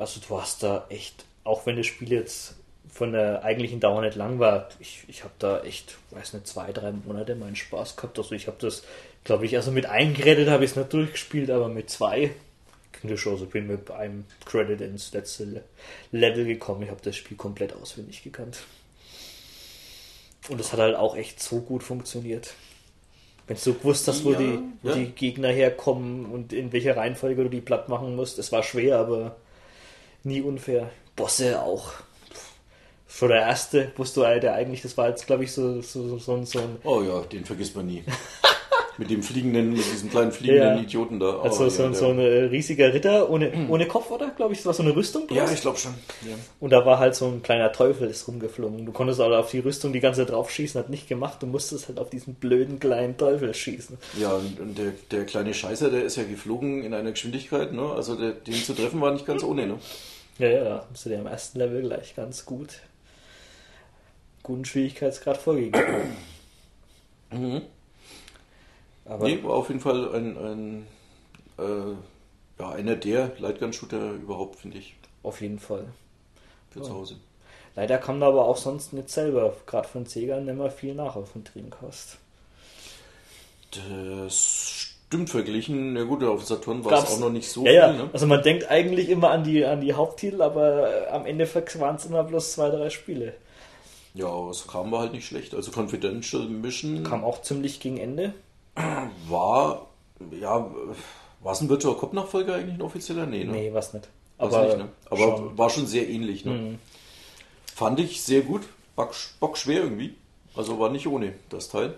[0.00, 2.54] Also du hast da echt, auch wenn das Spiel jetzt
[2.92, 6.72] von der eigentlichen Dauer nicht lang war, ich, ich habe da echt, weiß nicht, zwei,
[6.72, 8.18] drei Monate meinen Spaß gehabt.
[8.18, 8.82] Also ich habe das,
[9.24, 12.32] glaube ich, also mit einem Credit habe ich es nicht durchgespielt, aber mit zwei
[13.00, 13.34] ging das schon.
[13.34, 15.64] Also bin mit einem Credit ins letzte Le-
[16.12, 16.82] Level gekommen.
[16.82, 18.58] Ich habe das Spiel komplett auswendig gekannt.
[20.48, 22.54] Und es hat halt auch echt so gut funktioniert.
[23.46, 24.94] Wenn du gewusst hast, wo, Ja, die, wo ja.
[24.94, 28.38] die Gegner herkommen und in welcher Reihenfolge du die platt machen musst.
[28.38, 29.36] Es war schwer, aber
[30.24, 30.90] nie unfair.
[31.16, 31.92] Bosse auch.
[33.08, 36.34] Schon der erste, wusste du, der eigentlich, das war jetzt, glaube ich, so, so, so,
[36.34, 38.04] ein- so ein Oh ja, den vergisst man nie.
[39.00, 40.82] mit dem fliegenden, mit diesem kleinen fliegenden Ja.
[40.82, 41.38] Idioten da.
[41.38, 44.28] Oh, also so, ja, so ein äh, riesiger Ritter ohne, ohne Kopf, oder?
[44.36, 45.26] Glaube ich, das war so eine Rüstung.
[45.26, 45.38] bloß.
[45.38, 45.94] ja, ich glaube schon.
[46.28, 46.36] Ja.
[46.60, 48.84] Und da war halt so ein kleiner Teufel ist rumgeflogen.
[48.84, 51.42] Du konntest aber auf die Rüstung die ganze drauf schießen, hat nicht gemacht.
[51.42, 53.96] Du musstest halt auf diesen blöden kleinen Teufel schießen.
[54.18, 57.90] Ja, und, und der, der kleine Scheißer, der ist ja geflogen in einer Geschwindigkeit, ne?
[57.96, 59.78] Also der, den zu treffen war nicht ganz ohne, ne?
[60.38, 62.80] Ja, ja, da hast du dir am ersten Level gleich ganz gut
[64.42, 66.16] guten Schwierigkeitsgrad vorgegeben.
[69.04, 70.86] Aber Nee, war auf jeden Fall ein, ein
[71.58, 71.94] äh,
[72.62, 75.86] ja, einer der Lightgun-Shooter überhaupt, finde ich, auf jeden Fall.
[76.70, 77.16] für zu Hause.
[77.76, 81.16] Leider kam da aber auch sonst nicht selber, gerade von Sega, nicht mehr viel nach
[81.16, 82.18] auf dem Dreamcast.
[83.70, 84.70] Das
[85.06, 85.96] stimmt verglichen.
[85.96, 87.88] Ja gut, auf Saturn war Gab's- es auch noch nicht so ja, ja.
[87.90, 88.10] viel, ne?
[88.12, 91.96] Also man denkt eigentlich immer an die, an die Haupttitel, aber äh, am Endeffekt waren
[91.96, 93.34] es immer bloß zwei, drei Spiele.
[94.14, 95.54] Ja, aber es kam war halt nicht schlecht.
[95.54, 98.34] Also Confidential Mission Kam auch ziemlich gegen Ende.
[99.28, 99.86] war,
[100.38, 100.70] ja,
[101.40, 103.26] war es ein Virtual Cop Nachfolger eigentlich ein offizieller?
[103.26, 103.52] Nee, ne?
[103.52, 104.08] Nee, was nicht.
[104.38, 104.88] Weiß Aber, nicht, ne?
[105.06, 105.44] aber schon.
[105.52, 105.58] Mhm.
[105.58, 106.44] war schon sehr ähnlich.
[106.44, 106.78] Ne?
[107.74, 108.62] Fand ich sehr gut.
[108.96, 110.14] Bock, bockschwer irgendwie.
[110.56, 111.94] Also war nicht ohne das Teil.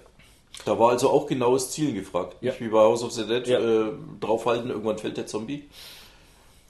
[0.65, 2.37] Da war also auch genaues Zielen gefragt.
[2.41, 2.51] Ja.
[2.53, 3.59] Nicht wie bei House of the Dead Ja.
[3.59, 5.65] äh, draufhalten, irgendwann fällt der Zombie.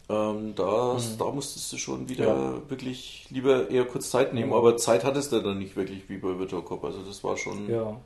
[0.09, 1.19] Ähm, da, Mhm.
[1.19, 2.71] da musstest du schon wieder Ja.
[2.71, 4.51] wirklich lieber eher kurz Zeit nehmen.
[4.53, 4.57] Ja.
[4.59, 6.85] Aber Zeit hattest du dann nicht wirklich wie bei Virtual Cop.
[6.85, 7.69] Also das war schon.
[7.69, 7.97] Ja.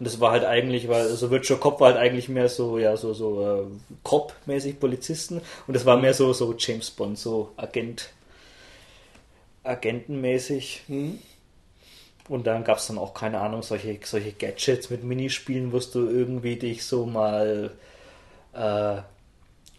[0.00, 2.96] Und das war halt eigentlich, weil so Virtual Cop war halt eigentlich mehr so, ja,
[2.96, 3.66] so, so äh,
[4.02, 8.08] Cop-mäßig Polizisten und das war mehr so, so James Bond, so Agent,
[9.62, 10.84] Agentenmäßig.
[10.88, 11.18] Mhm.
[12.30, 16.08] Und dann gab es dann auch, keine Ahnung, solche, solche Gadgets mit Minispielen, wo du
[16.08, 17.70] irgendwie dich so mal,
[18.54, 18.56] äh,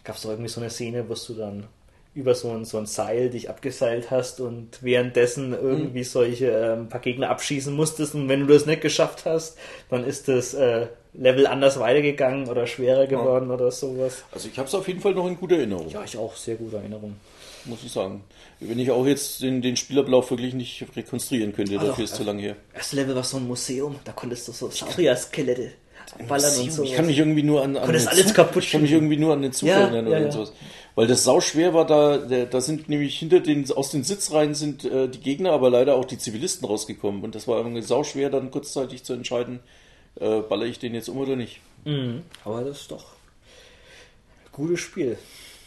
[0.04, 1.66] gab es doch irgendwie so eine Szene, wo du dann
[2.14, 7.00] über so ein, so ein Seil dich abgeseilt hast und währenddessen irgendwie solche ähm, paar
[7.00, 9.56] Gegner abschießen musstest und wenn du das nicht geschafft hast,
[9.88, 14.24] dann ist das äh, Level anders weitergegangen oder schwerer geworden oder sowas.
[14.32, 15.88] Also ich habe es auf jeden Fall noch in guter Erinnerung.
[15.88, 17.16] Ja, ich auch, sehr gute Erinnerung.
[17.64, 18.24] muss ich sagen.
[18.60, 22.24] Wenn ich auch jetzt den, den Spielablauf wirklich nicht rekonstruieren könnte, Also, dafür ist zu
[22.24, 22.56] lange her.
[22.74, 25.72] Das Level war so ein Museum, da konntest du so Saurier-Skelette
[26.28, 26.82] ballern und so.
[26.82, 29.42] Ich kann mich irgendwie nur an, an alles kaputt ich kann mich irgendwie nur an
[29.42, 30.30] den Zug Ja, erinnern ja, oder ja.
[30.32, 30.52] sowas.
[30.94, 34.84] Weil das sauschwer war, da, da, da sind nämlich hinter den, aus den Sitzreihen sind
[34.84, 37.22] äh, die Gegner, aber leider auch die Zivilisten rausgekommen.
[37.24, 39.60] Und das war irgendwie sauschwer, dann kurzzeitig zu entscheiden,
[40.16, 41.60] äh, baller ich den jetzt um oder nicht.
[41.84, 43.04] Mhm, aber das ist doch
[44.44, 45.16] ein gutes Spiel.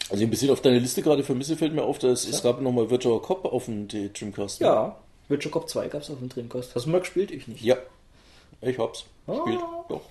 [0.10, 2.92] Also ein bisschen auf deine Liste gerade vermisse, fällt mir auf, dass es gab nochmal
[2.92, 4.62] Virtual Cop auf dem Dreamcast.
[4.62, 4.68] ne?
[4.68, 4.96] Ja,
[5.28, 6.76] Virtual Cop 2 gab es auf dem Dreamcast.
[6.76, 7.32] Hast du mal gespielt?
[7.32, 7.64] Ich nicht.
[7.64, 7.78] Ja.
[8.62, 9.06] Ich hab's.
[9.26, 9.40] Ah.
[9.42, 9.60] Spielt.
[9.90, 10.02] Doch.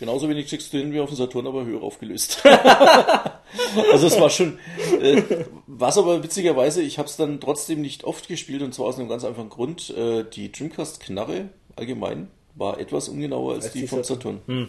[0.00, 2.42] Genauso wenig hin wie auf dem Saturn, aber höher aufgelöst.
[3.92, 4.58] also es war schon,
[4.98, 5.22] äh,
[5.66, 9.10] was aber witzigerweise, ich habe es dann trotzdem nicht oft gespielt und zwar aus einem
[9.10, 9.90] ganz einfachen Grund.
[9.90, 14.40] Äh, die Dreamcast-Knarre allgemein war etwas ungenauer als, Als die die vom Saturn.
[14.46, 14.68] Saturn.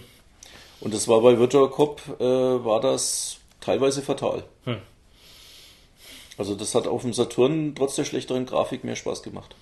[0.82, 4.44] Und das war bei Virtual Cop, äh, war das teilweise fatal.
[6.38, 9.56] Also das hat auf dem Saturn trotz der schlechteren Grafik mehr Spaß gemacht.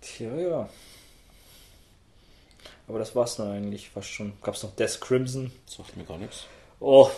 [0.00, 0.68] Tja, ja.
[2.88, 4.32] Aber das war's dann eigentlich fast schon.
[4.42, 5.52] Gab's noch Death Crimson.
[5.66, 6.44] Das sagt mir gar nichts.
[6.80, 7.08] Oh,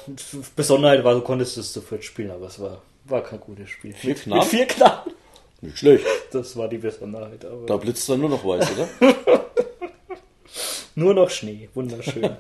[0.57, 3.93] Besonderheit war, du konntest es zu viert spielen, aber es war, war kein gutes Spiel.
[3.93, 5.13] Vier mit, mit vier Knaben.
[5.61, 6.07] Nicht schlecht.
[6.33, 7.45] Das war die Besonderheit.
[7.67, 8.89] Da blitzt dann nur noch weiß, oder?
[10.97, 12.37] Nur noch Schnee, wunderschön.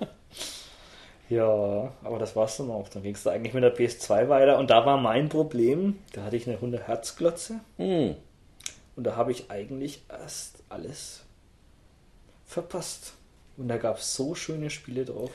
[1.29, 2.89] ja, aber das war's dann auch.
[2.89, 6.25] Dann ging es da eigentlich mit der PS2 weiter und da war mein Problem, da
[6.25, 8.17] hatte ich eine 100 Hertz Glotze Hm.
[8.97, 11.21] und da habe ich eigentlich erst alles
[12.45, 13.13] verpasst.
[13.61, 15.31] Und da gab es so schöne Spiele drauf.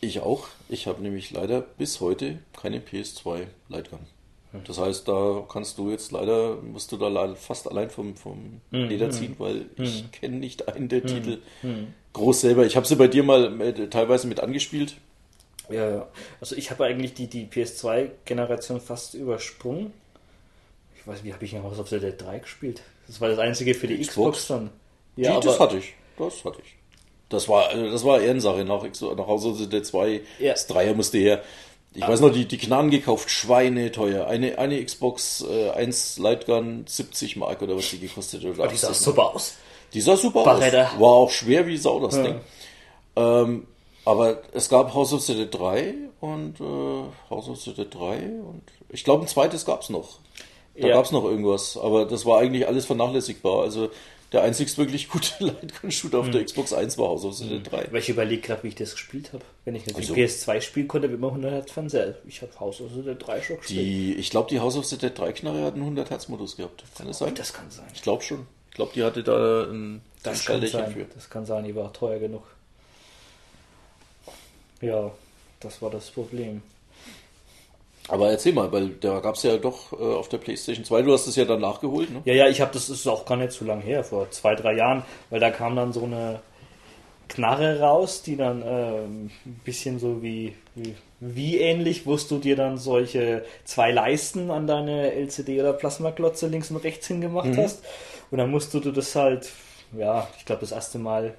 [0.00, 0.48] Ich auch.
[0.68, 4.00] Ich habe nämlich leider bis heute keine PS2 Lightgun.
[4.66, 9.10] Das heißt, da kannst du jetzt leider, musst du da fast allein vom, vom Leder
[9.10, 11.38] ziehen, weil ich kenne nicht einen der Titel
[12.12, 12.64] groß selber.
[12.64, 14.96] Ich habe sie bei dir mal äh, teilweise mit angespielt.
[15.68, 16.08] Ja.
[16.40, 19.92] Also ich habe eigentlich die, die PS2-Generation fast übersprungen.
[20.96, 22.82] Ich weiß, wie habe ich in House of the Dead 3 gespielt?
[23.06, 24.46] Das war das einzige für die Xbox, Xbox?
[24.46, 24.70] dann.
[25.16, 25.94] Ja, das hatte ich.
[26.16, 26.76] Das hatte ich.
[27.28, 30.20] Das war, äh, das war Ehrensache nach, X- nach of the Dead 2.
[30.38, 30.52] Ja.
[30.52, 31.42] Das Dreier musste her.
[31.96, 34.26] Ich weiß noch, die, die Knarren gekauft, Schweine teuer.
[34.26, 38.50] Eine, eine Xbox äh, 1 Lightgun 70 Mark oder was die gekostet hat.
[38.50, 39.54] Oder Oh, die sah 80 super aus.
[39.92, 40.90] Die sah super Barretta.
[40.94, 41.00] aus.
[41.00, 42.22] War auch schwer wie Sau, das Ja.
[42.24, 42.40] Ding.
[43.16, 43.66] Ähm,
[44.04, 48.16] aber es gab House of the Dead 3 und äh, House of the Dead 3
[48.16, 50.18] und ich glaube ein zweites gab es noch.
[50.76, 50.94] Da Ja.
[50.96, 53.62] gab es noch irgendwas, aber das war eigentlich alles vernachlässigbar.
[53.62, 53.88] Also
[54.32, 56.32] der einzigst wirklich gute Lightgun-Shooter auf Hm.
[56.32, 57.88] der Xbox 1 war House of the Dead 3.
[57.92, 59.44] Weil ich überlege gerade, wie ich das gespielt habe.
[59.64, 60.20] Wenn ich natürlich Also-
[60.52, 62.14] PS2 spielen konnte, mit immer 100 Hertz Fernseher.
[62.26, 63.80] Ich habe Haus of the Dead 3 schon gespielt.
[63.80, 66.56] Die, ich glaube, die House of the Dead 3 Knarre hat einen 100 Hertz Modus
[66.56, 66.84] gehabt.
[66.96, 67.34] Kann das sein?
[67.34, 67.86] das kann sein.
[67.94, 68.46] Ich glaube schon.
[68.70, 70.92] Ich glaube, die hatte da ein, Das kann sein.
[70.92, 71.04] für.
[71.14, 72.42] Das kann sein, die war teuer genug.
[74.80, 75.12] Ja,
[75.60, 76.60] das war das Problem.
[78.14, 81.12] Aber erzähl mal, weil da gab es ja doch äh, auf der PlayStation 2, du
[81.12, 82.22] hast es ja dann nachgeholt, ne?
[82.24, 84.76] Ja, ja, ich habe das ist auch gar nicht so lange her, vor zwei, drei
[84.76, 86.38] Jahren, weil da kam dann so eine
[87.28, 92.54] Knarre raus, die dann ähm, ein bisschen so wie, wie, wie ähnlich, wo du dir
[92.54, 97.84] dann solche zwei Leisten an deine LCD oder Plasmaklotze links und rechts hingemacht hast.
[98.30, 99.50] Und dann musst du das halt,
[99.98, 101.34] ja, ich glaube das erste Mal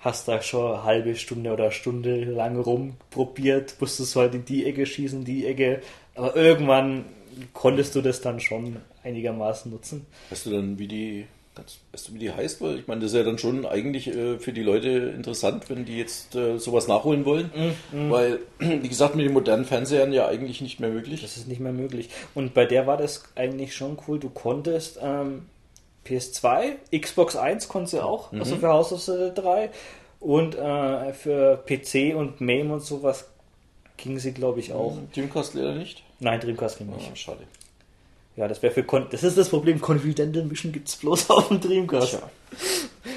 [0.00, 4.86] hast da schon eine halbe Stunde oder Stunde lang rumprobiert, musstest halt in die Ecke
[4.86, 5.82] schießen, die Ecke.
[6.14, 7.04] Aber irgendwann
[7.52, 10.06] konntest du das dann schon einigermaßen nutzen.
[10.30, 11.26] Weißt du dann, wie die,
[11.92, 12.60] weißt du, wie die heißt?
[12.60, 15.84] Weil ich meine, das ist ja dann schon eigentlich äh, für die Leute interessant, wenn
[15.84, 17.50] die jetzt äh, sowas nachholen wollen.
[17.92, 21.22] Weil, wie gesagt, mit den modernen Fernsehern ja eigentlich nicht mehr möglich.
[21.22, 22.10] Das ist nicht mehr möglich.
[22.34, 24.18] Und bei der war das eigentlich schon cool.
[24.18, 25.46] Du konntest ähm,
[26.08, 29.70] PS2, Xbox 1 konntest du auch, also für House of the Dead 3.
[30.20, 33.28] Und äh, für PC und MAME und sowas
[33.96, 34.96] ging sie, glaube ich, auch.
[35.14, 36.02] Dreamcast leider nicht.
[36.18, 37.08] Nein, Dreamcast ging nicht.
[37.12, 37.44] Ah, schade.
[38.36, 41.48] Ja, das wäre für Kon das ist das Problem, Confidential Mission gibt es bloß auf
[41.48, 42.18] dem Dreamcast.
[42.18, 42.30] Tja.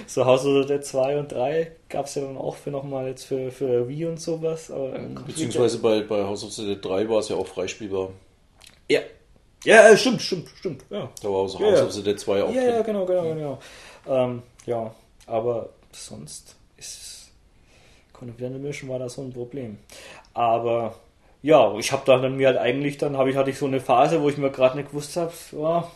[0.08, 3.08] So House of the Dead 2 und 3 gab es ja dann auch für nochmal
[3.08, 4.72] jetzt für, für Wii und sowas.
[4.72, 4.90] Aber
[5.28, 8.10] Beziehungsweise bei, bei House of the Dead 3 war es ja auch freispielbar.
[8.90, 9.02] Ja.
[9.64, 10.84] Ja, äh, stimmt, stimmt, stimmt.
[10.90, 11.10] Ja.
[11.22, 13.60] Da war also Ja, House of the Dead 2 auch Ja, ja, genau, genau, genau.
[14.08, 14.94] Ähm, ja,
[15.28, 17.32] aber sonst ist
[18.14, 19.78] Confidential Mission war da so ein Problem.
[20.34, 20.96] Aber
[21.44, 24.22] ja, ich habe dann mir halt eigentlich, dann habe ich, hatte ich so eine Phase,
[24.22, 25.92] wo ich mir gerade nicht gewusst habe, ja,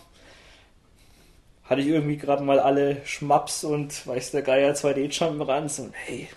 [1.64, 6.28] hatte ich irgendwie gerade mal alle Schmaps und weiß der Geier 2D-Jump'n'Runs und hey,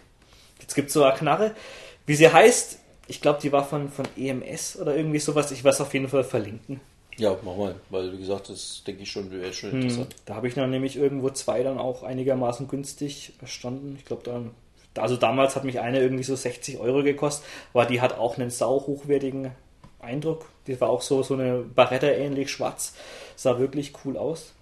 [0.61, 1.55] jetzt gibt's so eine Knarre.
[2.07, 5.51] Wie sie heißt, ich glaube, die war von, von EMS oder irgendwie sowas.
[5.51, 6.81] Ich werde es auf jeden Fall verlinken.
[7.19, 7.75] Ja, mach mal.
[7.91, 10.15] Weil, wie gesagt, das denke ich schon, wäre schon interessant.
[10.25, 13.97] Da habe ich dann nämlich irgendwo zwei dann auch einigermaßen günstig erstanden.
[13.99, 14.53] Ich glaube dann,
[14.97, 18.51] also damals hat mich eine irgendwie so 60 Euro gekostet, aber die hat auch einen
[18.51, 19.51] sau hochwertigen
[19.99, 20.47] Eindruck.
[20.67, 22.95] Die war auch so, so eine Barretta ähnlich schwarz.
[23.37, 24.53] Sah wirklich cool aus.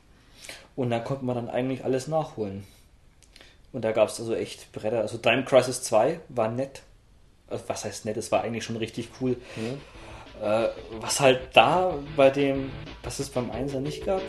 [0.75, 2.65] Und da konnte man dann eigentlich alles nachholen.
[3.73, 5.01] Und da gab es also echt Bretter.
[5.01, 6.83] Also Time Crisis 2 war nett.
[7.49, 8.17] Also was heißt nett?
[8.17, 9.37] Es war eigentlich schon richtig cool.
[10.43, 10.69] Äh,
[11.01, 12.71] was halt da bei dem,
[13.03, 14.21] was es beim Einser nicht gab,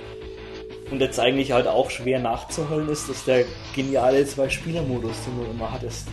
[0.90, 3.44] und jetzt eigentlich halt auch schwer nachzuholen ist, ist der
[3.76, 6.08] geniale Zwei-Spieler-Modus, den du immer hattest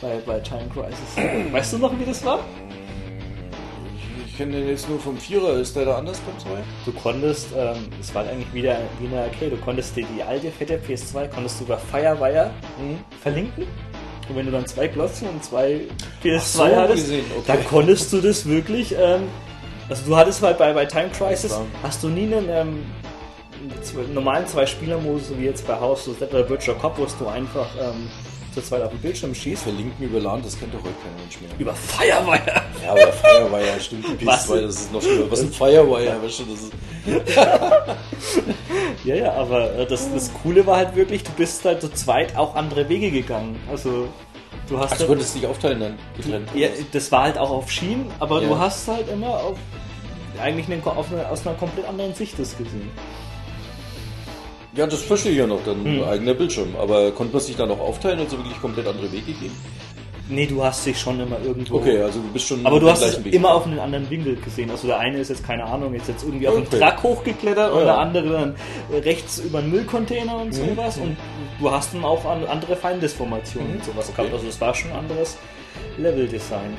[0.00, 1.16] bei, bei Time Crisis.
[1.52, 2.40] Weißt du noch, wie das war?
[4.26, 5.52] Ich kenne den jetzt nur vom Vierer.
[5.54, 6.48] Ist der da anders beim 2?
[6.86, 10.50] Du konntest, ähm, es war eigentlich wieder wie eine Arcade, du konntest dir die alte
[10.50, 12.50] fette PS2 konntest du über Firewire
[13.20, 13.66] verlinken
[14.30, 15.80] Und wenn du dann zwei Glotzen und zwei
[16.22, 17.22] PS2 so, hattest, okay.
[17.48, 18.94] dann konntest du das wirklich.
[18.96, 19.24] Ähm,
[19.88, 21.52] also du hattest halt bei, bei Time Crisis,
[21.82, 22.84] hast du nie einen ähm,
[23.82, 27.06] zwei, normalen Zwei-Spieler-Modus, so wie jetzt bei House of the Dead oder Virtual Cop, wo
[27.06, 28.08] du einfach ähm,
[28.52, 29.62] zu zweit auf dem Bildschirm schießt.
[29.62, 31.50] Verlinken über LAN, das kennt doch heute kein Mensch mehr.
[31.58, 32.62] Über Firewire.
[32.84, 34.48] Ja, aber Firewire, stimmt, die Was?
[34.48, 35.30] PS2, das ist noch schlimmer.
[35.30, 36.16] Was ist ein Firewire?
[36.22, 36.72] Weißt du, das ist,
[39.04, 42.36] Ja, ja, aber äh, das, das Coole war halt wirklich, du bist halt zu zweit
[42.36, 43.58] auch andere Wege gegangen.
[43.70, 44.08] Also
[44.68, 46.48] du hast Ach, du halt- konntest dich aufteilen dann, getrennt.
[46.54, 48.48] Ja, das war halt auch auf Schienen, aber Ja.
[48.48, 49.56] du hast halt immer auf
[50.40, 52.90] eigentlich einen, auf eine, aus einer komplett anderen Sicht das gesehen.
[54.76, 56.04] Ja, das verstehe ich ja noch, dann Hm.
[56.04, 56.74] eigener Bildschirm.
[56.80, 59.52] Aber konnte man sich dann auch aufteilen, also wirklich komplett andere Wege gehen?
[60.32, 61.78] Nee, du hast dich schon immer irgendwo.
[61.78, 64.36] Okay, also du bist schon Aber du hast es Weg immer auf einen anderen Winkel
[64.36, 64.70] gesehen.
[64.70, 66.78] Also der eine ist jetzt, keine Ahnung, jetzt, jetzt irgendwie auf Okay.
[66.78, 67.84] Truck hochgeklettert und Ja.
[67.86, 68.54] der andere dann
[69.02, 70.52] rechts über einen Müllcontainer und Mhm.
[70.52, 70.98] sowas.
[70.98, 71.16] Und
[71.58, 74.18] du hast dann auch an- andere Feindesformationen und sowas Okay.
[74.22, 74.34] gehabt.
[74.34, 75.36] Also es war schon ein anderes
[75.98, 76.76] Leveldesign.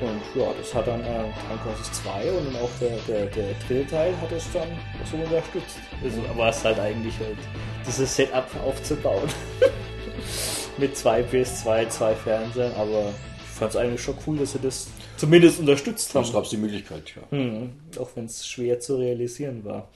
[0.00, 3.54] Und ja, das hat dann äh, Time Crisis 2 und dann auch der, der, der
[3.66, 4.68] dritte Teil hat es dann
[5.10, 5.78] so unterstützt.
[6.04, 7.38] Also war es halt eigentlich halt
[7.86, 9.28] dieses Setup aufzubauen.
[10.78, 13.08] Mit zwei PS2, zwei Fernsehern, aber
[13.40, 16.32] ich fand es eigentlich schon cool, dass sie das zumindest unterstützt Das haben.
[16.34, 17.36] gab es die Möglichkeit, ja.
[17.36, 17.72] Mhm.
[17.98, 19.88] Auch wenn es schwer zu realisieren war.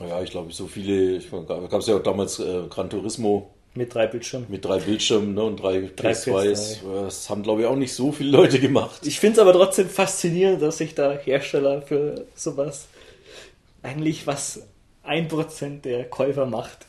[0.00, 4.06] Ja, ich glaube, so viele, gab es ja auch damals äh, Gran Turismo Mit drei
[4.06, 4.46] Bildschirmen.
[4.48, 6.78] mit drei Bildschirmen ne, und drei, Drei PS2s.
[7.04, 9.06] Das haben, glaube ich, auch nicht so viele Leute gemacht.
[9.06, 12.88] Ich finde es aber trotzdem faszinierend, dass sich da Hersteller für sowas
[13.82, 14.62] eigentlich was
[15.06, 16.86] 1% der Käufer macht,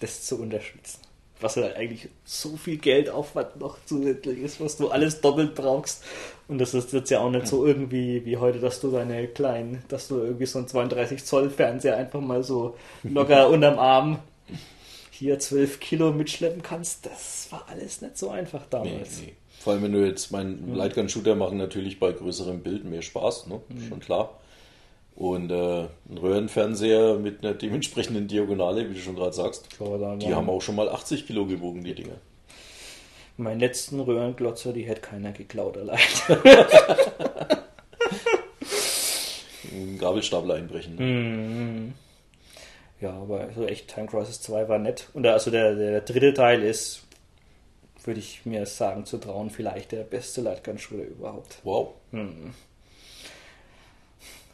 [0.00, 1.00] das zu unterstützen.
[1.40, 6.02] Was halt eigentlich so viel Geldaufwand noch zusätzlich ist, was du alles doppelt brauchst.
[6.48, 9.84] Und das ist jetzt ja auch nicht so irgendwie wie heute, dass du deine kleinen,
[9.86, 14.18] dass du irgendwie so einen 32 Zoll Fernseher einfach mal so locker unterm Arm
[15.18, 17.06] hier 12 Kilo mitschleppen kannst.
[17.06, 19.20] Das war alles nicht so einfach Nee, damals.
[19.20, 19.34] nee.
[19.60, 20.74] Vor allem, wenn du jetzt meinen Mhm.
[20.76, 23.60] Lightgun-Shooter machen natürlich bei größerem Bild mehr Spaß, ne?
[23.68, 23.88] Mhm.
[23.88, 24.38] schon klar.
[25.16, 30.32] Und äh, ein Röhrenfernseher mit einer dementsprechenden Diagonale, wie du schon gerade sagst, da die
[30.32, 32.14] haben auch schon mal 80 Kilo gewogen, die Dinger.
[33.36, 35.98] Meinen letzten Röhrenglotzer, die hätte keiner geklaut allein.
[39.72, 40.96] Einen Gabelstapler einbrechen.
[40.96, 41.94] Mhm.
[43.00, 45.08] Ja, aber also echt Time Crisis 2 war nett.
[45.14, 47.02] Und der- also der, der dritte Teil ist,
[48.04, 51.58] würde ich mir sagen, zu trauen, vielleicht der beste Lightgun-Shooter überhaupt.
[51.64, 51.94] Wow.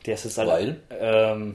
[0.06, 0.80] Der ist halt, Weil?
[0.90, 1.54] ähm,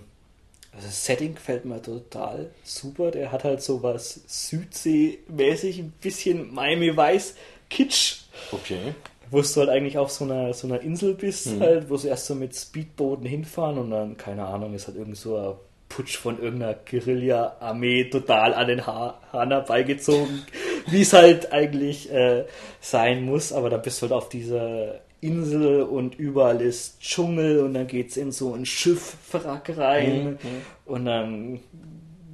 [0.71, 3.11] also das Setting gefällt mir total super.
[3.11, 7.35] Der hat halt so was Südsee-mäßig, ein bisschen Miami Weiß
[7.69, 8.21] Kitsch.
[8.51, 8.93] Okay.
[9.31, 12.25] wo du halt eigentlich auf so einer, so einer Insel bist, halt, wo sie erst
[12.25, 15.55] so mit Speedbooten hinfahren und dann, keine Ahnung, ist halt irgend so ein
[15.89, 20.45] Putsch von irgendeiner Guerilla-Armee total an den ha Hahn herbeigezogen,
[20.87, 22.45] wie es halt eigentlich äh,
[22.79, 27.73] sein muss, aber dann bist du halt auf dieser Insel und überall ist Dschungel und
[27.73, 30.39] dann geht's in so ein Schiffwrack rein.
[30.85, 31.59] Und dann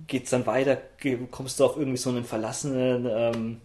[0.07, 0.77] geht's dann weiter,
[1.31, 3.61] kommst du auf irgendwie so einen verlassenen ähm,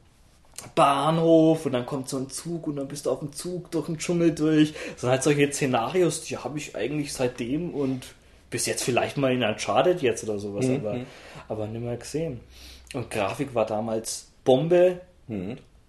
[0.74, 3.86] Bahnhof und dann kommt so ein Zug und dann bist du auf dem Zug durch
[3.86, 4.72] den Dschungel durch.
[4.92, 8.06] Das sind halt solche Szenarios, die habe ich eigentlich seitdem und
[8.51, 11.01] bis jetzt vielleicht mal in Uncharted jetzt oder sowas, aber,
[11.48, 12.40] aber nimmer gesehen.
[12.94, 15.01] Und Grafik war damals Bombe.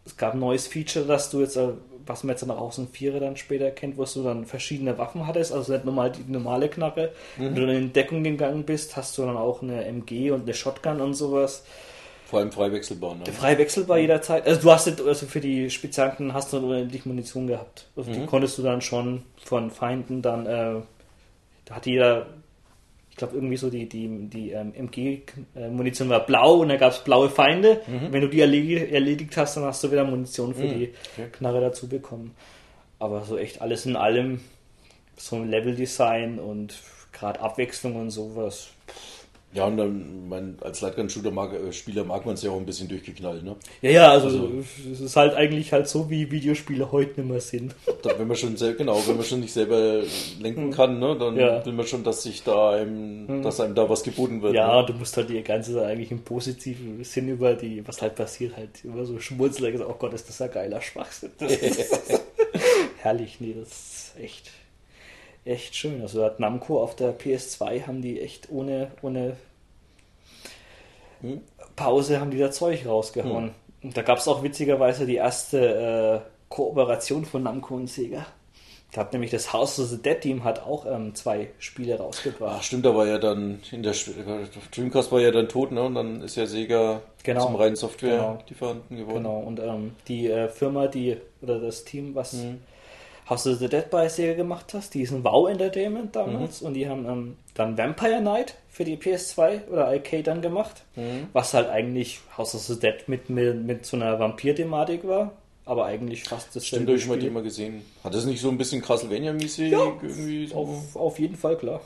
[0.06, 1.70] Es gab ein neues Feature, dass du jetzt, äh,
[2.06, 5.52] was man jetzt aus dem Vierer dann später kennt, wo du dann verschiedene Waffen hattest,
[5.52, 7.12] also nicht normal die normale Knarre.
[7.38, 10.54] Wenn du dann in Deckung gegangen bist, hast du dann auch eine MG und eine
[10.54, 11.64] Shotgun und sowas.
[12.26, 13.16] Vor allem frei wechselbar.
[13.16, 13.26] Ne?
[13.26, 14.48] Frei wechselbar jederzeit.
[14.48, 17.88] Also du hast jetzt, also für die Spezialken hast du dann unendlich Munition gehabt.
[17.96, 20.76] Also die konntest du dann schon von Feinden dann, äh,
[21.66, 22.28] da hat jeder,
[23.22, 27.30] glaube irgendwie so die, die, die ähm, MG-Munition war blau und da gab es blaue
[27.30, 27.82] Feinde.
[28.12, 30.94] Wenn du die erledigt, erledigt hast, dann hast du wieder Munition für die
[31.32, 32.36] Knarre dazu bekommen.
[32.98, 34.42] Aber so echt alles in allem,
[35.18, 36.80] so ein Level-Design und
[37.12, 38.72] gerade Abwechslung und sowas.
[39.54, 42.66] Ja, und dann, mein, als Lightgun-Shooter mag, äh, Spieler mag man es ja auch ein
[42.66, 43.58] bisschen durchgeknallt, ne?
[43.82, 44.50] Ja, ja, also, Also-
[44.94, 47.76] es ist halt eigentlich halt so, wie Videospiele heute nicht mehr sind.
[48.02, 50.04] Da, wenn man schon sel- genau, wenn man schon nicht selber
[50.40, 51.40] lenken kann, ne, dann Hm.
[51.42, 51.66] Ja.
[51.66, 54.54] will man schon, dass sich da einem, dass einem da was geboten wird.
[54.56, 54.88] Ja, Ne?
[54.88, 58.56] du musst halt die ganze Zeit eigentlich im positiven Sinn über die, was halt passiert,
[58.56, 59.70] halt immer so schmunzeln.
[59.74, 61.32] gesagt, Oh Gott, ist das ein geiler Schwachsinn.
[61.40, 62.22] Das ist
[63.02, 64.50] herrlich, nee, das ist echt,
[65.46, 66.02] echt schön.
[66.02, 69.38] Also hat Namco auf der PS2 haben die echt ohne, ohne
[71.22, 71.42] Hm.
[71.76, 73.52] Pause haben die da Zeug rausgehauen.
[73.84, 78.26] Und da gab es auch witzigerweise die erste äh, Kooperation von Namco und Sega.
[78.92, 82.56] Da hat nämlich das House of the Dead Team hat auch ähm, zwei Spiele rausgebracht.
[82.60, 83.94] Ach, stimmt, da war ja dann in der
[84.76, 85.82] Dreamcast war ja dann tot, ne?
[85.84, 87.46] Und dann ist ja Sega Genau.
[87.46, 87.88] zum reinen Genau.
[87.88, 89.24] Software-Lieferanten geworden.
[89.24, 92.60] Genau, und ähm, die äh, Firma, die, oder das Team, was Mhm.
[93.32, 96.74] House of the Dead bei Sega gemacht hast, die ist ein Wow Entertainment damals und
[96.74, 101.28] die haben ähm, dann Vampire Night für die PS2 oder Arcade dann gemacht, Mhm.
[101.32, 105.32] was halt eigentlich House of the Dead mit, mit, mit so einer Vampir-Thematik war,
[105.66, 107.84] aber eigentlich fast das Stimmt, habe ich mal die mal gesehen.
[108.04, 110.48] Hat das nicht so ein bisschen Castlevania-mäßig Ja, irgendwie?
[110.48, 110.56] So?
[110.56, 111.80] Auf, auf jeden Fall, klar.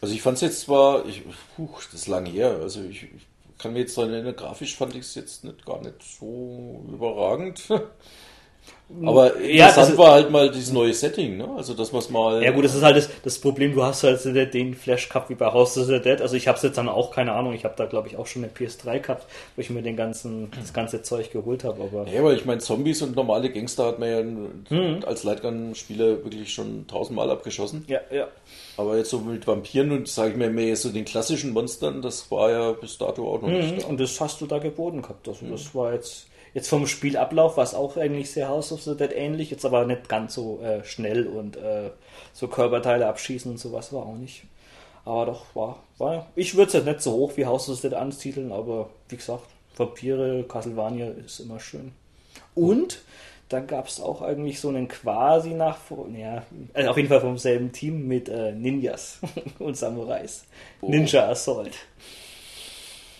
[0.00, 1.22] Also ich fand es jetzt zwar, ich,
[1.56, 3.26] puh, das ist lange her, also ich, ich
[3.58, 7.62] kann mir jetzt daran erinnern, grafisch fand ich es jetzt nicht, gar nicht so überragend.
[9.04, 11.48] Aber Ja, das interessant ist- war halt mal dieses neue Setting, ne?
[11.56, 12.42] Also dass man es mal...
[12.42, 14.22] Ja gut, das ist halt das, das Problem, du hast halt
[14.54, 16.20] den Flash Cup wie bei House of the Dead.
[16.20, 18.26] Also ich habe es jetzt dann auch, keine Ahnung, ich habe da glaube ich auch
[18.26, 22.06] schon eine PS3 gehabt, wo ich mir den ganzen, das ganze Zeug geholt habe, aber...
[22.10, 25.04] Ja, weil ich meine, Zombies und normale Gangster hat man ja Mhm.
[25.06, 27.84] als Lightgun-Spieler wirklich schon tausendmal abgeschossen.
[27.88, 28.28] Ja, ja.
[28.76, 32.30] Aber jetzt so mit Vampiren und, sage ich mir, mehr so den klassischen Monstern, das
[32.30, 33.86] war ja bis dato auch noch nicht Mhm, da.
[33.86, 35.28] und das hast du da geboten gehabt.
[35.28, 38.96] Also das war jetzt, jetzt vom Spielablauf war es auch eigentlich sehr House of the
[38.96, 41.90] Dead ähnlich, jetzt aber nicht ganz so äh, schnell und äh,
[42.32, 44.44] so Körperteile abschießen und sowas war auch nicht.
[45.04, 47.88] Aber doch, war, war ich würde es jetzt nicht so hoch wie House of the
[47.88, 49.46] Dead ansiedeln, aber wie gesagt,
[49.76, 51.92] Vampire, Castlevania ist immer schön.
[52.54, 53.02] Und
[53.48, 56.42] dann gab es auch eigentlich so einen quasi Nachfolger, ja,
[56.72, 59.18] also auf jeden Fall vom selben Team mit äh, Ninjas
[59.58, 60.44] und Samurais.
[60.80, 61.72] Ninja Assault.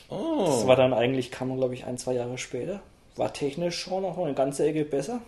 [0.08, 2.82] Das Oh, war dann eigentlich, kam glaube ich ein, zwei Jahre später.
[3.16, 5.20] War technisch schon noch eine ganze Ecke besser.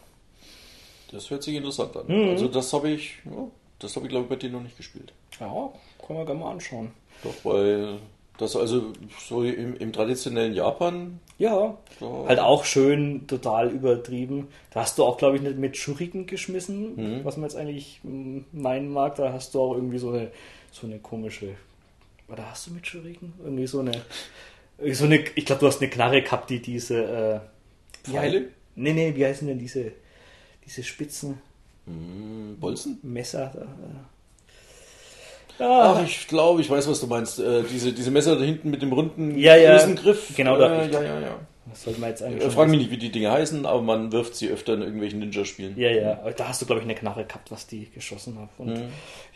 [1.13, 2.07] das hört sich interessant an.
[2.07, 2.31] Mhm.
[2.31, 3.49] Also das habe ich, ja,
[3.79, 5.13] das habe ich glaube ich bei dir noch nicht gespielt.
[5.39, 5.73] Ja,
[6.05, 6.93] können wir gerne mal anschauen.
[7.23, 7.99] Doch, weil
[8.39, 14.49] das also so im, im traditionellen Japan, Ja, da, halt auch schön, total übertrieben.
[14.73, 18.41] Da hast du auch, glaube ich, nicht mit Schuriken geschmissen, was man jetzt eigentlich mm,
[18.53, 19.15] meinen mag.
[19.17, 20.33] Da hast du auch irgendwie so eine,
[20.73, 21.55] so eine komische.
[22.29, 23.35] Oder hast du mit Schuriken?
[23.43, 24.03] Irgendwie so eine.
[24.91, 27.05] So eine ich glaube, du hast eine Knarre gehabt, die diese.
[27.05, 27.41] Äh,
[28.05, 28.39] Pfeile?
[28.39, 28.45] hei-
[28.77, 29.93] Nee, nee, wie heißen denn diese,
[30.67, 31.39] diese spitzen
[31.87, 32.99] Hm, Bolzen?
[33.03, 33.53] Messer?
[33.55, 35.63] Da, äh.
[35.63, 37.39] Ah, Ach, ich glaube, ich weiß, was du meinst.
[37.39, 39.75] Äh, diese, diese Messer da hinten mit dem runden Ja, ja.
[39.75, 40.33] Rosengriff.
[40.37, 41.39] Genau, da- äh, ja, ja, ja.
[41.71, 42.41] das sollte man jetzt eigentlich.
[42.41, 44.83] Äh, schon frag mich nicht, wie die Dinge heißen, aber man wirft sie öfter in
[44.83, 45.79] irgendwelchen Ninja-Spielen.
[45.79, 48.49] Ja, ja, aber da hast du, glaube ich, eine Knarre gehabt, was die geschossen hat.
[48.59, 48.89] Und Mhm.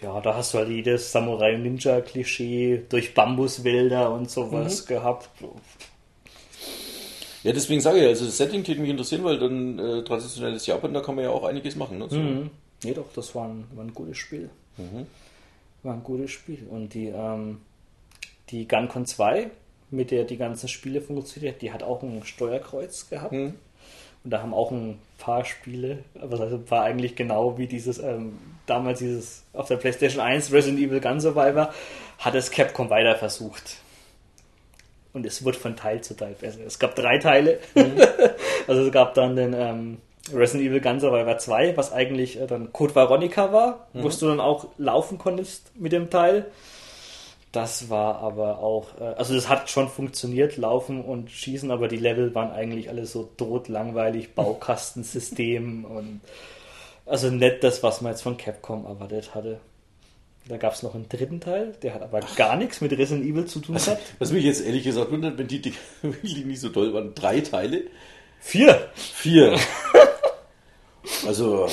[0.03, 4.89] ja, da hast du halt jedes Samurai-Ninja-Klischee durch Bambuswälder und sowas Mhm.
[4.89, 5.29] gehabt.
[7.49, 10.93] Ja, deswegen sage ich, also das Setting würde mich interessieren, weil dann äh, traditionelles Japan,
[10.93, 11.97] da kann man ja auch einiges machen.
[11.97, 12.07] Ne?
[12.11, 12.19] So.
[12.19, 12.51] Mhm.
[12.85, 14.51] Nee, doch, das war ein, war ein gutes Spiel.
[14.77, 15.07] Mhm.
[15.83, 16.67] War ein gutes Spiel.
[16.69, 17.63] Und die, ähm,
[18.51, 19.51] die GunCon 2,
[19.91, 23.33] mit der die ganzen Spiele funktioniert, die hat auch ein Steuerkreuz gehabt.
[23.33, 23.55] Mhm.
[24.25, 28.37] Und da haben auch ein paar Spiele, aber das war eigentlich genau wie dieses, ähm,
[28.67, 31.73] damals dieses auf der PlayStation 1 Resident Evil Gun Survivor,
[32.19, 33.79] hat es Capcom weiter versucht.
[35.19, 36.61] Und es wird von Teil zu Teil besser.
[36.65, 37.59] Es gab drei Teile.
[38.69, 39.99] also es gab dann den ähm,
[40.33, 44.39] Resident Evil Gun Survivor 2, was eigentlich äh, dann Code Veronica war, wo du dann
[44.39, 46.47] auch laufen konntest mit dem Teil.
[47.51, 51.97] Das war aber auch, äh, also das hat schon funktioniert, Laufen und Schießen, aber die
[51.97, 56.21] Level waren eigentlich alle so tot, langweilig, Baukastensystem und
[57.07, 59.59] also nicht das, was man jetzt von Capcom erwartet hatte.
[60.49, 63.45] Da gab es noch einen dritten Teil, der hat aber gar nichts mit Resident Evil
[63.45, 64.01] zu tun gehabt.
[64.19, 67.15] Was mich jetzt ehrlich gesagt wundert, wenn die Dinge wirklich nicht so toll waren.
[67.15, 67.83] Drei Teile?
[68.41, 68.89] Vier!
[68.95, 69.59] Vier.
[71.27, 71.69] also.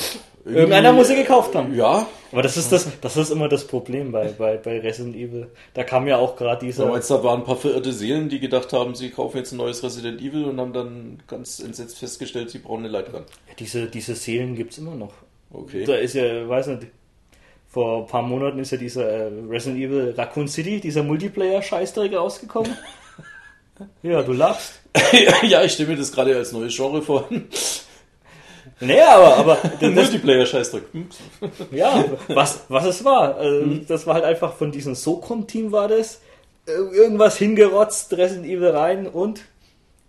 [0.45, 1.73] Irgendeiner muss sie gekauft haben.
[1.73, 5.47] Ja, Aber das ist das, das ist immer das Problem bei, bei, bei Resident Evil.
[5.73, 6.85] Da kam ja auch gerade dieser.
[6.85, 9.81] du, da waren ein paar verirrte Seelen, die gedacht haben, sie kaufen jetzt ein neues
[9.81, 13.23] Resident Evil und haben dann ganz entsetzt festgestellt, sie brauchen eine Lightgun.
[13.57, 15.13] Diese, diese Seelen gibt's immer noch.
[15.51, 15.85] Okay.
[15.85, 16.87] Da ist ja, weiß nicht,
[17.75, 22.71] vor ein paar Monaten ist ja dieser äh, Resident Evil Raccoon City, dieser Multiplayer-Scheißdreck rausgekommen.
[24.01, 24.79] ja, du lachst.
[25.41, 27.27] ja, ich stelle mir das gerade als neues Genre vor.
[28.81, 30.83] Nee, aber, aber Multiplayer-Scheißdreck.
[31.71, 33.37] Ja, was, was es war.
[33.37, 36.19] Also, Das war halt einfach von diesem SOCOM-Team war das.
[36.65, 39.45] Irgendwas hingerotzt, Resident Evil rein und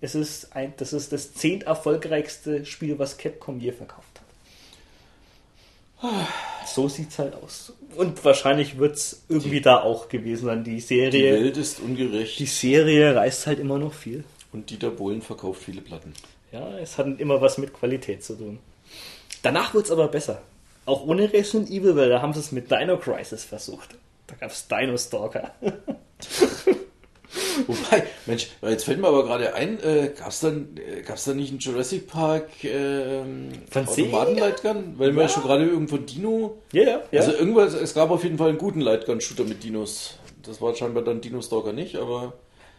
[0.01, 4.16] es ist ein, das ist das zehnt erfolgreichste Spiel, was Capcom je verkauft.
[6.67, 7.73] So sieht's halt aus.
[7.97, 10.65] Und wahrscheinlich wird's irgendwie da auch gewesen sein.
[10.65, 14.25] Die Die Serie, Welt ist ungerecht die Serie reißt halt immer noch viel.
[14.53, 16.13] und Dieter Bohlen verkauft viele Platten.
[16.53, 18.59] Ja, es hat immer was mit Qualität zu tun.
[19.43, 20.43] Danach wird's aber besser.
[20.85, 23.97] Auch ohne Resident Evil, weil da haben sie es mit Dino Crisis versucht.
[24.27, 25.53] Da gab's Dino Stalker.
[27.67, 30.11] Wobei, Mensch, jetzt fällt mir aber gerade ein, äh,
[30.41, 33.49] dann, äh, gab's da nicht einen Jurassic Park ähm?
[33.75, 34.95] Automaten-Lightgun?
[34.99, 35.29] Weil wir Ja.
[35.29, 36.59] schon gerade irgendwo Dino.
[36.73, 37.21] Ja, ja, ja.
[37.21, 40.19] Also irgendwas, es gab auf jeden Fall einen guten Lightgun-Shooter mit Dinos.
[40.43, 42.35] Das war scheinbar dann Dino Stalker nicht, aber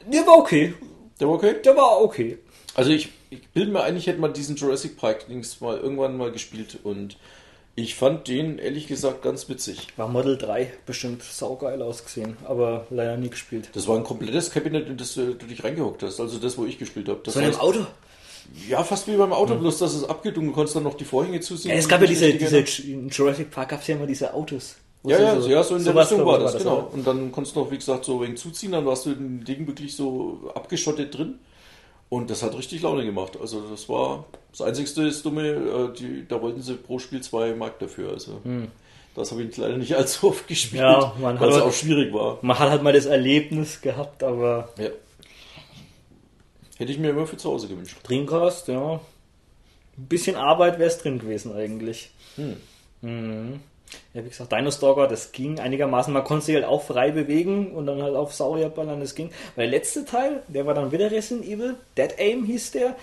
[0.05, 0.73] der war okay.
[1.19, 1.55] der war okay.
[1.63, 2.37] Der war okay.
[2.75, 6.31] Also ich, ich bilde mir ein, ich hätte mal diesen Jurassic Park-Dings mal irgendwann mal
[6.31, 7.17] gespielt und
[7.77, 9.87] ich fand den ehrlich gesagt ganz witzig.
[9.97, 13.69] War Model 3 bestimmt saugeil ausgesehen, aber leider nie gespielt.
[13.73, 16.19] Das war ein komplettes Kabinett, in das äh, du dich reingehockt hast.
[16.19, 17.19] Also das, wo ich gespielt habe.
[17.23, 17.85] Das So heißt- Auto?
[18.67, 21.39] Ja, fast wie beim Auto, bloß dass es und du konntest dann noch die Vorhänge
[21.39, 21.71] zusehen.
[21.71, 22.59] Ja, es gab ja diese, diese
[22.89, 24.77] in Jurassic Park gab es ja immer diese Autos.
[25.03, 26.77] Ja, ja, so, ja, so in der Richtung war ich, das, genau.
[26.79, 26.93] oder?
[26.93, 29.43] Und dann konntest du noch, wie gesagt, so wegen zuziehen, dann warst du in dem
[29.45, 31.35] Ding wirklich so abgeschottet drin.
[32.09, 33.37] Und das hat richtig Laune gemacht.
[33.39, 37.53] Also das war das einzigste ist dumme, äh, die, da wollten sie pro Spiel zwei
[37.53, 38.11] Mark dafür.
[38.11, 38.41] Also
[39.15, 41.21] das habe ich leider nicht allzu oft gespielt, Hm.
[41.21, 42.39] Ja, weil es auch schwierig war.
[42.41, 44.89] Man hat halt mal das Erlebnis gehabt, aber Ja.
[46.77, 47.97] Hätte ich mir immer für zu Hause gewünscht.
[48.03, 49.01] Dreamcast, ja.
[49.97, 52.11] Ein bisschen Arbeit wäre es drin gewesen eigentlich.
[52.35, 52.57] Hm.
[53.01, 53.59] Mhm.
[54.13, 56.11] Ja, wie gesagt, Dino Stalker, das ging einigermaßen.
[56.11, 59.29] Man konnte sich halt auch frei bewegen und dann halt auf Saurier ballern, das ging.
[59.55, 62.95] Weil der letzte Teil, der war dann wieder Resident Evil, Dead Aim hieß der,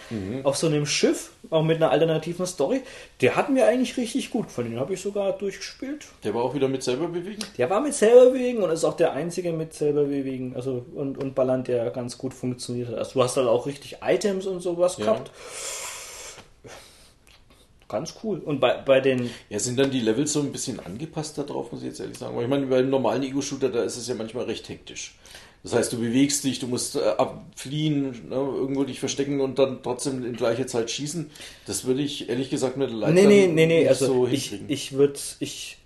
[0.43, 2.82] auf so einem Schiff, auch mit einer alternativen Story.
[3.20, 4.70] Der hat mir eigentlich richtig gut gefallen.
[4.73, 6.06] Den habe ich sogar durchgespielt.
[6.23, 7.43] Der war auch wieder mit selber bewegen.
[7.56, 11.16] Der war mit selber bewegen und ist auch der einzige mit selber bewegen, also und,
[11.23, 12.98] und ballern, der ganz gut funktioniert hat.
[12.98, 15.05] Also du hast halt auch richtig Items und sowas Ja.
[15.06, 15.31] gehabt.
[17.89, 18.39] Ganz cool.
[18.39, 21.82] Und bei, bei den Ja, sind dann die Levels so ein bisschen angepasst darauf, muss
[21.82, 22.36] ich jetzt ehrlich sagen.
[22.36, 25.15] Weil ich meine, beim normalen Ego-Shooter, da ist es ja manchmal recht hektisch.
[25.62, 29.82] Das heißt, du bewegst dich, du musst äh, abfliehen, ne, irgendwo dich verstecken und dann
[29.82, 31.31] trotzdem in gleicher Zeit schießen.
[31.66, 34.27] Das würde ich ehrlich gesagt mit der Leiter Nee, nee, nee, nee, nicht also so
[34.27, 34.66] ich, hinkriegen.
[34.69, 35.78] ich würde, ich,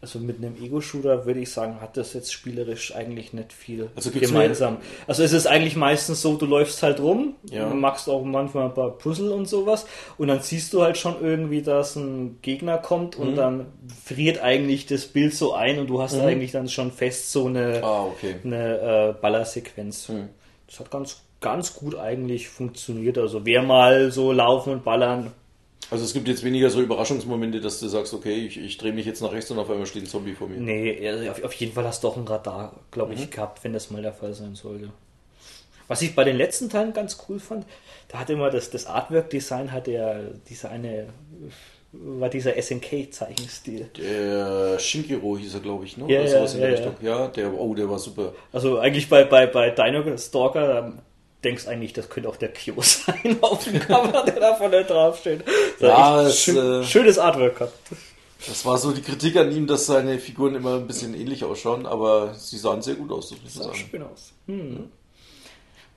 [0.00, 4.10] also mit einem Ego-Shooter würde ich sagen, hat das jetzt spielerisch eigentlich nicht viel Also
[4.12, 4.76] gemeinsam.
[5.08, 7.66] Also es ist eigentlich meistens so, du läufst halt rum, Ja.
[7.68, 11.62] machst auch manchmal ein paar Puzzle und sowas und dann siehst du halt schon irgendwie,
[11.62, 13.24] dass ein Gegner kommt Mhm.
[13.26, 13.66] und dann
[14.04, 17.82] friert eigentlich das Bild so ein und du hast eigentlich dann schon fest so eine,
[17.82, 18.36] Ah, okay.
[18.44, 20.08] eine äh, Ballersequenz.
[20.08, 20.28] Hm.
[20.68, 23.18] Das hat ganz, ganz gut eigentlich funktioniert.
[23.18, 25.32] Also wer mal so laufen und ballern,
[25.90, 29.06] Also es gibt jetzt weniger so Überraschungsmomente, dass du sagst, okay, ich, ich drehe mich
[29.06, 30.58] jetzt nach rechts und auf einmal steht ein Zombie vor mir.
[30.58, 33.18] Nee, also auf, auf jeden Fall hast du auch ein Radar, glaube Mhm.
[33.18, 34.90] ich, gehabt, wenn das mal der Fall sein sollte.
[35.86, 37.64] Was ich bei den letzten Teilen ganz cool fand,
[38.08, 40.20] da hat immer das, das Artwork-Design, hat der,
[40.50, 41.08] diese eine,
[41.92, 43.88] war dieser SNK-Zeichenstil.
[43.96, 46.04] Der Shinkiro hieß er, glaube ich, ne?
[46.06, 46.94] Ja, Oder ja, sowas in der ja, Richtung.
[47.00, 48.34] Ja, der, oh, der war super.
[48.52, 50.92] Also eigentlich bei, bei, bei Dino Stalker, da
[51.44, 54.84] denkst du eigentlich, das könnte auch der Kyo sein auf dem Cover, der da vorne
[54.84, 55.44] draufsteht.
[55.78, 57.74] Das Ja, es, schön, äh, schönes Artwork gehabt.
[58.46, 61.86] Das war so die Kritik an ihm, dass seine Figuren immer ein bisschen ähnlich ausschauen,
[61.86, 63.88] aber sie sahen sehr gut aus, das muss Sah man sagen.
[63.90, 64.32] schön aus.
[64.46, 64.90] Hm.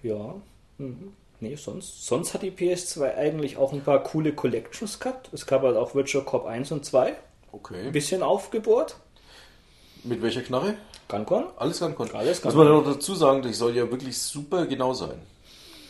[0.04, 0.36] Ja.
[0.80, 1.14] Mhm.
[1.40, 5.30] Nee, sonst, sonst hat die PS2 eigentlich auch ein paar coole Collections gehabt.
[5.34, 7.08] Es gab halt auch Virtual Cop 1 und 2.
[7.10, 7.16] Ein
[7.52, 7.90] Okay.
[7.92, 8.96] bisschen aufgebohrt.
[10.04, 10.76] Mit welcher Knarre?
[11.12, 11.46] Guncon?
[11.58, 12.16] Alles ganz konnte.
[12.16, 15.20] Alles Muss Gun man noch dazu sagen, das soll ja wirklich super genau sein.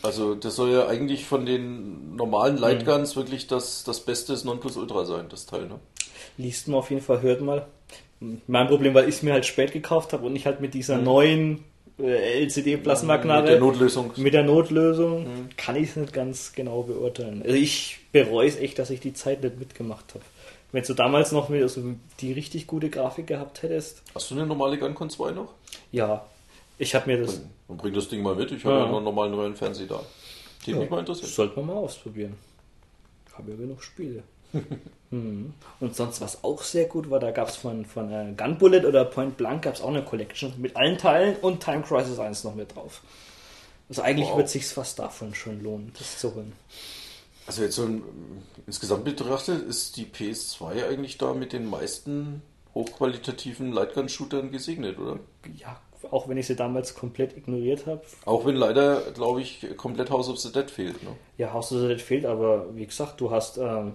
[0.02, 5.26] Also das soll ja eigentlich von den normalen Lightguns wirklich das, das Beste Nonplusultra sein,
[5.28, 5.66] das Teil.
[5.66, 5.78] Ne?
[6.36, 7.66] Liest man auf jeden Fall, hört mal.
[8.46, 10.98] Mein Problem, weil ich es mir halt spät gekauft habe und ich halt mit dieser
[10.98, 11.60] neuen äh,
[12.08, 14.12] LCD-Plasmaknarre Mit der Notlösung.
[14.16, 17.42] mit der Notlösung kann ich es nicht ganz genau beurteilen.
[17.42, 20.24] Also ich bereue es echt, dass ich die Zeit nicht mitgemacht habe.
[20.72, 21.82] Wenn du damals noch mit, also
[22.20, 25.52] die richtig gute Grafik gehabt hättest, Hast du eine normale Guncon 2 noch?
[25.90, 26.24] ja,
[26.78, 28.50] ich habe mir das, Dann bring das Ding mal mit.
[28.50, 28.80] Ich habe Ja.
[28.80, 30.00] ja noch einen normalen neuen Fernseher da.
[30.66, 31.30] Den mich mal interessiert.
[31.30, 32.34] sollte man mal ausprobieren.
[33.34, 34.22] Habe ja genug Spiele.
[35.10, 35.54] hm.
[35.80, 39.04] Und sonst, was auch sehr gut war, da gab es von, von äh, Gunbullet oder
[39.04, 42.54] Point Blank gab es auch eine Collection mit allen Teilen und Time Crisis 1 noch
[42.54, 43.02] mit drauf.
[43.88, 44.38] Also eigentlich Wow.
[44.38, 46.52] wird sich fast davon schon lohnen, das zu holen.
[47.46, 48.02] Also jetzt so ein,
[48.66, 52.40] insgesamt betrachtet ist die PS2 eigentlich da mit den meisten
[52.74, 55.18] hochqualitativen Lightgun-Shootern gesegnet, oder?
[55.58, 55.78] Ja,
[56.10, 58.00] auch wenn ich sie damals komplett ignoriert habe.
[58.24, 61.02] Auch wenn leider, glaube ich, komplett House of the Dead fehlt.
[61.02, 61.10] Ne?
[61.36, 63.94] Ja, House of the Dead fehlt, aber wie gesagt, du hast ähm,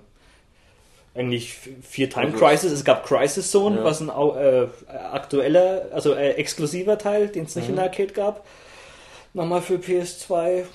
[1.17, 2.71] eigentlich vier Time Also- Crisis.
[2.71, 3.83] Es gab Crisis Zone, Ja.
[3.83, 4.67] was ein äh,
[5.11, 7.77] aktueller, also äh, exklusiver Teil, den es nicht in Mhm.
[7.77, 8.45] der Arcade gab.
[9.33, 10.65] Nochmal für PS2.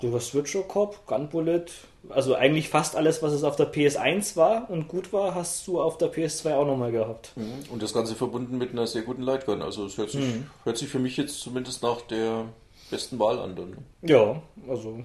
[0.00, 1.70] Du hast Virtual Cop, Gunbullet.
[2.08, 5.80] Also eigentlich fast alles, was es auf der PS1 war und gut war, hast du
[5.82, 7.32] auf der PS2 auch nochmal gehabt.
[7.70, 9.60] Und das Ganze verbunden mit einer sehr guten Lightgun.
[9.60, 10.46] Also es hört sich, Mhm.
[10.64, 12.46] hört sich für mich jetzt zumindest nach der
[12.90, 13.54] besten Wahl an.
[13.54, 13.76] Dann?
[14.00, 15.04] Ja, also.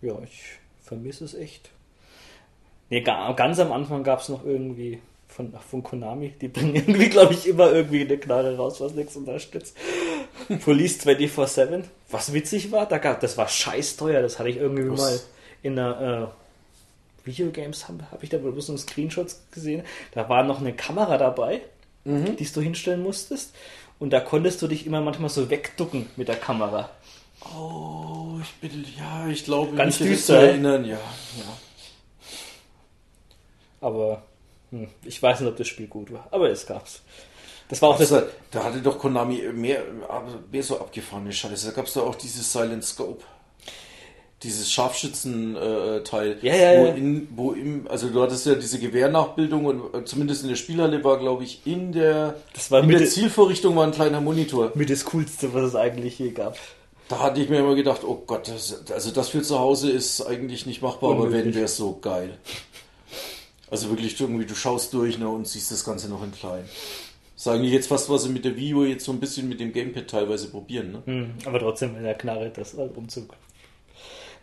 [0.00, 0.42] Ja, ich
[0.82, 1.68] vermisse es echt.
[2.90, 7.08] Nee, ga, ganz am Anfang gab es noch irgendwie von, von Konami, die bringen irgendwie,
[7.08, 9.76] glaube ich, immer irgendwie eine Knarre raus, was nichts unterstützt.
[10.64, 11.84] Police 24-7.
[12.10, 15.00] Was witzig war, da gab, das war scheiß teuer, das hatte ich irgendwie Was?
[15.00, 15.20] mal
[15.62, 16.32] in einer
[17.24, 19.82] äh, Videogames, habe hab ich da bloß so Screenshots gesehen.
[20.12, 21.60] Da war noch eine Kamera dabei,
[22.04, 22.36] Mhm.
[22.36, 23.54] die du hinstellen musstest.
[23.98, 26.88] Und da konntest du dich immer manchmal so wegducken mit der Kamera.
[27.54, 30.48] Oh, ich bitte, ja, ich glaube, Ganz mich das düster, zu ja?
[30.48, 30.92] erinnern, ja.
[30.96, 31.58] ja.
[33.80, 34.22] Aber
[34.70, 36.26] hm, ich weiß nicht, ob das Spiel gut war.
[36.30, 37.02] Aber es gab's.
[37.68, 38.10] Das war auch das.
[38.10, 39.82] Das, da hatte doch Konami mehr,
[40.50, 41.68] mehr so abgefahrene Scheiße.
[41.68, 43.22] Da gab es da auch dieses Silent Scope.
[44.42, 46.38] Dieses Scharfschützen-Teil.
[46.40, 46.92] Ja, ja, wo, ja.
[46.94, 51.04] in, wo im, also du hattest ja diese Gewehrnachbildung und äh, zumindest in der Spielhalle
[51.04, 52.36] war, glaube ich, in der,
[52.70, 54.72] in der Zielvorrichtung war ein kleiner Monitor.
[54.74, 56.56] mit das Coolste, was es eigentlich je gab.
[57.08, 60.22] Da hatte ich mir immer gedacht, oh Gott, das, also das für zu Hause ist
[60.22, 61.46] eigentlich nicht machbar, aber Unmöglich.
[61.46, 62.38] wenn, wäre es so geil.
[63.70, 66.64] Also wirklich irgendwie, du schaust durch ne, und siehst das Ganze noch in klein.
[67.36, 69.60] Das ist eigentlich jetzt fast, was sie mit der U jetzt so ein bisschen mit
[69.60, 70.92] dem Gamepad teilweise probieren.
[70.92, 71.02] Ne?
[71.06, 73.34] Hm, aber trotzdem in der Knarre das Umzug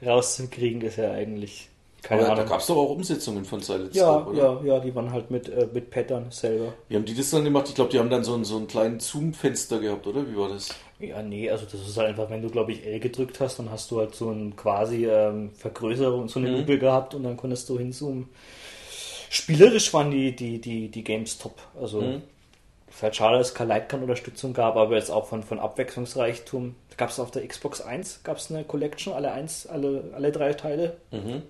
[0.06, 1.70] rauszukriegen, ist ja eigentlich
[2.02, 2.46] keine aber da Ahnung.
[2.46, 4.62] gab es doch auch Umsetzungen von Silent ja, Scope, oder?
[4.64, 6.74] ja, ja, die waren halt mit, äh, mit Pattern selber.
[6.88, 7.68] Wie haben die das dann gemacht?
[7.70, 10.30] Ich glaube, die haben dann so ein, so ein kleines Zoom-Fenster gehabt, oder?
[10.30, 10.70] Wie war das?
[11.00, 13.70] Ja, nee, also das ist halt einfach, wenn du, glaube ich, L gedrückt hast, dann
[13.72, 16.58] hast du halt so ein quasi ähm, Vergrößerung, so eine Mhm.
[16.58, 18.30] Lupe gehabt und dann konntest du hinzoomen.
[19.30, 21.56] Spielerisch waren die, die, die, die Games top.
[21.80, 22.22] Also Mhm.
[22.90, 26.76] vielleicht schade, dass es keine Lightgun-Unterstützung gab, aber jetzt auch von, von Abwechslungsreichtum.
[26.90, 30.32] Da gab es auf der Xbox 1 gab es eine Collection, alle eins, alle, alle
[30.32, 30.98] drei Teile.
[31.12, 31.44] Mhm.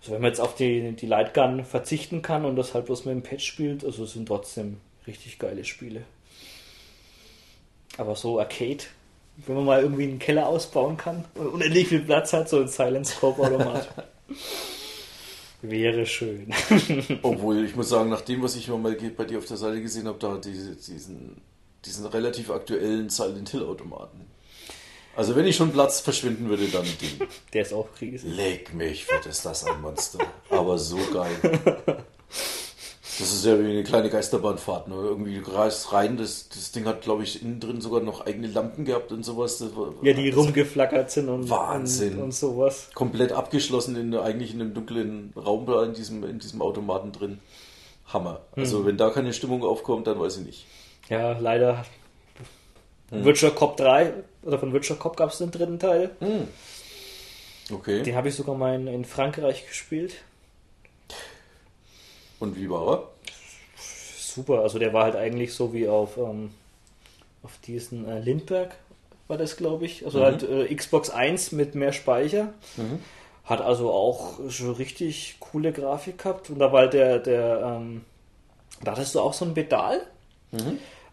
[0.00, 3.14] Also wenn man jetzt auf die, die Lightgun verzichten kann und das halt bloß mit
[3.14, 6.02] dem Patch spielt, also es sind trotzdem richtig geile Spiele.
[7.98, 8.84] Aber so Arcade,
[9.46, 12.68] wenn man mal irgendwie einen Keller ausbauen kann und unendlich viel Platz hat, so ein
[12.68, 13.88] Silent Scope Automat.
[15.68, 16.52] Wäre schön.
[17.22, 20.06] Obwohl, ich muss sagen, nach dem, was ich mal bei dir auf der Seite gesehen
[20.06, 21.40] habe, da diese, diesen,
[21.84, 24.26] diesen relativ aktuellen Silent Hill Automaten.
[25.16, 27.26] Also wenn ich schon Platz verschwinden würde, dann den.
[27.52, 28.36] Der ist auch riesig.
[28.36, 30.18] Leck mich, wird ist das ein Monster.
[30.50, 32.04] Aber so geil.
[33.18, 34.88] Das ist ja wie eine kleine Geisterbahnfahrt.
[34.88, 34.94] Ne?
[34.94, 38.84] Irgendwie reist rein, das, das Ding hat, glaube ich, innen drin sogar noch eigene Lampen
[38.84, 39.62] gehabt und sowas.
[39.74, 42.16] War, Ja, die rumgeflackert sind und, Wahnsinn.
[42.16, 42.90] und, und sowas.
[42.94, 47.38] komplett abgeschlossen in eigentlich in einem dunklen Raum da in diesem, in diesem Automaten drin.
[48.12, 48.40] Hammer.
[48.54, 50.66] Also wenn da keine Stimmung aufkommt, dann weiß ich nicht.
[51.08, 51.84] Ja, leider.
[53.10, 54.12] Virtual Cop 3,
[54.42, 56.10] oder von Virtual Cop gab es den dritten Teil.
[57.72, 58.02] Okay.
[58.02, 60.14] Den habe ich sogar mal in, in Frankreich gespielt.
[62.40, 63.02] Und wie war er?
[64.18, 66.50] Super, also der war halt eigentlich so wie auf, ähm,
[67.42, 68.74] auf diesen äh, Lindbergh
[69.28, 70.04] war das, glaube ich.
[70.04, 72.52] Also halt äh, Xbox 1 mit mehr Speicher.
[73.44, 76.50] Hat also auch schon richtig coole Grafik gehabt.
[76.50, 78.04] Und da war halt der, der ähm,
[78.82, 80.00] da hattest du auch so ein Pedal,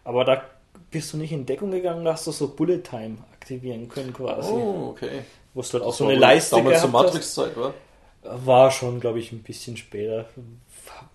[0.04, 0.42] aber da
[0.90, 4.52] bist du nicht in Deckung gegangen, da hast du so Bullet Time aktivieren können quasi.
[4.52, 5.22] Oh, okay.
[5.54, 7.06] Wo du halt auch Das so eine Leiste Damals zur gehabt.
[7.06, 7.74] Matrix-Zeit, war?
[8.22, 10.26] War schon, glaube ich, ein bisschen später.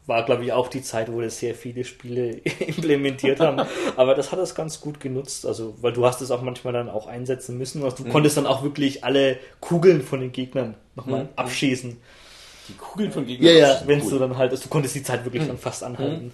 [0.06, 3.62] War, glaube ich, auch die Zeit, wo das sehr viele Spiele implementiert haben.
[3.96, 5.46] Aber das hat es ganz gut genutzt.
[5.46, 7.84] Also, weil du hast es auch manchmal dann auch einsetzen müssen.
[7.84, 11.30] Also, du konntest dann auch wirklich alle Kugeln von den Gegnern nochmal Mhm.
[11.36, 11.98] abschießen.
[12.70, 13.52] Die Kugeln von Gegnern.
[13.54, 14.10] Ja, ja, das wenn cool.
[14.12, 16.32] du dann halt, also, du konntest die Zeit wirklich dann fast anhalten.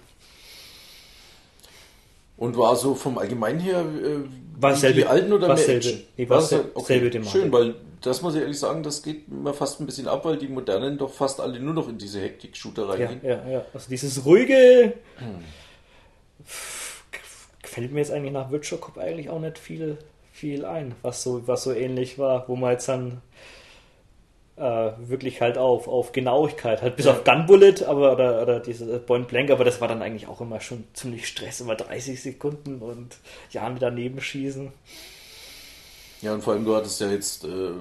[2.38, 5.66] Und war so vom Allgemeinen her äh, War wie selbe- die alten oder war mehr
[5.66, 6.86] selbe- nee, war War's sel- okay.
[6.86, 7.32] selbe Thematik.
[7.32, 10.38] Schön, weil das muss ich ehrlich sagen, das geht mir fast ein bisschen ab, weil
[10.38, 13.22] die modernen doch fast alle nur noch in diese Hektik-Shooter Ja, reingehen.
[13.24, 13.66] ja, ja.
[13.74, 14.94] Also, dieses ruhige.
[17.62, 19.98] Gefällt mir jetzt eigentlich nach Virtual Cop eigentlich auch nicht viel,
[20.32, 23.22] viel ein, was so, was so ähnlich war, wo man jetzt dann
[24.58, 27.12] äh, wirklich halt auf, auf Genauigkeit, halt bis Ja.
[27.12, 30.62] auf Gunbullet, aber oder, oder diese Point Blank, aber das war dann eigentlich auch immer
[30.62, 33.18] schon ziemlich Stress, immer 30 Sekunden und
[33.52, 34.72] ja, mit daneben schießen.
[36.22, 37.72] Ja, und vor allem, du hattest ja jetzt äh,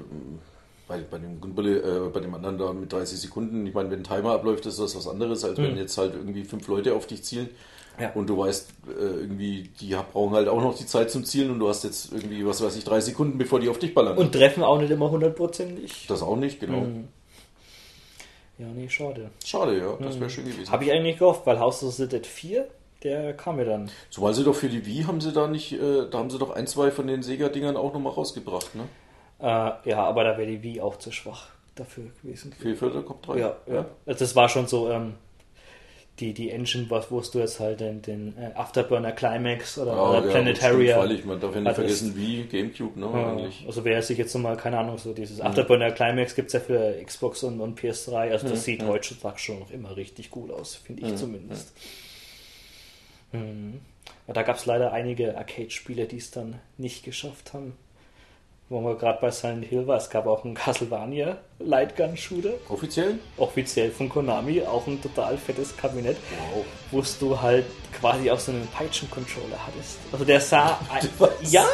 [0.88, 4.00] bei, bei, dem Gunbulle, äh, bei dem anderen da mit 30 Sekunden, ich meine, wenn
[4.00, 7.06] ein Timer abläuft, ist das was anderes, als wenn jetzt halt irgendwie fünf Leute auf
[7.06, 7.48] dich zielen.
[7.98, 8.10] Ja.
[8.12, 11.58] Und du weißt, äh, irgendwie, die brauchen halt auch noch die Zeit zum Zielen und
[11.60, 14.18] du hast jetzt irgendwie, was weiß ich, drei Sekunden, bevor die auf dich ballern.
[14.18, 16.06] Und treffen auch nicht immer hundertprozentig.
[16.08, 16.86] das auch nicht, genau.
[18.58, 19.30] Ja, nee, schade.
[19.44, 20.70] Schade, ja, das wäre schön gewesen.
[20.70, 22.66] Habe ich eigentlich gehofft, weil House of the Dead 4,
[23.02, 23.90] der kam mir dann.
[24.10, 26.50] Zumal sie doch für die Wii haben sie da nicht, äh, da haben sie doch
[26.50, 28.84] ein, zwei von den Sega-Dingern auch nochmal rausgebracht, ne?
[29.40, 32.52] Äh, ja, aber da wäre die Wii auch zu schwach dafür gewesen.
[32.52, 33.38] Für Förderkopf 3.
[33.38, 33.86] Ja, ja.
[34.06, 35.14] Also das war schon so ähm,
[36.20, 40.10] die, die Engine, was wo du jetzt halt den, den äh, Afterburner Climax oder, Ja,
[40.10, 41.04] oder ja, Planetaria.
[41.06, 43.64] Ich, man darf ja nicht es- vergessen, Wii, Gamecube, ne, Ja, eigentlich.
[43.66, 46.94] also wer sich jetzt nochmal, keine Ahnung, so dieses Afterburner Climax gibt es ja für
[47.04, 51.06] Xbox und, und PS3, also das sieht heutzutage schon noch immer richtig gut aus, finde
[51.06, 51.72] ich zumindest.
[53.32, 57.74] Ja, da gab es leider einige Arcade-Spiele, die es dann nicht geschafft haben.
[58.70, 63.18] Wo wir gerade bei Silent Hill war, es gab auch einen Castlevania Lightgun-Shooter, Offiziell?
[63.36, 66.16] offiziell von Konami, auch ein total fettes Kabinett,
[66.54, 66.64] Wow.
[66.90, 69.98] wo du halt quasi auch so einen Peitschen-Controller hattest.
[70.10, 70.78] Also der sah,
[71.18, 71.30] Was?
[71.52, 71.66] ja,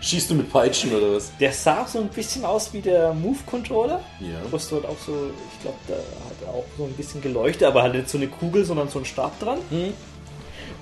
[0.00, 1.36] Schießt du mit Peitschen oder was?
[1.38, 4.00] der sah so ein bisschen aus wie der Move-Controller.
[4.20, 4.28] Ja.
[4.48, 5.12] Wo du halt auch so,
[5.56, 8.28] ich glaube, da hat er auch so ein bisschen geleuchtet, aber halt nicht so eine
[8.28, 9.58] Kugel, sondern so ein Stab dran.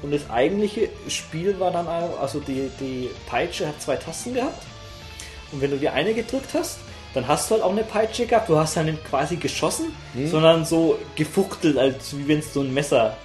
[0.02, 4.62] Und das eigentliche Spiel war dann, auch- also die, die Peitsche hat zwei Tasten gehabt.
[5.52, 6.78] Und wenn du die eine gedrückt hast,
[7.14, 8.48] dann hast du halt auch eine Peitsche gehabt.
[8.48, 9.86] Du hast dann nicht quasi geschossen,
[10.26, 13.16] sondern so gefuchtelt, als wie wenn du so ein Messer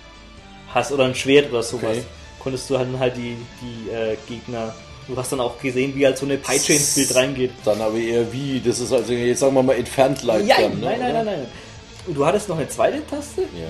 [0.73, 1.97] hast oder ein Schwert oder sowas.
[1.97, 2.03] Okay.
[2.39, 4.73] Konntest du halt, halt die, die äh, Gegner.
[5.07, 7.51] Du hast dann auch gesehen, wie halt so eine Peitsche ins Bild reingeht.
[7.63, 10.75] Dann aber eher wie, das ist also jetzt sagen wir mal entfernt Lightgun, Ja, ne,
[10.81, 11.45] nein, nein, nein, nein.
[12.07, 13.67] Und du hattest noch eine zweite Taste Ja.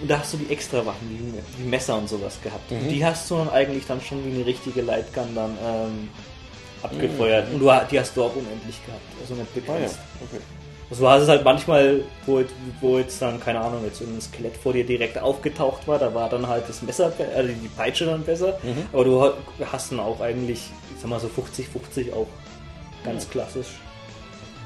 [0.00, 2.70] und da hast du die extra Waffen, die, die Messer und sowas gehabt.
[2.70, 2.78] Mhm.
[2.78, 6.08] Und die hast du dann eigentlich dann schon wie eine richtige Lightgun dann ähm,
[6.82, 7.48] abgefeuert.
[7.52, 9.62] Und du, die hast du auch unendlich gehabt, also nicht Mhm.
[9.66, 9.98] Ah ja, begrenzt.
[10.22, 10.42] okay.
[10.88, 12.44] Also du hast es halt manchmal, wo,
[12.80, 16.28] wo jetzt dann, keine Ahnung, jetzt irgendein Skelett vor dir direkt aufgetaucht war, da war
[16.28, 18.58] dann halt das Messer, also die Peitsche dann besser.
[18.62, 18.86] Mhm.
[18.92, 19.34] Aber du ha-
[19.72, 20.60] hast dann auch eigentlich,
[20.94, 22.28] ich sag mal so 50-50 auch
[23.04, 23.66] ganz klassisch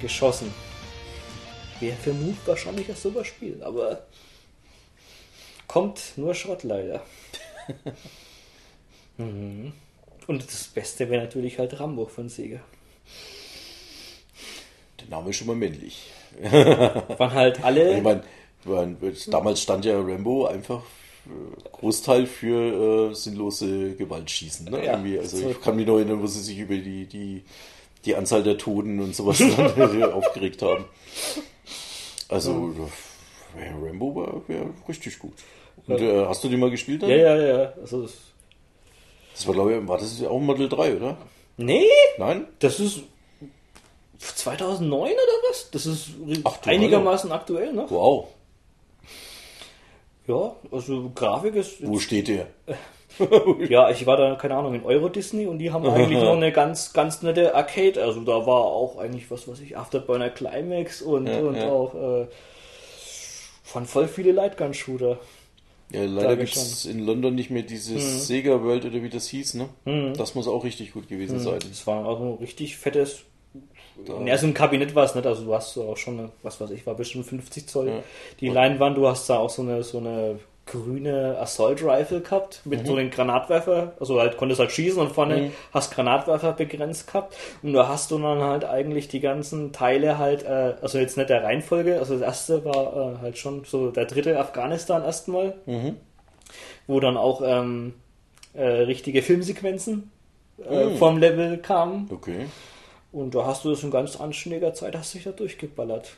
[0.03, 0.53] geschossen.
[1.81, 4.03] Wäre für Move wahrscheinlich ein super Spiel, aber
[5.67, 7.01] kommt nur Schrott leider.
[9.17, 9.73] mhm.
[10.31, 12.61] Und das Beste wäre natürlich halt Rambo von Sega.
[15.01, 16.09] Der Name ist schon mal männlich.
[16.41, 17.97] Waren halt alle.
[17.97, 18.23] Ich meine,
[19.27, 20.85] damals stand ja Rambo einfach
[21.27, 24.71] äh, Großteil für äh, sinnlose Gewaltschießen.
[24.71, 24.85] Ne?
[24.85, 25.51] Ja, also so.
[25.51, 27.43] ich kann mich noch erinnern, wo sie sich über die, die,
[28.05, 29.39] die Anzahl der Toten und sowas
[29.77, 30.85] dann aufgeregt haben.
[32.29, 32.73] Also
[33.59, 35.35] äh, Rambo war wär richtig gut.
[35.89, 37.11] Und äh, hast du die mal gespielt dann?
[37.11, 37.73] ja, ja, ja.
[37.83, 38.30] Also das,
[39.41, 41.17] Das war glaube ich, war das auch Model 3, oder?
[41.57, 41.89] nee,
[42.19, 42.47] Nein?
[42.59, 43.01] das ist
[44.19, 45.71] 2009 oder was?
[45.71, 46.11] Das ist
[46.45, 47.91] Ach einigermaßen aktuell noch.
[47.91, 48.27] Wow.
[50.27, 51.87] Ja, also Grafik ist.
[51.87, 52.49] Wo steht der?
[53.69, 56.53] Ja, ich war da, keine Ahnung, in Euro Disney und die haben eigentlich noch eine
[56.53, 58.03] ganz, ganz nette Arcade.
[58.03, 61.69] Also da war auch eigentlich was, was ich Afterburner Climax und, Ja, und ja.
[61.69, 62.27] auch äh,
[63.63, 65.19] von voll viele Lightgun-Shooter.
[65.93, 69.29] Ja, leider Da gibt es in London nicht mehr dieses Sega World oder wie das
[69.29, 69.69] hieß, ne?
[70.17, 71.59] Das muss auch richtig gut gewesen sein.
[71.69, 73.25] Das war auch ein richtig fettes.
[74.25, 76.71] Ja, so ein Kabinett war es nicht, also du hast auch schon, eine, was weiß
[76.71, 77.89] ich, war bestimmt 50 Zoll.
[77.89, 78.03] Ja.
[78.41, 80.39] Die Leinwand, du hast da auch so eine, so eine
[80.71, 85.51] grüne Assault Rifle gehabt mit so einem Granatwerfer, also halt konntest halt schießen und vorne
[85.73, 87.37] hast Granatwerfer begrenzt gehabt.
[87.63, 91.31] Und da hast du dann halt eigentlich die ganzen Teile halt, äh, also jetzt nicht
[91.31, 95.55] der Reihenfolge, also das erste war äh, halt schon so der dritte Afghanistan erstmal,
[96.87, 97.95] wo dann auch ähm,
[98.55, 100.11] äh, richtige Filmsequenzen
[100.69, 102.09] äh, vom Level kamen.
[102.13, 102.47] Okay.
[103.13, 106.13] Und da hast du das in ganz anständiger Zeit, hast dich da durchgeballert.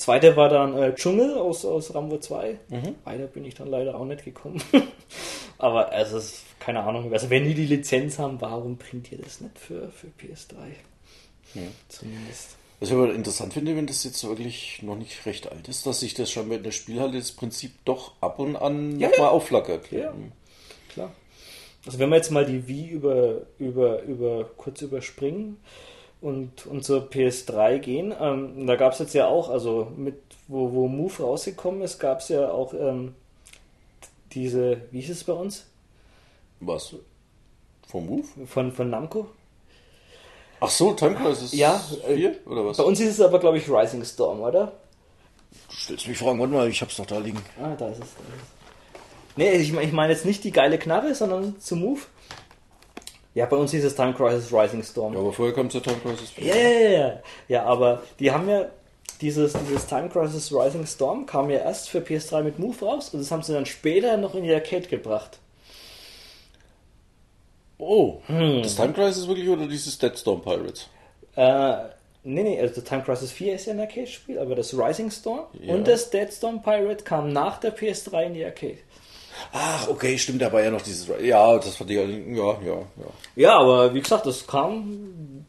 [0.00, 2.58] Zweite war dann äh, Dschungel aus, aus Rambo 2.
[3.04, 4.62] Weiter bin ich dann leider auch nicht gekommen.
[5.58, 7.12] Aber also, es ist keine Ahnung.
[7.12, 10.56] Also wenn die die Lizenz haben, warum bringt ihr das nicht für, für PS3?
[11.88, 12.56] Zumindest.
[12.78, 16.00] Was ich aber interessant finde, wenn das jetzt wirklich noch nicht recht alt ist, dass
[16.00, 19.30] sich das schon mit der Spielhalle das Prinzip doch ab und an Ja, nochmal ja.
[19.32, 19.92] aufflackert.
[19.92, 20.14] Ja.
[20.88, 21.12] Klar.
[21.84, 25.58] Also wenn wir jetzt mal die Wii über, über, über kurz überspringen
[26.20, 30.16] und, und zur PS3 gehen, ähm, da gab es jetzt ja auch, also mit
[30.48, 33.14] wo, wo Move rausgekommen ist, gab es ja auch ähm,
[34.32, 35.66] diese, wie hieß es bei uns?
[36.60, 36.94] Was?
[37.88, 38.24] Vom Move?
[38.46, 39.28] Von, von Namco?
[40.60, 42.76] Ach so, Time Crisis Ja, äh, 4 oder was?
[42.76, 44.72] Bei uns ist es aber, glaube ich, Rising Storm, oder?
[45.68, 47.42] Du stellst mich Fragen, warte mal, ich hab's doch da liegen.
[47.60, 47.98] Ah, da ist es.
[48.00, 48.60] Da ist es.
[49.36, 52.00] Nee, ich, ich meine jetzt nicht die geile Knarre, sondern zu Move.
[53.34, 55.14] Ja, bei uns hieß es Time Crisis Rising Storm.
[55.14, 56.44] Ja, aber vorher kam zur Time Crisis 4.
[56.46, 57.20] Ja, ja, ja, ja.
[57.48, 58.66] Ja, aber die haben ja
[59.20, 63.20] dieses, dieses Time Crisis Rising Storm kam ja erst für PS3 mit Move raus und
[63.20, 65.38] das haben sie dann später noch in die Arcade gebracht.
[67.78, 68.62] Oh, Hm.
[68.62, 70.88] das Time Crisis wirklich oder dieses Dead Storm Pirates?
[71.36, 71.76] Äh,
[72.24, 75.74] nee, nee, also Time Crisis 4 ist ja ein Arcade-Spiel, aber das Rising Storm Ja.
[75.74, 78.78] und das Dead Storm Pirate kam nach der PS3 in die Arcade.
[79.52, 81.08] Ach, okay, stimmt, da war ja noch dieses.
[81.22, 81.96] Ja, das fand ich.
[81.96, 82.84] Ja, ja, ja.
[83.36, 85.44] Ja, aber wie gesagt, das kam.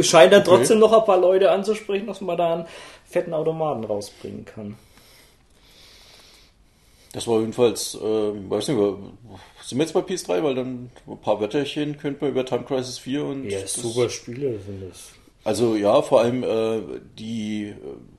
[0.00, 2.66] Scheint dann trotzdem noch ein paar Leute anzusprechen, dass man da einen
[3.08, 4.76] fetten Automaten rausbringen kann.
[7.12, 8.78] Das war jedenfalls, ähm, weiß nicht,
[9.64, 12.98] sind wir jetzt bei PS3, weil dann ein paar Wörterchen könnte man über Time Crisis
[12.98, 13.48] 4 und.
[14.04, 15.10] das- Spiele sind das.
[15.44, 16.80] Also ja, vor allem äh,
[17.18, 17.74] die äh,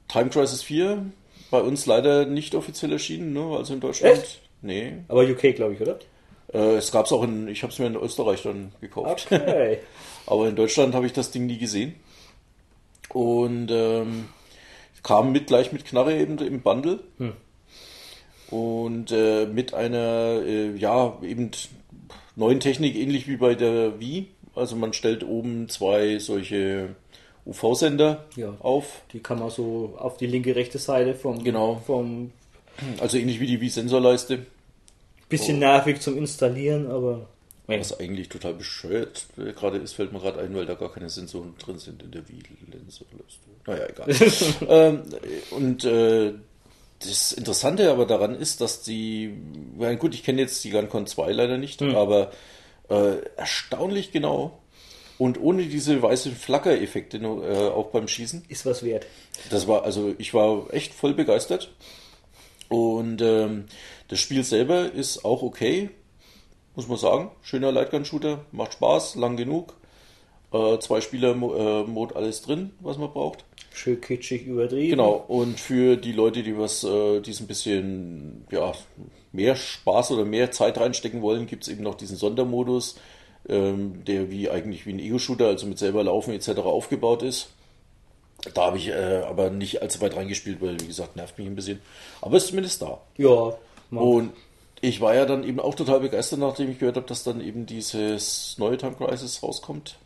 [0.09, 1.05] Time Crisis 4
[1.49, 3.55] bei uns leider nicht offiziell erschienen, ne?
[3.57, 4.17] Also in Deutschland.
[4.17, 4.41] Echt?
[4.63, 4.93] Nee.
[5.07, 5.99] Aber UK, glaube ich, oder?
[6.53, 9.27] Äh, es gab es auch in, ich habe es mir in Österreich dann gekauft.
[9.31, 9.77] Okay.
[10.25, 11.93] Aber in Deutschland habe ich das Ding nie gesehen.
[13.09, 14.29] Und ähm,
[15.03, 16.99] kam mit gleich mit Knarre eben im Bundle.
[18.49, 21.51] Und äh, mit einer, äh, ja, eben
[22.35, 24.27] neuen Technik, ähnlich wie bei der Wii.
[24.55, 26.95] Also man stellt oben zwei solche
[27.45, 28.53] UV-Sender Ja.
[28.59, 29.01] auf.
[29.11, 31.81] Die kann man so auf die linke, rechte Seite vom, Genau.
[31.85, 32.31] vom
[32.99, 34.45] Also ähnlich wie die Wii-Sensorleiste.
[35.29, 37.27] bisschen nervig zum Installieren, aber
[37.67, 41.55] Was eigentlich total bescheuert gerade ist, fällt mir gerade ein, weil da gar keine Sensoren
[41.57, 43.47] drin sind in der Wii-Sensorleiste.
[43.65, 44.07] Naja, egal.
[44.69, 45.03] ähm,
[45.51, 46.33] und äh,
[46.99, 49.33] das Interessante aber daran ist, dass die,
[49.79, 52.31] ja gut, ich kenne jetzt die GunCon 2 leider nicht, aber
[52.89, 54.59] äh, erstaunlich genau
[55.17, 58.45] und ohne diese weißen Flackereffekte äh, auch beim Schießen.
[58.49, 59.05] ist was wert.
[59.49, 61.71] Das war, also ich war echt voll begeistert.
[62.73, 63.65] Und ähm,
[64.07, 65.91] das Spiel selber ist auch okay,
[66.75, 67.29] muss man sagen.
[67.43, 69.75] Schöner Lightgun-Shooter, macht Spaß, lang genug.
[70.51, 73.45] Äh, zwei Spieler-Mode, alles drin, was man braucht.
[73.71, 74.89] Schön kitschig übertrieben.
[74.89, 78.71] Genau, und für die Leute, die was, äh, die ein bisschen, ja,
[79.31, 82.95] mehr Spaß oder mehr Zeit reinstecken wollen, gibt es eben noch diesen Sondermodus,
[83.49, 86.61] ähm, der wie eigentlich wie ein Ego-Shooter, also mit selber laufen etc.
[86.61, 87.49] aufgebaut ist.
[88.53, 91.55] Da habe ich äh, aber nicht allzu weit reingespielt, weil, wie gesagt, nervt mich ein
[91.55, 91.81] bisschen.
[92.21, 92.99] Aber ist zumindest da.
[93.17, 93.53] Ja,
[93.89, 94.33] man, Und
[94.81, 97.65] ich war ja dann eben auch total begeistert, nachdem ich gehört habe, dass dann eben
[97.65, 99.97] dieses neue Time Crisis rauskommt.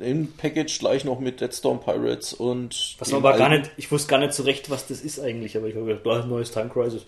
[0.00, 2.96] Im Package gleich noch mit Deadstorm Pirates und.
[2.98, 5.56] was man aber gar nicht, ich wusste gar nicht so recht, was das ist eigentlich,
[5.56, 7.02] aber ich habe gedacht, da ist ein neues Time Crisis.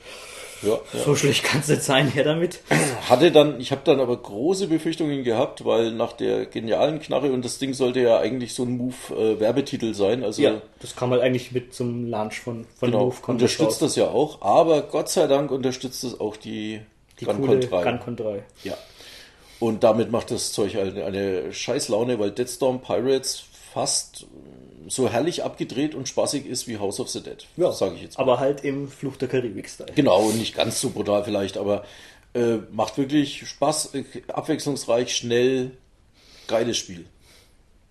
[0.63, 1.01] Ja, ja.
[1.05, 2.61] So schlecht kann es nicht sein, her damit.
[3.09, 7.45] Hatte dann, ich habe dann aber große Befürchtungen gehabt, weil nach der genialen Knarre und
[7.45, 10.25] das Ding sollte ja eigentlich so ein Move-Werbetitel sein.
[10.25, 13.97] Also Ja, das kam halt eigentlich mit zum Launch von, von genau, MoveCon unterstützt das
[13.97, 16.81] ja auch, aber Gott sei Dank unterstützt es auch die,
[17.21, 17.83] die GunCon coole 3.
[17.83, 18.43] GunCon 3.
[18.65, 18.75] Ja.
[19.61, 24.27] Und damit macht das Zeug eine, eine scheiß Laune, weil Deadstorm Pirates fast
[24.89, 28.25] so herrlich abgedreht und spaßig ist wie House of the Dead, sage ich jetzt mal.
[28.25, 29.93] Aber halt im Fluch der Karibik-Style.
[29.95, 31.85] Genau, und nicht ganz so brutal vielleicht, aber
[32.35, 35.73] äh, macht wirklich Spaß, äh, abwechslungsreich, schnell,
[36.47, 37.05] geiles Spiel.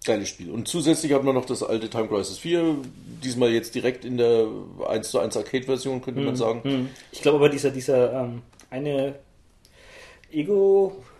[0.06, 0.52] Geiles Spiel.
[0.52, 2.78] Und zusätzlich hat man noch das alte Time Crisis 4,
[3.24, 4.48] diesmal jetzt direkt in der
[4.88, 6.90] 1 zu 1 Arcade-Version, könnte man sagen.
[7.12, 9.16] Ich glaube aber, dieser, dieser ähm, eine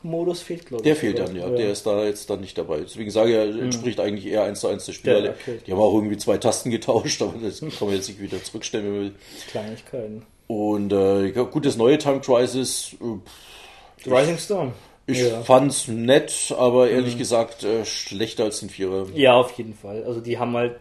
[0.08, 0.86] Ego-Modus fehlt, glaube ich.
[0.86, 1.50] Der fehlt dann, ja.
[1.50, 2.80] Der ist da jetzt dann nicht dabei.
[2.80, 5.14] Deswegen sage ich, er entspricht eigentlich eher 1 zu 1 der Spiel.
[5.14, 5.60] Der weil Arcade.
[5.66, 8.86] Die haben auch irgendwie zwei Tasten getauscht, aber das kann man jetzt nicht wieder zurückstellen,
[8.86, 9.16] wenn man will.
[9.50, 10.26] Kleinigkeiten.
[10.48, 14.74] Und äh, ja, gut, das neue Time Crisis, äh, Rising Storm.
[15.06, 15.42] ich ja.
[15.42, 19.08] fand's nett, aber ehrlich gesagt äh, schlechter als den Vierer.
[19.14, 20.04] ja, auf jeden Fall.
[20.06, 20.76] Also die haben halt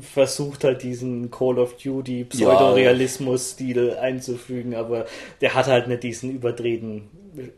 [0.00, 5.06] versucht halt diesen Call of Duty Pseudorealismus-Stil einzufügen, aber
[5.40, 7.08] der hat halt nicht diesen überdrehten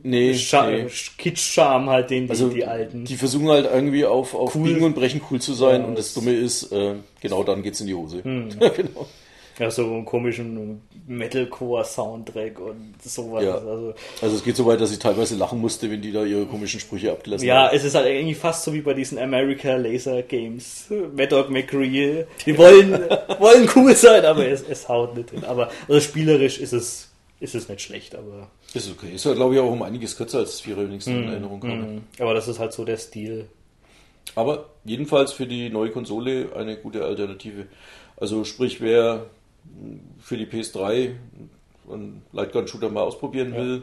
[0.03, 0.87] Nee, Scha nee.
[1.19, 3.05] Kitsch-Charme halt, den die, Also die alten.
[3.05, 4.65] die versuchen halt irgendwie auf, auf Cool.
[4.69, 7.81] Biegen und Brechen cool zu sein Ja, und das Dumme ist, äh, genau dann geht's
[7.81, 8.21] in die Hose.
[8.23, 9.07] genau.
[9.59, 13.45] ja, so einen komischen Metalcore-Soundtrack und sowas.
[13.45, 13.55] Ja.
[13.55, 16.47] Also, Also es geht so weit, dass ich teilweise lachen musste, wenn die da ihre
[16.47, 17.77] komischen Sprüche abgelassen ja, haben.
[17.77, 20.87] es ist halt irgendwie fast so wie bei diesen America Laser Games.
[20.91, 22.25] Mad Dog McCree.
[22.47, 22.93] Die wollen,
[23.39, 25.45] wollen cool sein, aber es, es haut nicht hin.
[25.45, 27.09] Aber also spielerisch ist es,
[27.43, 29.13] ist es nicht schlecht, aber, Ist okay.
[29.15, 31.23] Ist ja, glaube ich, auch um einiges kürzer als ich es Mhm.
[31.25, 32.03] in Erinnerung habe.
[32.19, 33.47] aber das ist halt so der Stil.
[34.37, 37.67] Aber jedenfalls für die neue Konsole eine gute Alternative.
[38.17, 39.27] Also sprich, wer
[40.21, 41.15] für die PS3
[41.91, 43.83] einen Lightgun-Shooter mal ausprobieren will,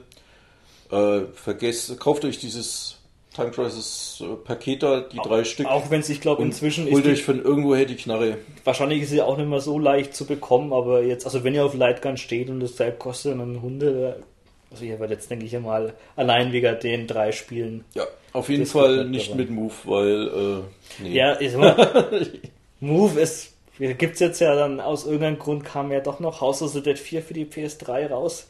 [0.91, 2.98] äh, vergesst, kauft euch dieses
[3.39, 5.67] Time Crisis äh, Paket da, die drei Stück.
[5.67, 8.37] Auch wenn es, ich glaube, inzwischen ist Holt euch von irgendwoher die Knarre.
[8.63, 11.65] wahrscheinlich ist sie auch nicht mehr so leicht zu bekommen, aber jetzt, also wenn ihr
[11.65, 14.23] auf Lightgun steht und das selbst kostet einen Hunde,
[14.71, 17.85] also ich werde jetzt denke ich mal allein wegen den drei Spielen.
[17.95, 18.03] Ja,
[18.33, 19.41] auf jeden Fall nicht dabei.
[19.41, 21.15] mit Move, weil äh, nee.
[21.15, 22.07] Ja, ist immer.
[22.79, 23.53] Move ist.
[23.79, 26.99] Gibt's jetzt ja dann aus irgendeinem Grund kam ja doch noch House of the Dead
[26.99, 28.47] 4 für die PS3 raus.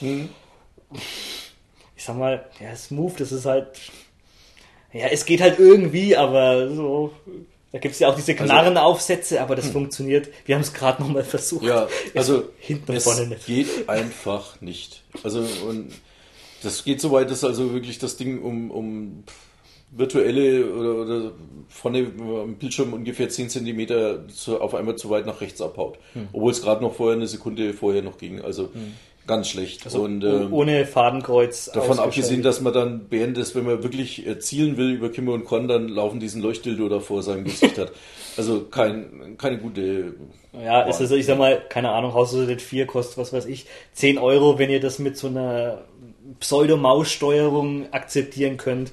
[0.00, 0.28] Hm.
[1.96, 3.68] Ich sag mal, ja, Move, das ist halt.
[4.94, 7.10] Ja, es geht halt irgendwie, aber so.
[7.72, 10.28] Da gibt's ja auch diese Knarrenaufsätze, aber das funktioniert.
[10.46, 11.64] Wir haben es gerade nochmal versucht.
[11.64, 13.46] Ja, Es- also hinten und es vorne nicht.
[13.46, 15.02] geht einfach nicht.
[15.24, 15.90] Also und
[16.62, 19.24] das geht so weit, dass also wirklich das Ding um, um
[19.90, 21.32] virtuelle oder, oder
[21.68, 25.98] vorne am Bildschirm ungefähr 10 cm zu, auf einmal zu weit nach rechts abhaut.
[26.14, 26.28] Hm.
[26.32, 28.40] Obwohl es gerade noch vorher eine Sekunde vorher noch ging.
[28.40, 28.70] Also
[29.26, 29.84] ganz schlecht.
[29.84, 31.70] Also und ähm, ohne Fadenkreuz.
[31.72, 35.32] Davon abgesehen, dass man dann während des, wenn man wirklich äh, zielen will über Kimmer
[35.32, 37.92] und Con, dann laufen diesen Leuchtdildo da vor seinem Gesicht hat.
[38.36, 40.14] Also kein, keine gute.
[40.52, 43.32] Ja, es ist, ich sag mal, keine Ahnung, House of the Dead 4 kostet, was
[43.32, 45.82] weiß ich, 10 Euro, wenn ihr das mit so einer
[46.40, 48.90] Pseudo-Maus-Steuerung akzeptieren könnt.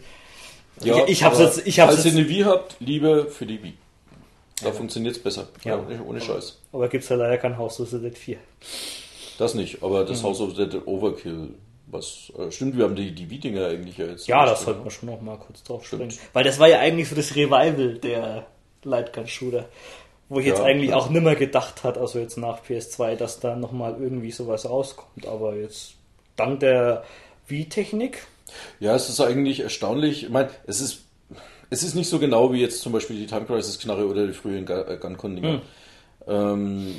[0.83, 3.47] Ja, ich, ich hab's jetzt, ich hab's Falls ihr jetzt, eine Wii habt, Liebe für
[3.47, 3.73] die Wii.
[4.63, 5.47] Da funktioniert's besser.
[5.63, 5.77] Ja.
[5.89, 6.01] Ja.
[6.05, 6.59] Ohne Scheiß.
[6.71, 8.37] aber gibt's ja leider kein House of the Dead 4.
[9.41, 10.07] Das nicht, aber Mhm.
[10.07, 11.49] das House of the Dead Overkill,
[11.87, 14.27] was äh, stimmt, wir haben die, die Wii-Dinger eigentlich ja jetzt.
[14.27, 16.13] Ja, das sollten wir schon noch mal kurz drauf Stimmt.
[16.13, 16.29] springen.
[16.33, 18.45] Weil das war ja eigentlich so das Revival der
[18.83, 19.65] Lightgun-Shooter.
[20.29, 20.95] Wo ich jetzt Ja, eigentlich ja.
[20.95, 25.25] auch nimmer gedacht hat, also jetzt nach PS2, dass da nochmal irgendwie sowas rauskommt.
[25.27, 25.95] Aber jetzt
[26.37, 27.03] dank der
[27.47, 28.25] Wii-Technik,
[28.79, 30.23] Ja, es ist eigentlich erstaunlich.
[30.25, 31.03] Ich meine, es ist,
[31.69, 34.33] es ist nicht so genau wie jetzt zum Beispiel die Time Crisis Knarre oder die
[34.33, 35.53] frühen äh, Gun-Con-Dinger.
[35.53, 35.61] Hm.
[36.27, 36.95] Ähm,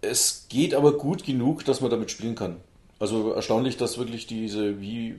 [0.00, 2.56] es geht aber gut genug, dass man damit spielen kann.
[2.98, 5.16] Also erstaunlich, dass wirklich diese Wii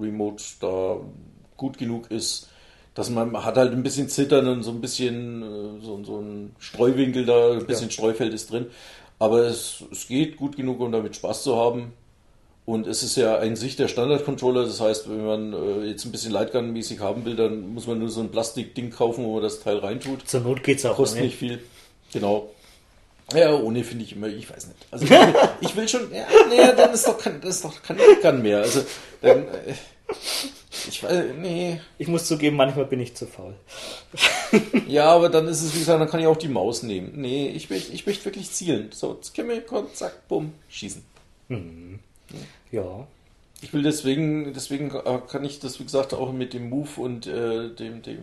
[0.00, 0.98] Remote da
[1.56, 2.48] gut genug ist,
[2.94, 6.18] dass man, man hat halt ein bisschen Zittern und so ein bisschen äh, so, so
[6.18, 8.66] ein Streuwinkel da, ein bisschen Streufeld ist drin.
[9.18, 11.92] Aber es, es geht gut genug, um damit Spaß zu haben.
[12.66, 16.10] Und es ist ja ein sich der Standard-Controller, das heißt, wenn man äh, jetzt ein
[16.10, 19.60] bisschen Lightgun-mäßig haben will, dann muss man nur so ein Plastikding kaufen, wo man das
[19.60, 20.28] Teil reintut.
[20.28, 21.60] zur Not geht's auch Kostet nicht viel.
[22.12, 22.50] Genau.
[23.34, 24.86] Ja, ohne finde ich immer, ich weiß nicht.
[24.90, 27.82] Also ich will, ich will schon, ja, nee, dann ist doch kein, das ist doch
[27.82, 28.58] kein Lightgun mehr.
[28.58, 28.84] Also
[29.20, 29.74] dann, äh,
[30.88, 31.80] ich weiß, nee.
[31.98, 33.54] Ich muss zugeben, manchmal bin ich zu faul.
[34.86, 37.12] Ja, aber dann ist es, wie gesagt, dann kann ich auch die Maus nehmen.
[37.16, 38.90] Nee, ich möchte, ich möchte wirklich zielen.
[38.92, 41.02] So, Skimmel, komm, zack, bumm, schießen.
[42.70, 43.06] Ja.
[43.62, 47.26] Ich will deswegen, deswegen äh, kann ich das, wie gesagt, auch mit dem Move und
[47.26, 48.18] äh, dem, dem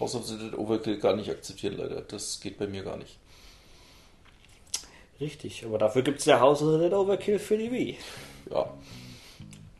[0.00, 2.00] House of the Dead Overkill gar nicht akzeptieren, leider.
[2.00, 3.19] Das geht bei mir gar nicht.
[5.20, 7.96] Richtig, aber dafür gibt's ja House of the Dead Overkill für die Wii.
[8.50, 8.72] Ja.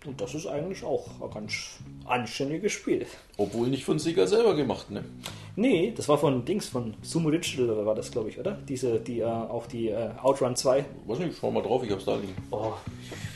[0.06, 3.06] Und das ist eigentlich auch ein ganz anständiges Spiel.
[3.36, 5.04] Obwohl nicht von Sega selber gemacht, ne?
[5.56, 8.52] Nee, das war von Dings, von Sumo Digital war das, glaube ich, oder?
[8.52, 10.84] Diese, die, äh, auch die äh, Outrun 2.
[11.06, 12.34] Weiß nicht, schau mal drauf, ich hab's da liegen.
[12.50, 12.72] Oh,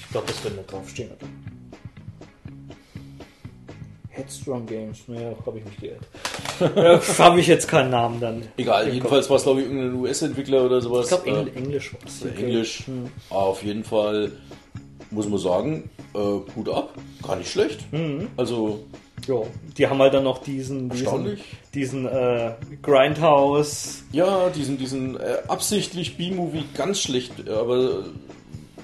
[0.04, 1.28] ich glaube, das wird nicht draufstehen, oder?
[4.14, 6.08] Headstrong Games, naja, habe ich mich geirrt.
[6.76, 8.42] ja, habe ich jetzt keinen Namen dann.
[8.56, 11.10] Egal, jedenfalls war es, glaube ich, irgendein US-Entwickler oder sowas.
[11.10, 12.22] Ich glaube, Äh, Engl Englisch war es.
[12.24, 12.42] Okay.
[12.44, 12.84] Englisch.
[13.30, 14.32] Auf jeden Fall
[15.10, 17.80] muss man sagen, äh, Hut ab, gar nicht schlecht.
[17.92, 18.28] Mhm.
[18.36, 18.84] Also,
[19.26, 19.36] Ja,
[19.78, 21.40] die haben halt dann noch diesen, diesen, Erstaunlich.
[21.72, 24.02] diesen äh, Grindhouse.
[24.12, 28.04] ja, diesen, diesen äh, absichtlich B-Movie ganz schlecht, äh, aber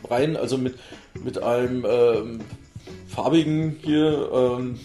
[0.08, 0.74] rein, also mit,
[1.22, 2.40] mit einem
[3.08, 4.80] farbigen hier, ähm,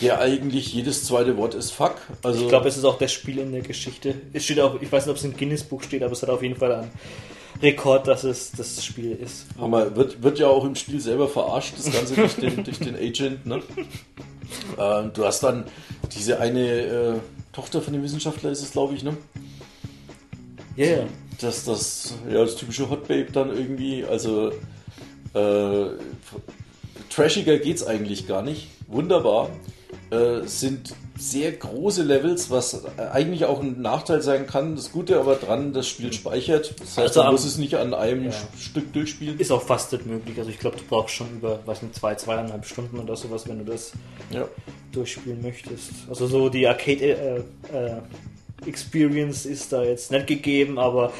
[0.00, 1.96] der eigentlich jedes zweite Wort ist Fuck.
[2.22, 4.14] Also, Ich glaube, es ist auch das Spiel in der Geschichte.
[4.32, 6.42] Es steht auch, ich weiß nicht, ob es im Guinness-Buch steht, aber es hat auf
[6.42, 6.90] jeden Fall einen
[7.62, 9.46] Rekord, dass es das Spiel ist.
[9.58, 9.94] Hammer.
[9.96, 13.46] Wird, wird ja auch im Spiel selber verarscht, das Ganze durch den, durch den Agent.
[13.46, 13.62] Ne?
[14.78, 15.64] Ähm, du hast dann
[16.14, 17.14] diese eine äh,
[17.52, 19.16] Tochter von dem Wissenschaftler, ist es glaube ich, ne?
[20.76, 21.06] Ja, ja.
[21.40, 24.50] Das, das, ja, das typische Hot Babe dann irgendwie, also
[25.34, 25.86] äh,
[27.10, 28.68] trashiger geht's eigentlich gar nicht.
[28.88, 29.50] Wunderbar.
[30.10, 34.76] Äh, es sind sehr große Levels, was äh, eigentlich auch ein Nachteil sein kann.
[34.76, 36.74] Das Gute aber dran, das Spiel speichert.
[36.80, 38.32] Das heißt, Also man muss es nicht an einem Ja.
[38.58, 39.38] Stück durchspielen.
[39.38, 40.38] Ist auch fast nicht möglich.
[40.38, 43.58] Also ich glaube, du brauchst schon über, weiß nicht, zwei, zweieinhalb Stunden oder sowas, wenn
[43.58, 43.92] du das
[44.30, 44.46] Ja.
[44.92, 45.90] durchspielen möchtest.
[46.08, 47.96] Also so die Arcade äh, äh,
[48.66, 51.12] Experience ist da jetzt nicht gegeben, aber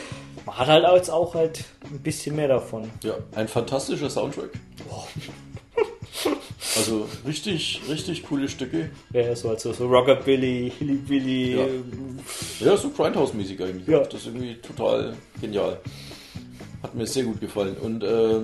[0.47, 2.91] man hat halt auch jetzt auch halt ein bisschen mehr davon.
[3.03, 4.51] Ja, ein fantastischer Soundtrack.
[6.77, 8.91] Also richtig, richtig coole Stücke.
[9.13, 11.65] Ja, so also so Rockabilly, Hillybilly, Ja.
[11.67, 12.19] ähm,
[12.61, 13.87] Ja, so Grindhouse-mäßig eigentlich.
[13.89, 14.01] Ja.
[14.01, 15.79] Das ist irgendwie total genial.
[16.83, 17.77] Hat mir sehr gut gefallen.
[17.77, 18.41] Und äh,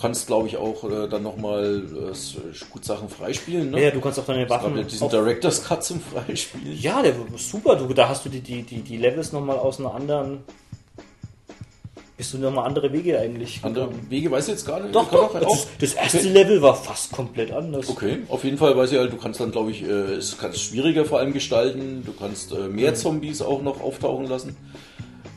[0.00, 1.82] kannst, glaube ich, auch äh, dann nochmal
[2.12, 3.70] äh, gut Sachen freispielen.
[3.70, 3.82] Ne?
[3.84, 4.76] ja, du kannst auch deine Es gab Waffen.
[4.76, 6.76] ja diesen Director's Cut zum Freispielen.
[6.78, 7.76] Ja, der super.
[7.76, 10.40] Du, da hast du die, die, die, die Levels nochmal aus einer anderen.
[12.18, 13.60] Bist du nochmal andere Wege eigentlich?
[13.62, 13.90] Andere?
[14.10, 14.92] Wege weiß ich jetzt gar nicht.
[14.94, 15.32] Doch, doch.
[15.36, 16.28] auch- Das, das erste Okay.
[16.30, 17.88] Level war fast komplett anders.
[17.88, 20.60] Okay, auf jeden Fall weiß ich halt, du kannst dann, glaube ich, äh, es kannst
[20.60, 22.02] schwieriger vor allem gestalten.
[22.04, 22.74] Du kannst äh, Mhm.
[22.74, 24.56] mehr Zombies auch noch auftauchen lassen.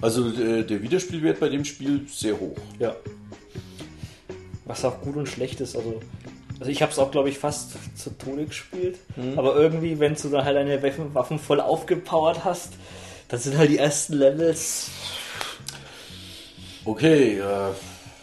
[0.02, 2.58] Also äh, der Wiederspielwert bei dem Spiel sehr hoch.
[2.80, 2.96] Ja.
[4.66, 5.76] Was auch gut und schlecht ist.
[5.76, 6.02] Also,
[6.60, 8.98] also ich habe es auch, glaube ich, fast zu Tode gespielt.
[9.16, 9.38] Mhm.
[9.38, 10.82] Aber irgendwie, wenn du dann halt deine
[11.14, 12.70] Waffen voll aufgepowert hast,
[13.28, 14.90] dann sind halt die ersten Levels.
[16.86, 17.42] Okay, äh,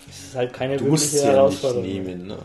[0.06, 1.82] Das ist halt keine du musst es ja nicht Herausforderung.
[1.82, 2.26] nehmen.
[2.26, 2.38] Ne?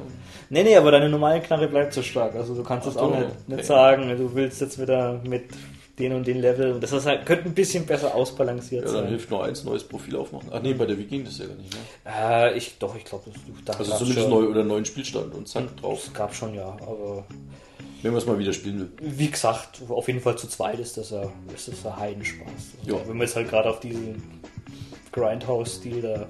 [0.50, 2.36] Nee, nee, aber deine normale Knarre bleibt so stark.
[2.36, 3.64] Also du kannst das Ach auch nicht, nicht okay.
[3.64, 5.46] sagen, du willst jetzt wieder mit
[6.00, 6.80] den und den Level.
[6.80, 9.10] Das ist halt, könnte ein bisschen besser ausbalanciert Ja, dann sein.
[9.10, 10.50] hilft nur eins, neues Profil aufmachen.
[10.52, 11.74] Ach nee, bei der Wiki ging das ja gar nicht.
[11.74, 11.80] Ne?
[12.06, 13.26] Äh, ich, doch, ich glaube,
[13.66, 16.04] da Also zumindest schon, neu oder neuen Spielstand und zack drauf.
[16.08, 17.26] Es gab schon, ja, aber
[18.02, 18.90] Wenn man es mal wieder spielen will.
[19.02, 21.24] wie gesagt, auf jeden Fall zu zweit ist das ja,
[21.56, 22.48] ist das ein Heidenspaß.
[22.82, 23.02] Also, Ja.
[23.08, 24.22] Wenn man jetzt halt gerade auf diesen
[25.14, 26.26] Grindhouse-Stil da,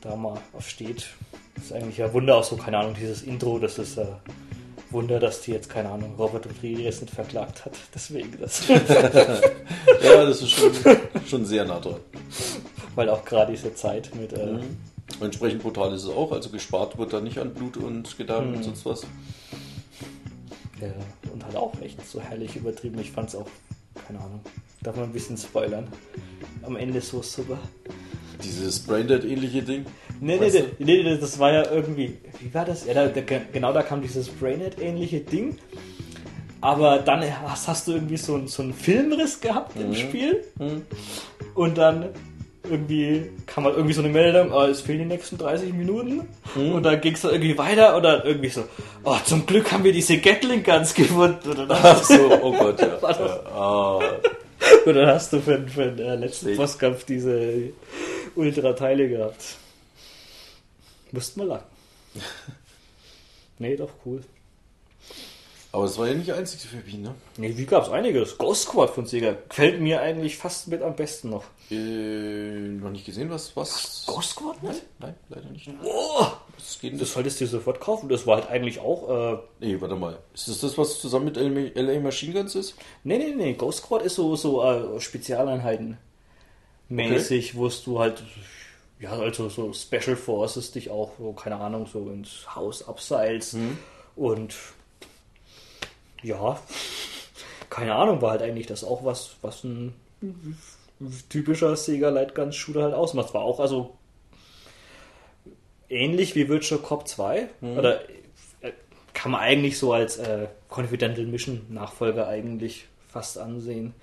[0.00, 1.06] da mal auf steht.
[1.54, 4.08] Das ist eigentlich ein Wunder, auch so, keine Ahnung, dieses Intro, das ist ein
[4.90, 7.72] Wunder, dass die jetzt, keine Ahnung, Robert Rodriguez nicht verklagt hat.
[7.94, 8.62] Deswegen das.
[10.02, 10.72] Ja, das ist schon,
[11.26, 11.96] schon sehr nah dran.
[12.94, 14.32] Weil auch gerade diese Zeit mit.
[14.32, 14.76] Äh, Mhm.
[15.20, 18.62] Entsprechend brutal ist es auch, also gespart wird da nicht an Blut und Gedärme und
[18.62, 19.02] sonst was.
[20.80, 20.86] ja,
[21.32, 22.98] und halt auch echt so herrlich übertrieben.
[23.00, 23.48] Ich fand's auch,
[24.06, 24.40] keine Ahnung,
[24.82, 25.88] darf man ein bisschen spoilern.
[26.62, 27.58] Am Ende so super.
[28.42, 29.84] Dieses Braindead-ähnliche Ding.
[30.20, 32.18] Nee, nee, nee, nee, das war ja irgendwie.
[32.40, 32.86] Wie war das?
[32.86, 33.20] Ja, da, da,
[33.52, 35.58] genau da kam dieses Brainhead-ähnliche Ding.
[36.62, 40.44] Aber dann hast, hast du irgendwie so, einen- so einen Filmriss gehabt im Spiel.
[41.54, 42.10] Und dann
[42.68, 46.28] irgendwie kam halt irgendwie so eine Meldung, oh, es fehlen die nächsten 30 Minuten.
[46.54, 48.64] Und dann ging es dann irgendwie weiter und dann irgendwie so,
[49.04, 51.48] oh, zum Glück haben wir diese Gatling Guns gefunden.
[51.50, 53.00] Und dann, Ach so, oh Gott, ja.
[53.00, 54.00] War das- ja ah,
[54.86, 56.56] und dann hast du für, den- für den äh, letzten Sick.
[56.56, 57.70] Bosskampf diese
[58.34, 59.56] Ultra-Teile gehabt.
[61.12, 61.62] Musst mal lang.
[63.58, 64.20] nee, doch cool.
[65.72, 67.14] Aber es war ja nicht die einzige für Wien, ne?
[67.36, 68.36] Nee, wie gab's einiges.
[68.38, 71.44] Ghost Squad von Sega gefällt mir eigentlich fast mit am besten noch.
[71.70, 73.54] Äh, noch nicht gesehen, was.
[73.56, 74.04] was?
[74.06, 75.70] Ghost Squad Nein, nein, leider nicht.
[75.84, 76.26] Oh,
[76.58, 77.14] Was geht denn das das?
[77.14, 78.08] solltest du dir sofort kaufen.
[78.08, 79.34] Das war halt eigentlich auch.
[79.34, 80.18] Äh, Nee, warte mal.
[80.34, 81.36] Ist das das, was zusammen mit
[81.76, 82.74] LA Machine Guns ist?
[83.04, 83.52] nee, nee, nee.
[83.54, 85.98] Ghost Squad ist so, so äh, Spezialeinheiten
[86.88, 88.22] mäßig, wo du halt.
[88.98, 93.56] Ja, also so Special Forces dich auch, so, keine Ahnung, so ins Haus abseilst.
[94.14, 94.54] Und
[96.22, 96.60] ja,
[97.68, 99.94] keine Ahnung, war halt eigentlich das auch was, was ein
[101.28, 103.32] typischer Sega Lightgun Shooter halt ausmacht.
[103.32, 103.96] War auch also
[105.88, 107.48] ähnlich wie Virtual Cop 2
[107.78, 108.02] oder
[108.60, 108.72] äh,
[109.12, 113.94] kann man eigentlich so als äh, Confidential Mission Nachfolger eigentlich fast ansehen.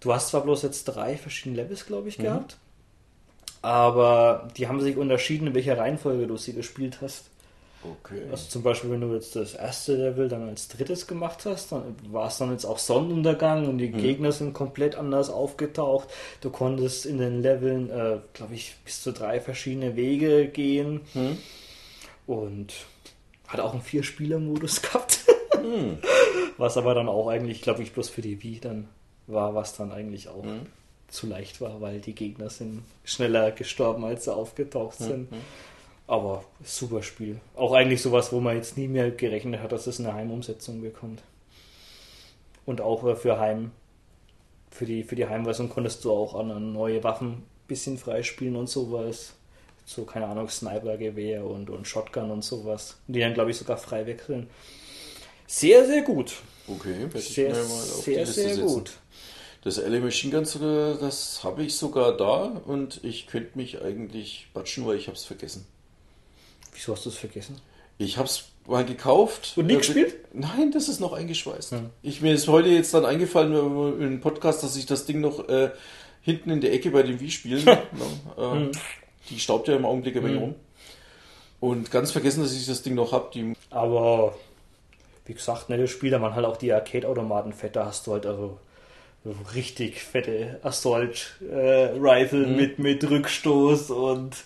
[0.00, 2.58] Du hast zwar bloß jetzt drei verschiedene Levels, glaube ich, gehabt,
[3.62, 7.30] aber die haben sich unterschieden, in welcher Reihenfolge du sie gespielt hast.
[7.84, 8.22] Okay.
[8.30, 11.96] Also zum Beispiel, wenn du jetzt das erste Level dann als drittes gemacht hast, dann
[12.10, 16.08] war es dann jetzt auch Sonnenuntergang und die Gegner sind komplett anders aufgetaucht.
[16.40, 21.02] Du konntest in den Leveln, äh, glaube ich, bis zu drei verschiedene Wege gehen
[22.26, 22.72] und
[23.48, 25.20] hat auch einen Vier-Spieler-Modus gehabt.
[26.56, 28.88] Was aber dann auch eigentlich, glaube ich, bloß für die Wii dann
[29.26, 30.44] war, was dann eigentlich auch
[31.08, 35.28] zu leicht war, weil die Gegner sind schneller gestorben, als sie aufgetaucht sind.
[36.06, 37.40] Aber super Spiel.
[37.56, 41.22] Auch eigentlich sowas, wo man jetzt nie mehr gerechnet hat, dass es eine Heimumsetzung bekommt.
[42.66, 43.72] Und auch für Heim,
[44.70, 48.68] für die, für die Heimversion konntest du auch an neue Waffen ein bisschen freispielen und
[48.68, 49.34] sowas.
[49.86, 52.96] So, keine Ahnung, Sniper-Gewehr und, und Shotgun und sowas.
[53.06, 54.48] Die dann, glaube ich, sogar frei wechseln.
[55.46, 56.34] Sehr, sehr gut.
[56.66, 58.92] Okay, Sehr, sehr, sehr gut.
[59.62, 64.48] Das LA Machine Guns, äh, das habe ich sogar da und ich könnte mich eigentlich
[64.52, 65.66] batschen, weil ich habe es vergessen.
[66.74, 67.60] Wieso hast du es vergessen?
[67.98, 69.54] Ich habe es mal gekauft.
[69.56, 70.14] Und nie Äh, gespielt?
[70.32, 71.74] Nein, das ist noch eingeschweißt.
[72.02, 73.52] Ich, mir ist heute jetzt dann eingefallen
[74.00, 75.70] äh, im Podcast, dass ich das Ding noch äh,
[76.22, 77.78] hinten in der Ecke bei den Wii-Spielen, ne,
[78.70, 78.72] äh,
[79.30, 80.54] die staubt ja im Augenblick ein wenig rum.
[81.60, 83.54] Und ganz vergessen, dass ich das Ding noch habe.
[83.70, 84.34] Aber
[85.26, 88.26] wie gesagt, nettes Spiel, da waren halt auch die Arcade-Automaten fett, da hast du halt
[88.26, 88.58] also
[89.24, 94.36] so richtig fette Assault-Rifle mit, mit Rückstoß und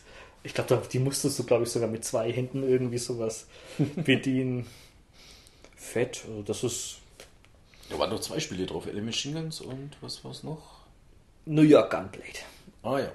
[0.49, 3.47] ich glaube, die musstest du, glaube ich, sogar mit zwei Händen irgendwie sowas
[3.97, 4.67] bedienen.
[5.77, 6.97] Fett, also das ist
[7.91, 10.81] da waren noch zwei Spiele drauf, Machine Guns und was war's noch?
[11.47, 12.41] New York Gunblade.
[12.83, 13.13] Ah ja.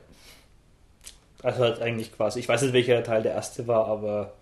[1.43, 4.33] Also halt eigentlich quasi, ich weiß nicht, welcher Teil der erste war, aber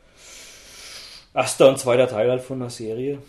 [1.34, 3.22] erster und zweiter Teil halt von der Serie.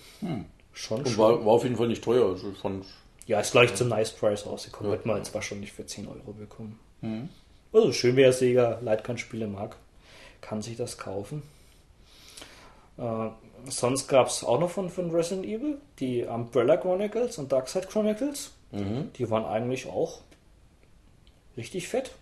[0.73, 1.19] Schon Und schön.
[1.19, 2.29] war, war auf jeden Fall nicht teuer.
[2.29, 2.85] Also von,
[3.27, 4.93] Ja, ist gleich zum Nice Price rausgekommen.
[4.93, 6.79] Hätte man jetzt wahrscheinlich für 10 Euro bekommen.
[7.73, 9.77] Also schön, wer Sega Lightgun-Spiele mag,
[10.41, 11.43] kann sich das kaufen.
[12.99, 13.29] Äh,
[13.69, 18.53] sonst gab es auch noch von, von Resident Evil die Umbrella Chronicles und Darkside Chronicles.
[19.19, 20.21] Die waren eigentlich auch
[21.57, 22.13] richtig fett.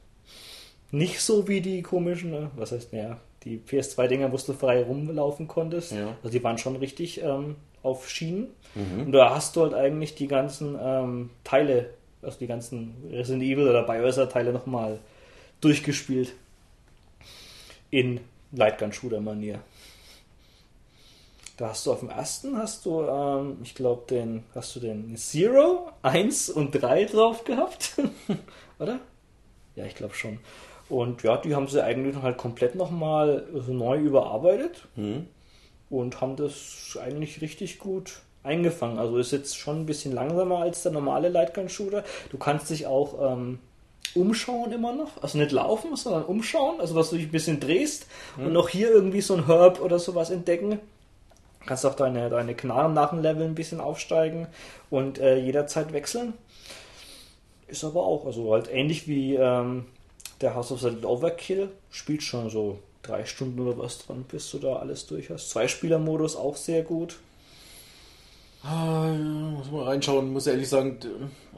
[0.92, 5.48] Nicht so wie die komischen, äh, was heißt, naja, die PS2-Dinger, wo du frei rumlaufen
[5.48, 5.92] konntest.
[5.92, 6.16] Ja.
[6.22, 8.48] Also die waren schon richtig ähm, auf Schienen.
[9.06, 11.90] Und da hast du halt eigentlich die ganzen ähm, Teile,
[12.22, 14.98] also die ganzen Resident Evil oder Biohazard-Teile nochmal
[15.60, 16.32] durchgespielt.
[17.90, 18.20] In
[18.52, 19.60] Lightgun-Shooter-Manier.
[21.56, 25.14] Da hast du auf dem ersten, hast du, ähm, ich glaube, den, hast du den
[25.16, 28.00] Zero, 1 und 3 drauf gehabt?
[28.78, 29.00] Oder?
[29.76, 30.38] Ja, ich glaube schon.
[30.88, 34.88] Und ja, die haben sie eigentlich halt komplett nochmal so neu überarbeitet
[35.88, 38.98] und haben das eigentlich richtig gut eingefangen.
[38.98, 42.04] Also ist jetzt schon ein bisschen langsamer als der normale Lightgun-Shooter.
[42.30, 43.58] Du kannst dich auch ähm,
[44.14, 45.22] umschauen immer noch.
[45.22, 46.80] Also nicht laufen, sondern umschauen.
[46.80, 48.06] Also dass du dich ein bisschen drehst
[48.36, 50.80] und noch hier irgendwie so ein Herb oder sowas entdecken.
[51.66, 54.46] Kannst auch deine, deine Knarren nach dem Level ein bisschen aufsteigen
[54.88, 56.32] und äh, jederzeit wechseln.
[57.68, 59.84] Ist aber auch, also halt ähnlich wie ähm,
[60.40, 64.58] der House of the Overkill, spielt schon so drei Stunden oder was dran, bis du
[64.58, 65.50] da alles durch hast.
[65.50, 67.18] Zwei-Spieler-Modus auch sehr gut.
[68.62, 70.98] Ah, ja, muss mal reinschauen, muss ehrlich sagen,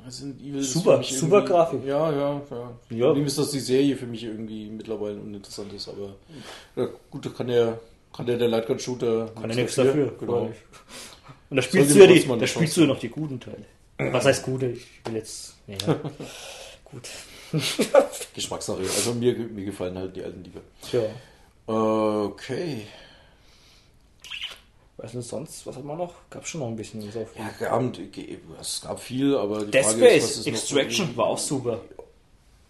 [0.07, 1.85] Resident Evil Super, super Grafik.
[1.85, 2.73] Ja, ja, ja.
[2.91, 3.13] Ja.
[3.15, 6.15] Ist, dass die Serie für mich irgendwie mittlerweile uninteressant ist, aber
[6.77, 7.81] ja, gut, da kann der,
[8.13, 10.13] kann der, der Lightgun Shooter Kann ja nichts dafür.
[10.19, 10.53] Genau.
[11.51, 13.65] Und da spielst Sollte du ja die, da spielst du ja noch die guten Teile.
[13.99, 14.67] Was heißt gute?
[14.67, 15.57] Ich will jetzt.
[15.67, 15.77] Ja,
[16.85, 17.09] gut.
[18.35, 18.81] Geschmackssache.
[18.81, 20.61] Also mir, mir gefallen halt die alten lieber.
[20.89, 21.03] Tja.
[21.67, 22.87] Okay.
[25.03, 26.15] Weiß nicht sonst, was hat man noch?
[26.31, 27.29] Gab schon noch ein bisschen was auf.
[27.37, 27.83] Ja, gab,
[28.61, 31.39] es gab viel, aber die Dead Frage ist, was Space ist noch Extraction war auch
[31.39, 31.81] super.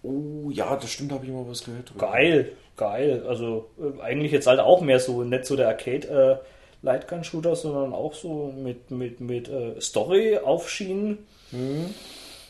[0.03, 1.91] Oh, ja, das stimmt, habe ich mal was gehört.
[1.91, 2.11] drüber.
[2.11, 3.25] Geil, geil.
[3.29, 6.47] Also äh, eigentlich jetzt halt auch mehr so, nicht so der Arcade äh,
[6.87, 11.19] Lightgun Shooter, sondern auch so mit, mit, mit äh, Story aufschienen.
[11.51, 11.95] Mhm.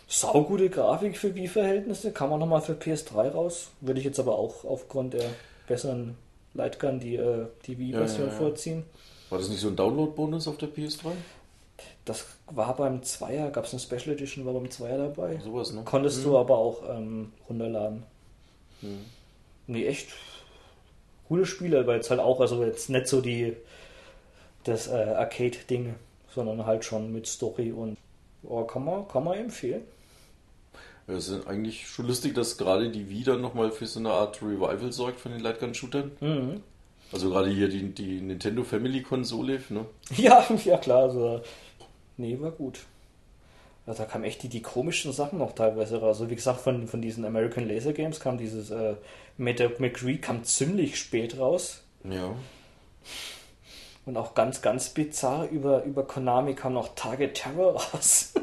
[0.07, 3.71] Saugute Grafik für Wii-Verhältnisse, kann man nochmal für PS3 raus.
[3.81, 5.29] Würde ich jetzt aber auch aufgrund der
[5.67, 6.17] besseren
[6.55, 8.39] Lightgun die, äh, die Wii-Version Ja, ja, ja.
[8.39, 8.85] vorziehen.
[9.33, 11.13] War das nicht so ein Download-Bonus auf der PS3?
[12.05, 15.41] Das war beim Zweier, gab es eine Special Edition, war beim Zweier dabei.
[15.43, 15.81] Sowas, ne?
[15.87, 18.03] Konntest du aber auch ähm, runterladen.
[19.67, 20.09] Nee, echt
[21.29, 23.57] coole Spiele, aber jetzt halt auch, also jetzt nicht so die
[24.65, 25.95] das äh, Arcade-Ding,
[26.35, 27.97] sondern halt schon mit Story und
[28.43, 29.81] oh, kann man, kann man empfehlen.
[31.09, 34.11] Ja, Es ist eigentlich schon lustig, dass gerade die Wii dann nochmal für so eine
[34.11, 36.11] Art Revival sorgt von den Lightgun-Shootern.
[36.21, 36.63] Mhm.
[37.13, 39.87] Also gerade hier die, die Nintendo Family-Konsole, ne?
[40.17, 41.43] Ja, ja klar, also
[42.17, 42.81] nee, war gut.
[43.87, 46.19] Also da kamen echt die, die komischen Sachen noch teilweise raus.
[46.19, 48.95] Also wie gesagt, von, von diesen American Laser Games kam dieses äh,
[49.37, 51.83] Meta McCree kam ziemlich spät raus.
[52.05, 52.35] Ja.
[54.07, 58.35] Und auch ganz, ganz bizarr über, über Konami kam noch Target Terror raus.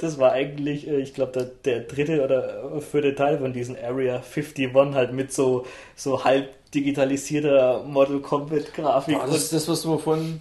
[0.00, 3.76] Das war eigentlich, äh, ich glaube, der, der dritte oder äh, vierte Teil von diesem
[3.76, 5.64] Area 51 halt mit so,
[5.96, 9.18] so halb digitalisierter Model Combat Grafik.
[9.18, 10.40] War das das, was wir vorhin,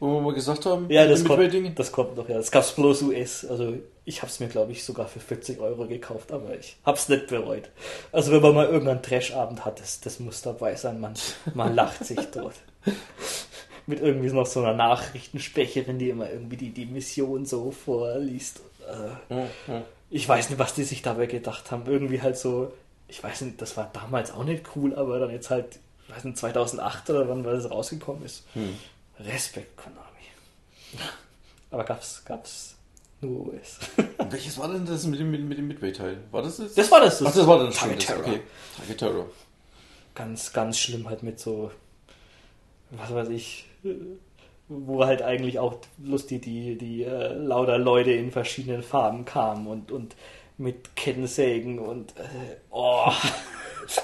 [0.00, 0.88] wo wir mal gesagt haben?
[0.90, 2.36] ja, das kommt, das kommt noch, ja.
[2.36, 3.44] Das gab's bloß US.
[3.44, 3.74] Also
[4.04, 7.70] ich hab's mir, glaube ich, sogar für 40 Euro gekauft, aber ich hab's nicht bereut.
[8.10, 11.00] Also wenn man mal irgendeinen Trashabend hat, das, das muss dabei sein.
[11.00, 11.14] Man,
[11.54, 12.56] man lacht sich dort.
[13.86, 18.60] Mit irgendwie noch so einer Nachrichtensprecherin, die immer irgendwie die, die Mission so vorliest.
[18.88, 19.82] Äh, Ja, ja.
[20.10, 21.84] ich weiß nicht, was die sich dabei gedacht haben.
[21.86, 22.72] Irgendwie halt so,
[23.12, 25.78] ich weiß nicht, das war damals auch nicht cool, aber dann jetzt halt,
[26.08, 28.46] ich weiß nicht, 2008 oder wann weil das rausgekommen ist.
[28.54, 28.74] Hm.
[29.20, 29.98] Respekt, Konami.
[31.70, 32.74] Aber gab's, gab's
[33.20, 33.78] nur US.
[34.16, 36.16] Und welches war denn das mit dem, mit, dem Midway-Teil?
[36.30, 36.72] War das das?
[36.72, 37.22] Das war das.
[37.22, 38.20] Ach, das war dann Target das- Terror.
[38.26, 38.40] Okay.
[38.78, 39.26] Target Terror.
[40.14, 41.70] Ganz, ganz schlimm halt mit so,
[42.90, 43.66] was weiß ich,
[44.68, 49.92] wo halt eigentlich auch lustig die, die äh, lauter Leute in verschiedenen Farben kamen und,
[49.92, 50.16] und
[50.58, 53.10] mit Kettensägen und äh, oh.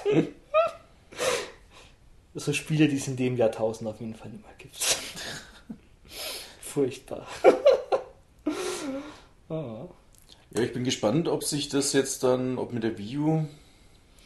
[2.35, 4.77] so Spiele, die es in dem Jahrtausend auf jeden Fall nicht mehr gibt.
[6.61, 7.27] Furchtbar.
[9.51, 9.87] Ah.
[10.55, 13.47] Ja, ich bin gespannt, ob sich das jetzt dann, ob mit der Wii U,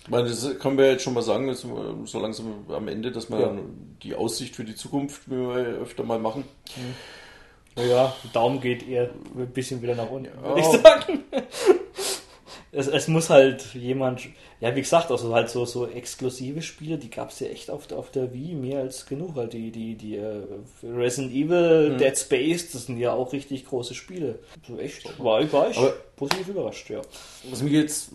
[0.03, 3.31] ich meine, das können wir jetzt schon mal sagen, jetzt so langsam am Ende, dass
[3.31, 3.47] wir Ja.
[3.47, 6.43] dann die Aussicht für die Zukunft wie wir öfter mal machen.
[7.77, 10.78] Naja, Daumen geht eher ein bisschen wieder nach unten, würde ich Ja.
[10.81, 11.24] sagen.
[12.74, 14.23] Es, es muss halt jemand,
[14.61, 17.86] ja wie gesagt, also halt so, so exklusive Spiele, die gab es ja echt auf,
[17.86, 19.36] der- auf der Wii mehr als genug.
[19.36, 20.40] Halt die, die, die äh,
[20.82, 21.99] Resident Evil, Mhm.
[21.99, 24.39] Dead Space, das sind ja auch richtig große Spiele.
[24.66, 27.03] So echt, war, ich- war ich Aber- positiv überrascht, ja.
[27.51, 28.11] Was mir jetzt,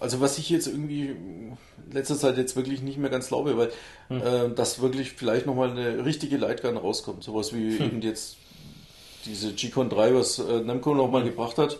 [0.00, 1.56] also was ich jetzt irgendwie in
[1.92, 3.70] letzter Zeit jetzt wirklich nicht mehr ganz glaube, weil
[4.10, 7.22] äh, dass wirklich vielleicht nochmal eine richtige Lightgun rauskommt.
[7.22, 8.38] Sowas wie eben jetzt
[9.26, 11.78] diese G-Con 3, was äh, Namco nochmal gebracht hat.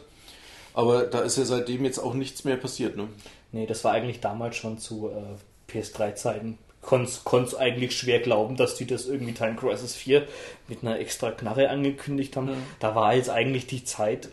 [0.74, 3.08] Aber da ist ja seitdem jetzt auch nichts mehr passiert, ne?
[3.52, 6.58] Nee, das war eigentlich damals schon zu äh, PS3-Zeiten.
[6.80, 10.26] Konntest eigentlich schwer glauben, dass die das irgendwie Time Crisis 4
[10.68, 12.50] mit einer extra Knarre angekündigt haben.
[12.78, 14.28] Da war jetzt eigentlich die Zeit,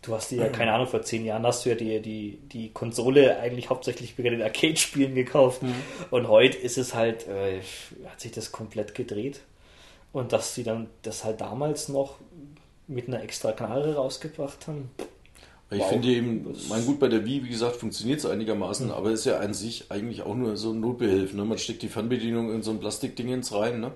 [0.00, 2.70] du hast die ja, keine Ahnung, vor zehn Jahren hast du ja die, die, die
[2.70, 5.60] Konsole eigentlich hauptsächlich wegen den Arcade-Spielen gekauft.
[6.10, 7.60] Und heute ist es halt, äh,
[8.08, 9.40] hat sich das komplett gedreht.
[10.12, 12.16] Und dass sie dann das halt damals noch
[12.86, 14.90] mit einer extra Knarre rausgebracht haben.
[15.70, 15.88] Ich Wow.
[15.90, 19.38] finde eben, mein gut, bei der Wii, wie gesagt, funktioniert es einigermaßen, aber ist ja
[19.38, 21.34] an sich eigentlich auch nur so ein Notbehelf.
[21.34, 21.44] Ne?
[21.44, 23.80] Man steckt die Fernbedienung in so ein Plastikdingens rein.
[23.80, 23.92] Ne?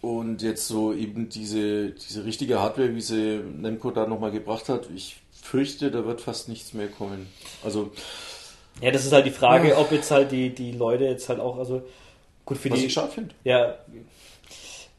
[0.00, 4.88] Und jetzt so eben diese, diese richtige Hardware, wie sie Nemco da nochmal gebracht hat,
[4.94, 7.26] ich fürchte, da wird fast nichts mehr kommen.
[7.64, 7.90] Also.
[8.80, 9.78] Ja, das ist halt die Frage, ja.
[9.78, 11.82] ob jetzt halt die, die Leute jetzt halt auch, also
[12.44, 12.86] gut für Was die.
[12.86, 13.34] ich schade finde.
[13.44, 13.76] Ja,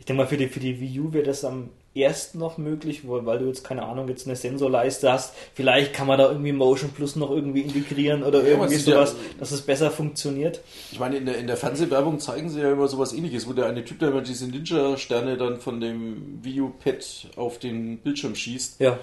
[0.03, 3.03] ich denke mal, für die, für die Wii U wäre das am erst noch möglich,
[3.05, 5.33] weil du jetzt keine Ahnung jetzt eine Sensorleiste hast.
[5.53, 9.39] Vielleicht kann man da irgendwie Motion Plus noch irgendwie integrieren oder ja, irgendwie sowas, ja,
[9.39, 10.59] dass es besser funktioniert.
[10.91, 13.67] Ich meine, in der, in der Fernsehwerbung zeigen sie ja immer sowas ähnliches, wo der
[13.67, 18.81] eine Typ, der immer diese Ninja-Sterne dann von dem Wii U-Pad auf den Bildschirm schießt.
[18.81, 18.99] Ja.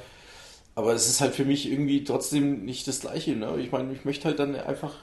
[0.80, 3.36] Aber es ist halt für mich irgendwie trotzdem nicht das Gleiche.
[3.36, 3.54] Ne?
[3.60, 4.94] Ich meine, ich möchte halt dann einfach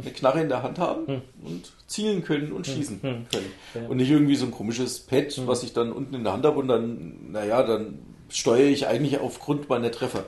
[0.00, 1.22] eine Knarre in der Hand haben hm.
[1.42, 2.74] und zielen können und hm.
[2.74, 3.26] schießen hm.
[3.28, 3.52] können.
[3.74, 3.88] Ja.
[3.88, 5.48] Und nicht irgendwie so ein komisches Pad, hm.
[5.48, 9.18] was ich dann unten in der Hand habe und dann, naja, dann steuere ich eigentlich
[9.18, 10.22] aufgrund meiner Treffer.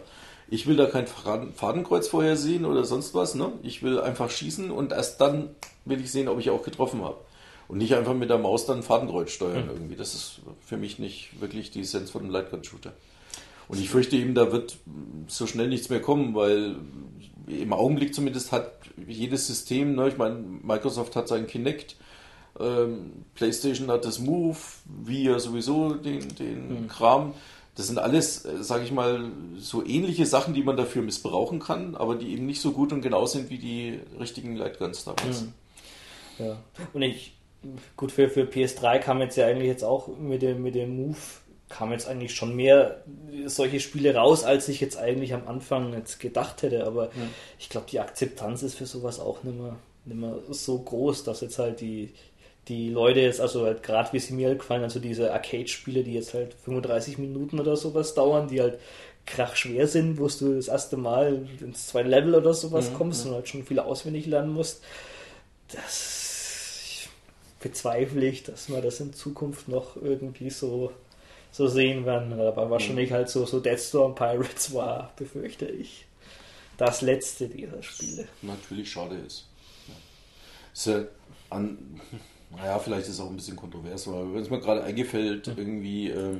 [0.49, 3.37] Ich will da kein Fadenkreuz vorher sehen oder sonst was.
[3.37, 3.53] Ne?
[3.62, 5.51] Ich will einfach schießen und erst dann
[5.85, 7.19] will ich sehen, ob ich auch getroffen habe.
[7.69, 9.95] Und nicht einfach mit der Maus dann Fadenkreuz steuern irgendwie.
[9.95, 12.93] Das ist für mich nicht wirklich die Essenz von einem Lightgun-Shooter.
[13.71, 14.79] Und ich fürchte eben, da wird
[15.29, 16.75] so schnell nichts mehr kommen, weil
[17.47, 18.73] im Augenblick zumindest hat
[19.07, 21.95] jedes System, ne, ich meine, Microsoft hat sein Kinect,
[22.59, 24.59] ähm, PlayStation hat das Move,
[25.09, 26.89] ja sowieso den, den mhm.
[26.89, 27.33] Kram.
[27.77, 31.95] Das sind alles, äh, sage ich mal, so ähnliche Sachen, die man dafür missbrauchen kann,
[31.95, 35.43] aber die eben nicht so gut und genau sind wie die richtigen Lightguns damals.
[35.43, 35.53] Mhm.
[36.41, 36.57] Ja.
[36.93, 37.37] Und ich,
[37.97, 41.19] gut, für, für PS3 kam jetzt ja eigentlich jetzt auch mit dem, mit dem Move
[41.71, 43.03] kam jetzt eigentlich schon mehr
[43.47, 46.85] solche Spiele raus, als ich jetzt eigentlich am Anfang jetzt gedacht hätte.
[46.85, 47.11] Aber ja.
[47.59, 51.41] ich glaube, die Akzeptanz ist für sowas auch nicht mehr, nicht mehr so groß, dass
[51.41, 52.13] jetzt halt die,
[52.69, 56.15] die Leute jetzt, also halt gerade wie sie mir halt gefallen, also diese Arcade-Spiele, die
[56.15, 58.79] jetzt halt 35 Minuten oder sowas dauern, die halt
[59.25, 63.31] krachschwer sind, wo du das erste Mal ins zweite Level oder sowas ja, kommst ja.
[63.31, 64.83] und halt schon viel auswendig lernen musst.
[65.69, 67.09] Das
[67.61, 70.91] bezweifle ich, dass man das in Zukunft noch irgendwie so
[71.51, 72.33] so sehen werden.
[72.41, 73.15] Aber wahrscheinlich mhm.
[73.15, 76.07] halt so, so Deathstorm Pirates war, befürchte ich,
[76.77, 78.29] das letzte dieser Spiele.
[78.43, 79.47] Natürlich schade ist.
[79.89, 80.93] Ja.
[80.93, 81.05] Ja
[81.51, 81.79] an,
[82.57, 85.59] naja, vielleicht ist es auch ein bisschen kontrovers, aber wenn es mir gerade eingefällt, mhm.
[85.59, 86.37] irgendwie, äh,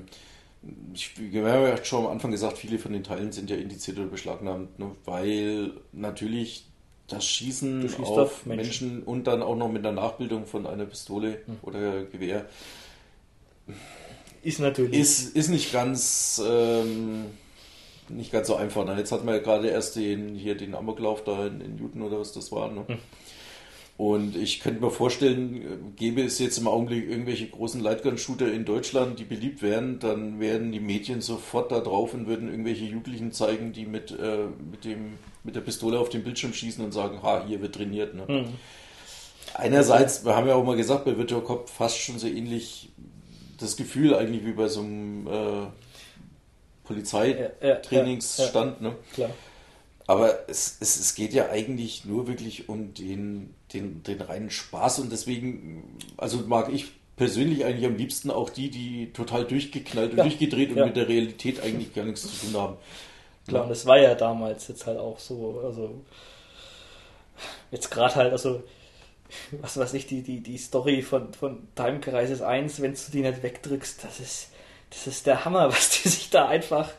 [0.95, 3.99] ich, wir haben ja schon am Anfang gesagt, viele von den Teilen sind ja indiziert
[3.99, 6.67] oder beschlagnahmt, ne, weil natürlich
[7.09, 8.89] das Schießen auf, auf Menschen.
[8.89, 9.03] Menschen.
[9.03, 11.59] und dann auch noch mit der Nachbildung von einer Pistole mhm.
[11.63, 12.47] oder Gewehr
[14.43, 14.99] ist natürlich.
[14.99, 16.43] Ist, ist nicht ganz.
[16.47, 17.27] Ähm,
[18.09, 18.85] nicht ganz so einfach.
[18.85, 18.97] Ne?
[18.97, 22.19] Jetzt hatten wir ja gerade erst den, hier den Amoklauf da in, in Newton oder
[22.19, 22.71] was das war.
[22.71, 22.85] Ne?
[22.87, 22.99] Hm.
[23.97, 29.19] Und ich könnte mir vorstellen, gäbe es jetzt im Augenblick irgendwelche großen Lightgun-Shooter in Deutschland,
[29.19, 33.73] die beliebt wären, dann wären die Medien sofort da drauf und würden irgendwelche Jugendlichen zeigen,
[33.75, 37.45] die mit, äh, mit, dem, mit der Pistole auf den Bildschirm schießen und sagen, ha,
[37.47, 38.15] hier wird trainiert.
[38.15, 38.27] Ne?
[38.27, 38.45] Hm.
[39.53, 42.89] Einerseits, wir haben ja auch mal gesagt, bei Virtual Cop fast schon so ähnlich
[43.61, 45.67] das Gefühl eigentlich wie bei so einem äh,
[46.85, 48.81] Polizeitrainingsstand.
[48.81, 49.35] Ja, ja, ja, ne?
[50.07, 54.99] Aber es, es, es geht ja eigentlich nur wirklich um den, den, den reinen Spaß
[54.99, 60.17] und deswegen, also mag ich persönlich eigentlich am liebsten auch die, die total durchgeknallt und
[60.17, 62.77] durchgedreht und mit der Realität eigentlich gar nichts zu tun haben.
[63.47, 66.01] Klar, und das war ja damals jetzt halt auch so, also
[67.71, 68.65] jetzt gerade halt, also
[69.61, 73.23] was weiß ich, die, die, die Story von, von Time Crisis 1, wenn du die
[73.23, 74.49] nicht wegdrückst, das ist,
[74.91, 76.91] das ist der Hammer, was die sich da einfach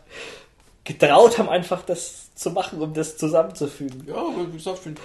[0.84, 4.06] getraut haben, einfach das zu machen, um das zusammenzufügen.
[4.08, 5.02] Ja, wie gesagt, finde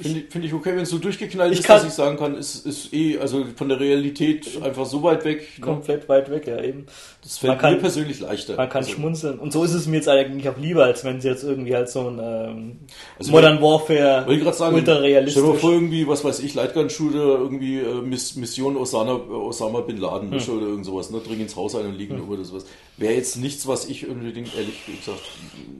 [0.00, 2.66] Finde find ich okay, wenn es so durchgeknallt ich ist, dass ich sagen kann, ist,
[2.66, 5.48] ist eh, also von der Realität einfach so weit weg.
[5.58, 5.64] Ne?
[5.64, 6.08] Komplett ne?
[6.08, 6.86] weit weg, ja eben.
[7.22, 8.56] Das fällt kann, mir persönlich leichter.
[8.56, 9.38] Man kann also, schmunzeln.
[9.38, 11.88] Und so ist es mir jetzt eigentlich auch lieber, als wenn sie jetzt irgendwie halt
[11.88, 12.76] so ein ähm,
[13.18, 15.42] also Modern Warfare ich sagen, ultra realistisch.
[15.42, 20.30] Stell dir vor, irgendwie, was weiß ich, Lightgun-Shooter, irgendwie äh, Mission Osama, Osama Bin Laden
[20.30, 20.56] hm.
[20.56, 21.20] oder irgend sowas, ne?
[21.20, 22.28] Dringen ins Haus ein und liegen hm.
[22.28, 22.66] oder sowas.
[22.96, 25.22] Wäre jetzt nichts, was ich unbedingt, ehrlich gesagt,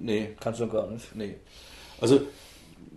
[0.01, 0.31] nee.
[0.41, 1.15] Kannst du gar nicht.
[1.15, 1.37] Nee.
[2.01, 2.21] Also,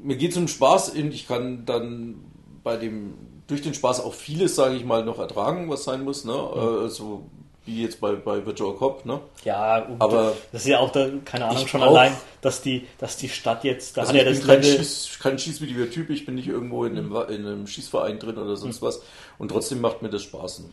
[0.04, 2.16] mir geht es um Spaß und ich kann dann
[2.64, 3.14] bei dem,
[3.48, 6.26] durch den Spaß auch vieles, sage ich mal, noch ertragen, was sein muss.
[6.26, 6.34] Ne?
[6.34, 6.60] Mhm.
[6.82, 7.24] Also
[7.66, 9.20] wie jetzt bei, bei Virtual Cop, ne?
[9.44, 12.12] Ja, aber das ist ja auch, da, keine Ahnung, schon allein,
[12.42, 16.10] dass die, dass die Stadt jetzt, da also hat ja das kein, Schieß, kein Schießvideo-Typ,
[16.10, 18.88] ich bin nicht irgendwo in einem, in einem Schießverein drin oder sonst mhm.
[18.88, 19.04] was
[19.38, 20.64] und trotzdem macht mir das Spaß.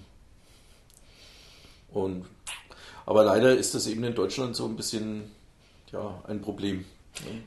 [1.93, 2.25] Und,
[3.05, 5.31] aber leider ist das eben in Deutschland so ein bisschen,
[5.93, 6.87] ja, ein Problem.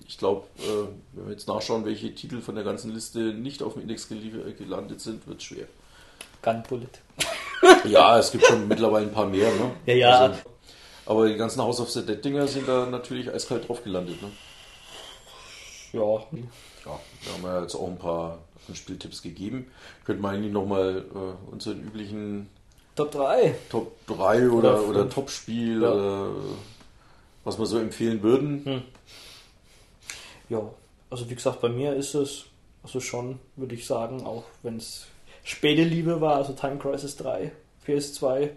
[0.08, 3.74] Ich glaube, äh, wenn wir jetzt nachschauen, welche Titel von der ganzen Liste nicht auf
[3.74, 5.66] dem Index gelandet sind, wird es schwer.
[6.42, 7.00] Gunbullet.
[7.86, 9.50] ja, es gibt schon mittlerweile ein paar mehr.
[9.52, 9.72] Ne?
[9.86, 10.20] Ja, ja.
[10.20, 10.40] Also,
[11.06, 14.22] aber die ganzen House of the Dead Dinger sind da natürlich eiskalt drauf gelandet.
[14.22, 14.30] Ne?
[15.94, 16.02] Ja.
[16.04, 18.40] Ja, da haben wir jetzt auch ein paar
[18.74, 19.68] Spieltipps gegeben.
[20.06, 22.50] Könnten wir eigentlich nochmal äh, unseren üblichen
[22.96, 23.56] Top 3.
[23.70, 25.10] Top 3 oder, Oder oder.
[25.10, 25.92] Top-Spiel, Ja.
[25.92, 26.30] oder
[27.44, 28.66] was wir so empfehlen würden.
[28.66, 28.82] Hm.
[30.52, 30.70] Ja,
[31.10, 32.44] also wie gesagt, bei mir ist es,
[32.84, 35.08] also schon, würde ich sagen, auch wenn es
[35.46, 37.54] späte Liebe war, also Time Crisis 3,
[37.88, 38.50] PS2,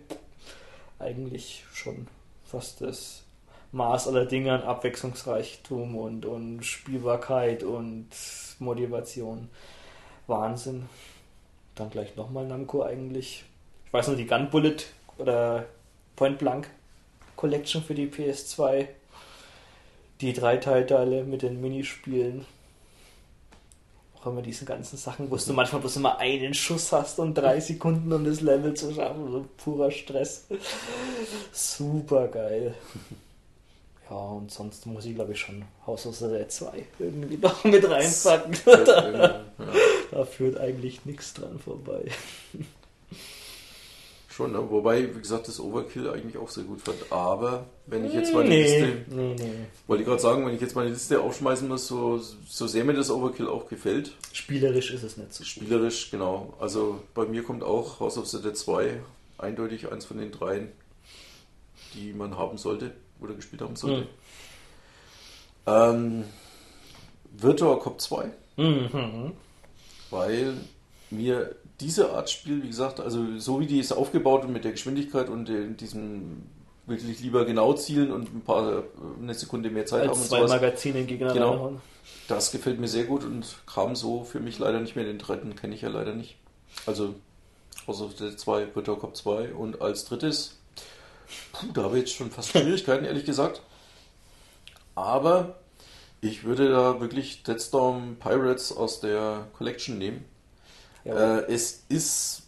[0.99, 2.09] eigentlich schon
[2.45, 3.23] fast das
[3.71, 8.09] Maß aller Dinge an Abwechslungsreichtum und, und Spielbarkeit und
[8.59, 9.49] Motivation.
[10.27, 10.89] Wahnsinn.
[11.77, 13.45] Dann gleich nochmal Namco eigentlich.
[13.87, 14.79] Ich weiß noch, die Gun Bullet
[15.19, 15.67] oder
[16.17, 16.69] Point Blank
[17.37, 18.89] Collection für die PS2
[20.21, 22.47] die drei Teilteile mit den Minispielen.
[24.21, 27.61] Auch immer diese ganzen Sachen, wo du manchmal bloß immer einen Schuss hast und drei
[27.61, 29.31] Sekunden, um das Level zu schaffen.
[29.31, 30.47] So purer Stress.
[31.53, 32.75] Super geil.
[34.09, 37.65] Ja, und sonst muss ich glaube ich schon House of the Dead 2 irgendwie noch
[37.65, 38.55] mit reinpacken.
[38.67, 39.41] ja.
[40.11, 42.05] da führt eigentlich nichts dran vorbei.
[44.35, 44.69] Schon, ne?
[44.69, 46.97] wobei, wie gesagt, das Overkill eigentlich auch sehr gut fand.
[47.13, 49.53] Aber wenn ich jetzt meine nee, Liste, nee, nee.
[49.87, 52.95] wollte ich gerade sagen, wenn ich jetzt meine Liste aufschmeißen muss, so, so sehr mir
[52.95, 55.45] das Overkill auch gefällt, Spielerisch ist es nicht so.
[55.45, 56.53] spielerisch, genau.
[56.59, 59.01] Also bei mir kommt auch House of the Dead 2
[59.39, 60.73] eindeutig eins von den dreien,
[61.95, 62.91] die man haben sollte
[63.21, 64.01] oder gespielt haben sollte.
[64.01, 64.07] Mhm.
[65.67, 66.25] Ähm,
[67.37, 69.33] Virtua Cop 2, Mhm.
[70.11, 70.55] weil
[71.11, 74.73] mir diese Art Spiel, wie gesagt, also so wie die ist aufgebaut und mit der
[74.73, 76.43] Geschwindigkeit und in diesem
[76.87, 78.85] wirklich lieber genau zielen und ein paar
[79.21, 81.53] eine Sekunde mehr Zeit haben Als und zwei sowas, Magazine gegeneinander Genau.
[81.53, 81.81] reinhauen.
[82.29, 85.05] das gefällt mir sehr gut und kam so für mich leider nicht mehr.
[85.05, 86.37] Den dritten kenne ich ja leider nicht.
[86.87, 87.15] Also
[87.87, 90.59] House of the Dead 2, Virtua Cop 2 und als drittes,
[91.53, 93.63] puh, da habe ich jetzt schon fast Schwierigkeiten, ehrlich gesagt.
[94.95, 95.57] Aber
[96.21, 100.25] ich würde da wirklich Deadstorm Pirates aus der Collection nehmen.
[101.05, 102.43] Ja, Äh, es ist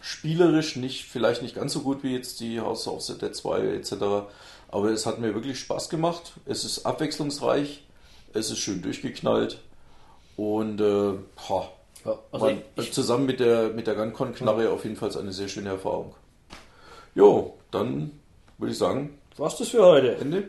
[0.00, 3.60] spielerisch nicht, vielleicht nicht ganz so gut wie jetzt die House of the Dead 2
[3.74, 3.92] etc.
[4.68, 6.32] Aber es hat mir wirklich Spaß gemacht.
[6.46, 7.84] Es ist abwechslungsreich,
[8.32, 9.60] es ist schön durchgeknallt
[10.36, 11.12] und äh,
[11.48, 11.70] ha,
[12.04, 15.48] ja, also man, ich, zusammen mit der, mit der Guncon-Knarre auf jeden Fall eine sehr
[15.48, 16.14] schöne Erfahrung.
[17.14, 18.10] Jo, dann
[18.58, 20.16] würde ich sagen, was das für heute?
[20.16, 20.48] Ende.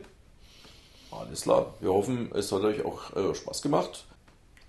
[1.10, 1.74] Alles klar.
[1.80, 4.04] Wir hoffen, es hat euch auch äh, Spaß gemacht.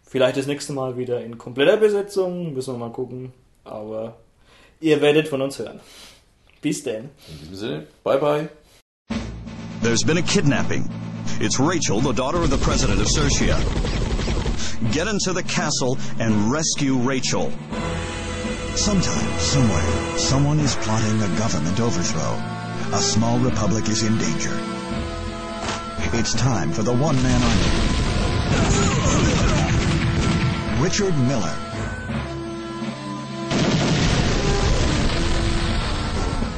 [0.09, 3.33] Vielleicht das nächste Mal wieder in kompletter Besetzung, müssen wir mal gucken.
[3.65, 4.15] Aber
[4.79, 5.81] ihr werdet von uns hören.
[6.61, 7.09] Bis denn.
[7.27, 8.47] In diesem Sinne, bye bye.
[9.83, 10.89] There's been a kidnapping.
[11.41, 13.57] It's Rachel, the daughter of the president of Sertia.
[14.93, 17.51] Get into the castle and rescue Rachel.
[18.75, 22.39] Sometime, somewhere, someone is plotting a government overthrow.
[22.95, 24.57] A small republic is in danger.
[26.13, 29.56] It's time for the one-man army.
[30.79, 31.55] Richard Miller.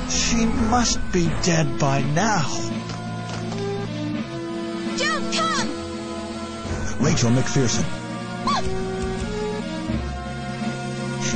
[0.10, 2.48] She must be dead by now.
[4.98, 5.70] Don't come!
[7.00, 7.86] Rachel McPherson.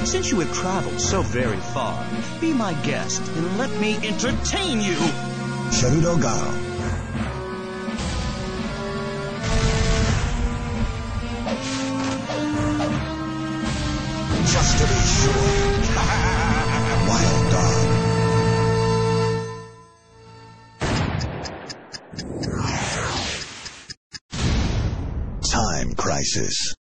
[0.06, 2.06] Since you have traveled so very far,
[2.42, 4.98] be my guest and let me entertain you.
[5.72, 6.73] Cherudo Garo.
[26.34, 26.42] Dog.
[26.42, 26.83] Time Crisis.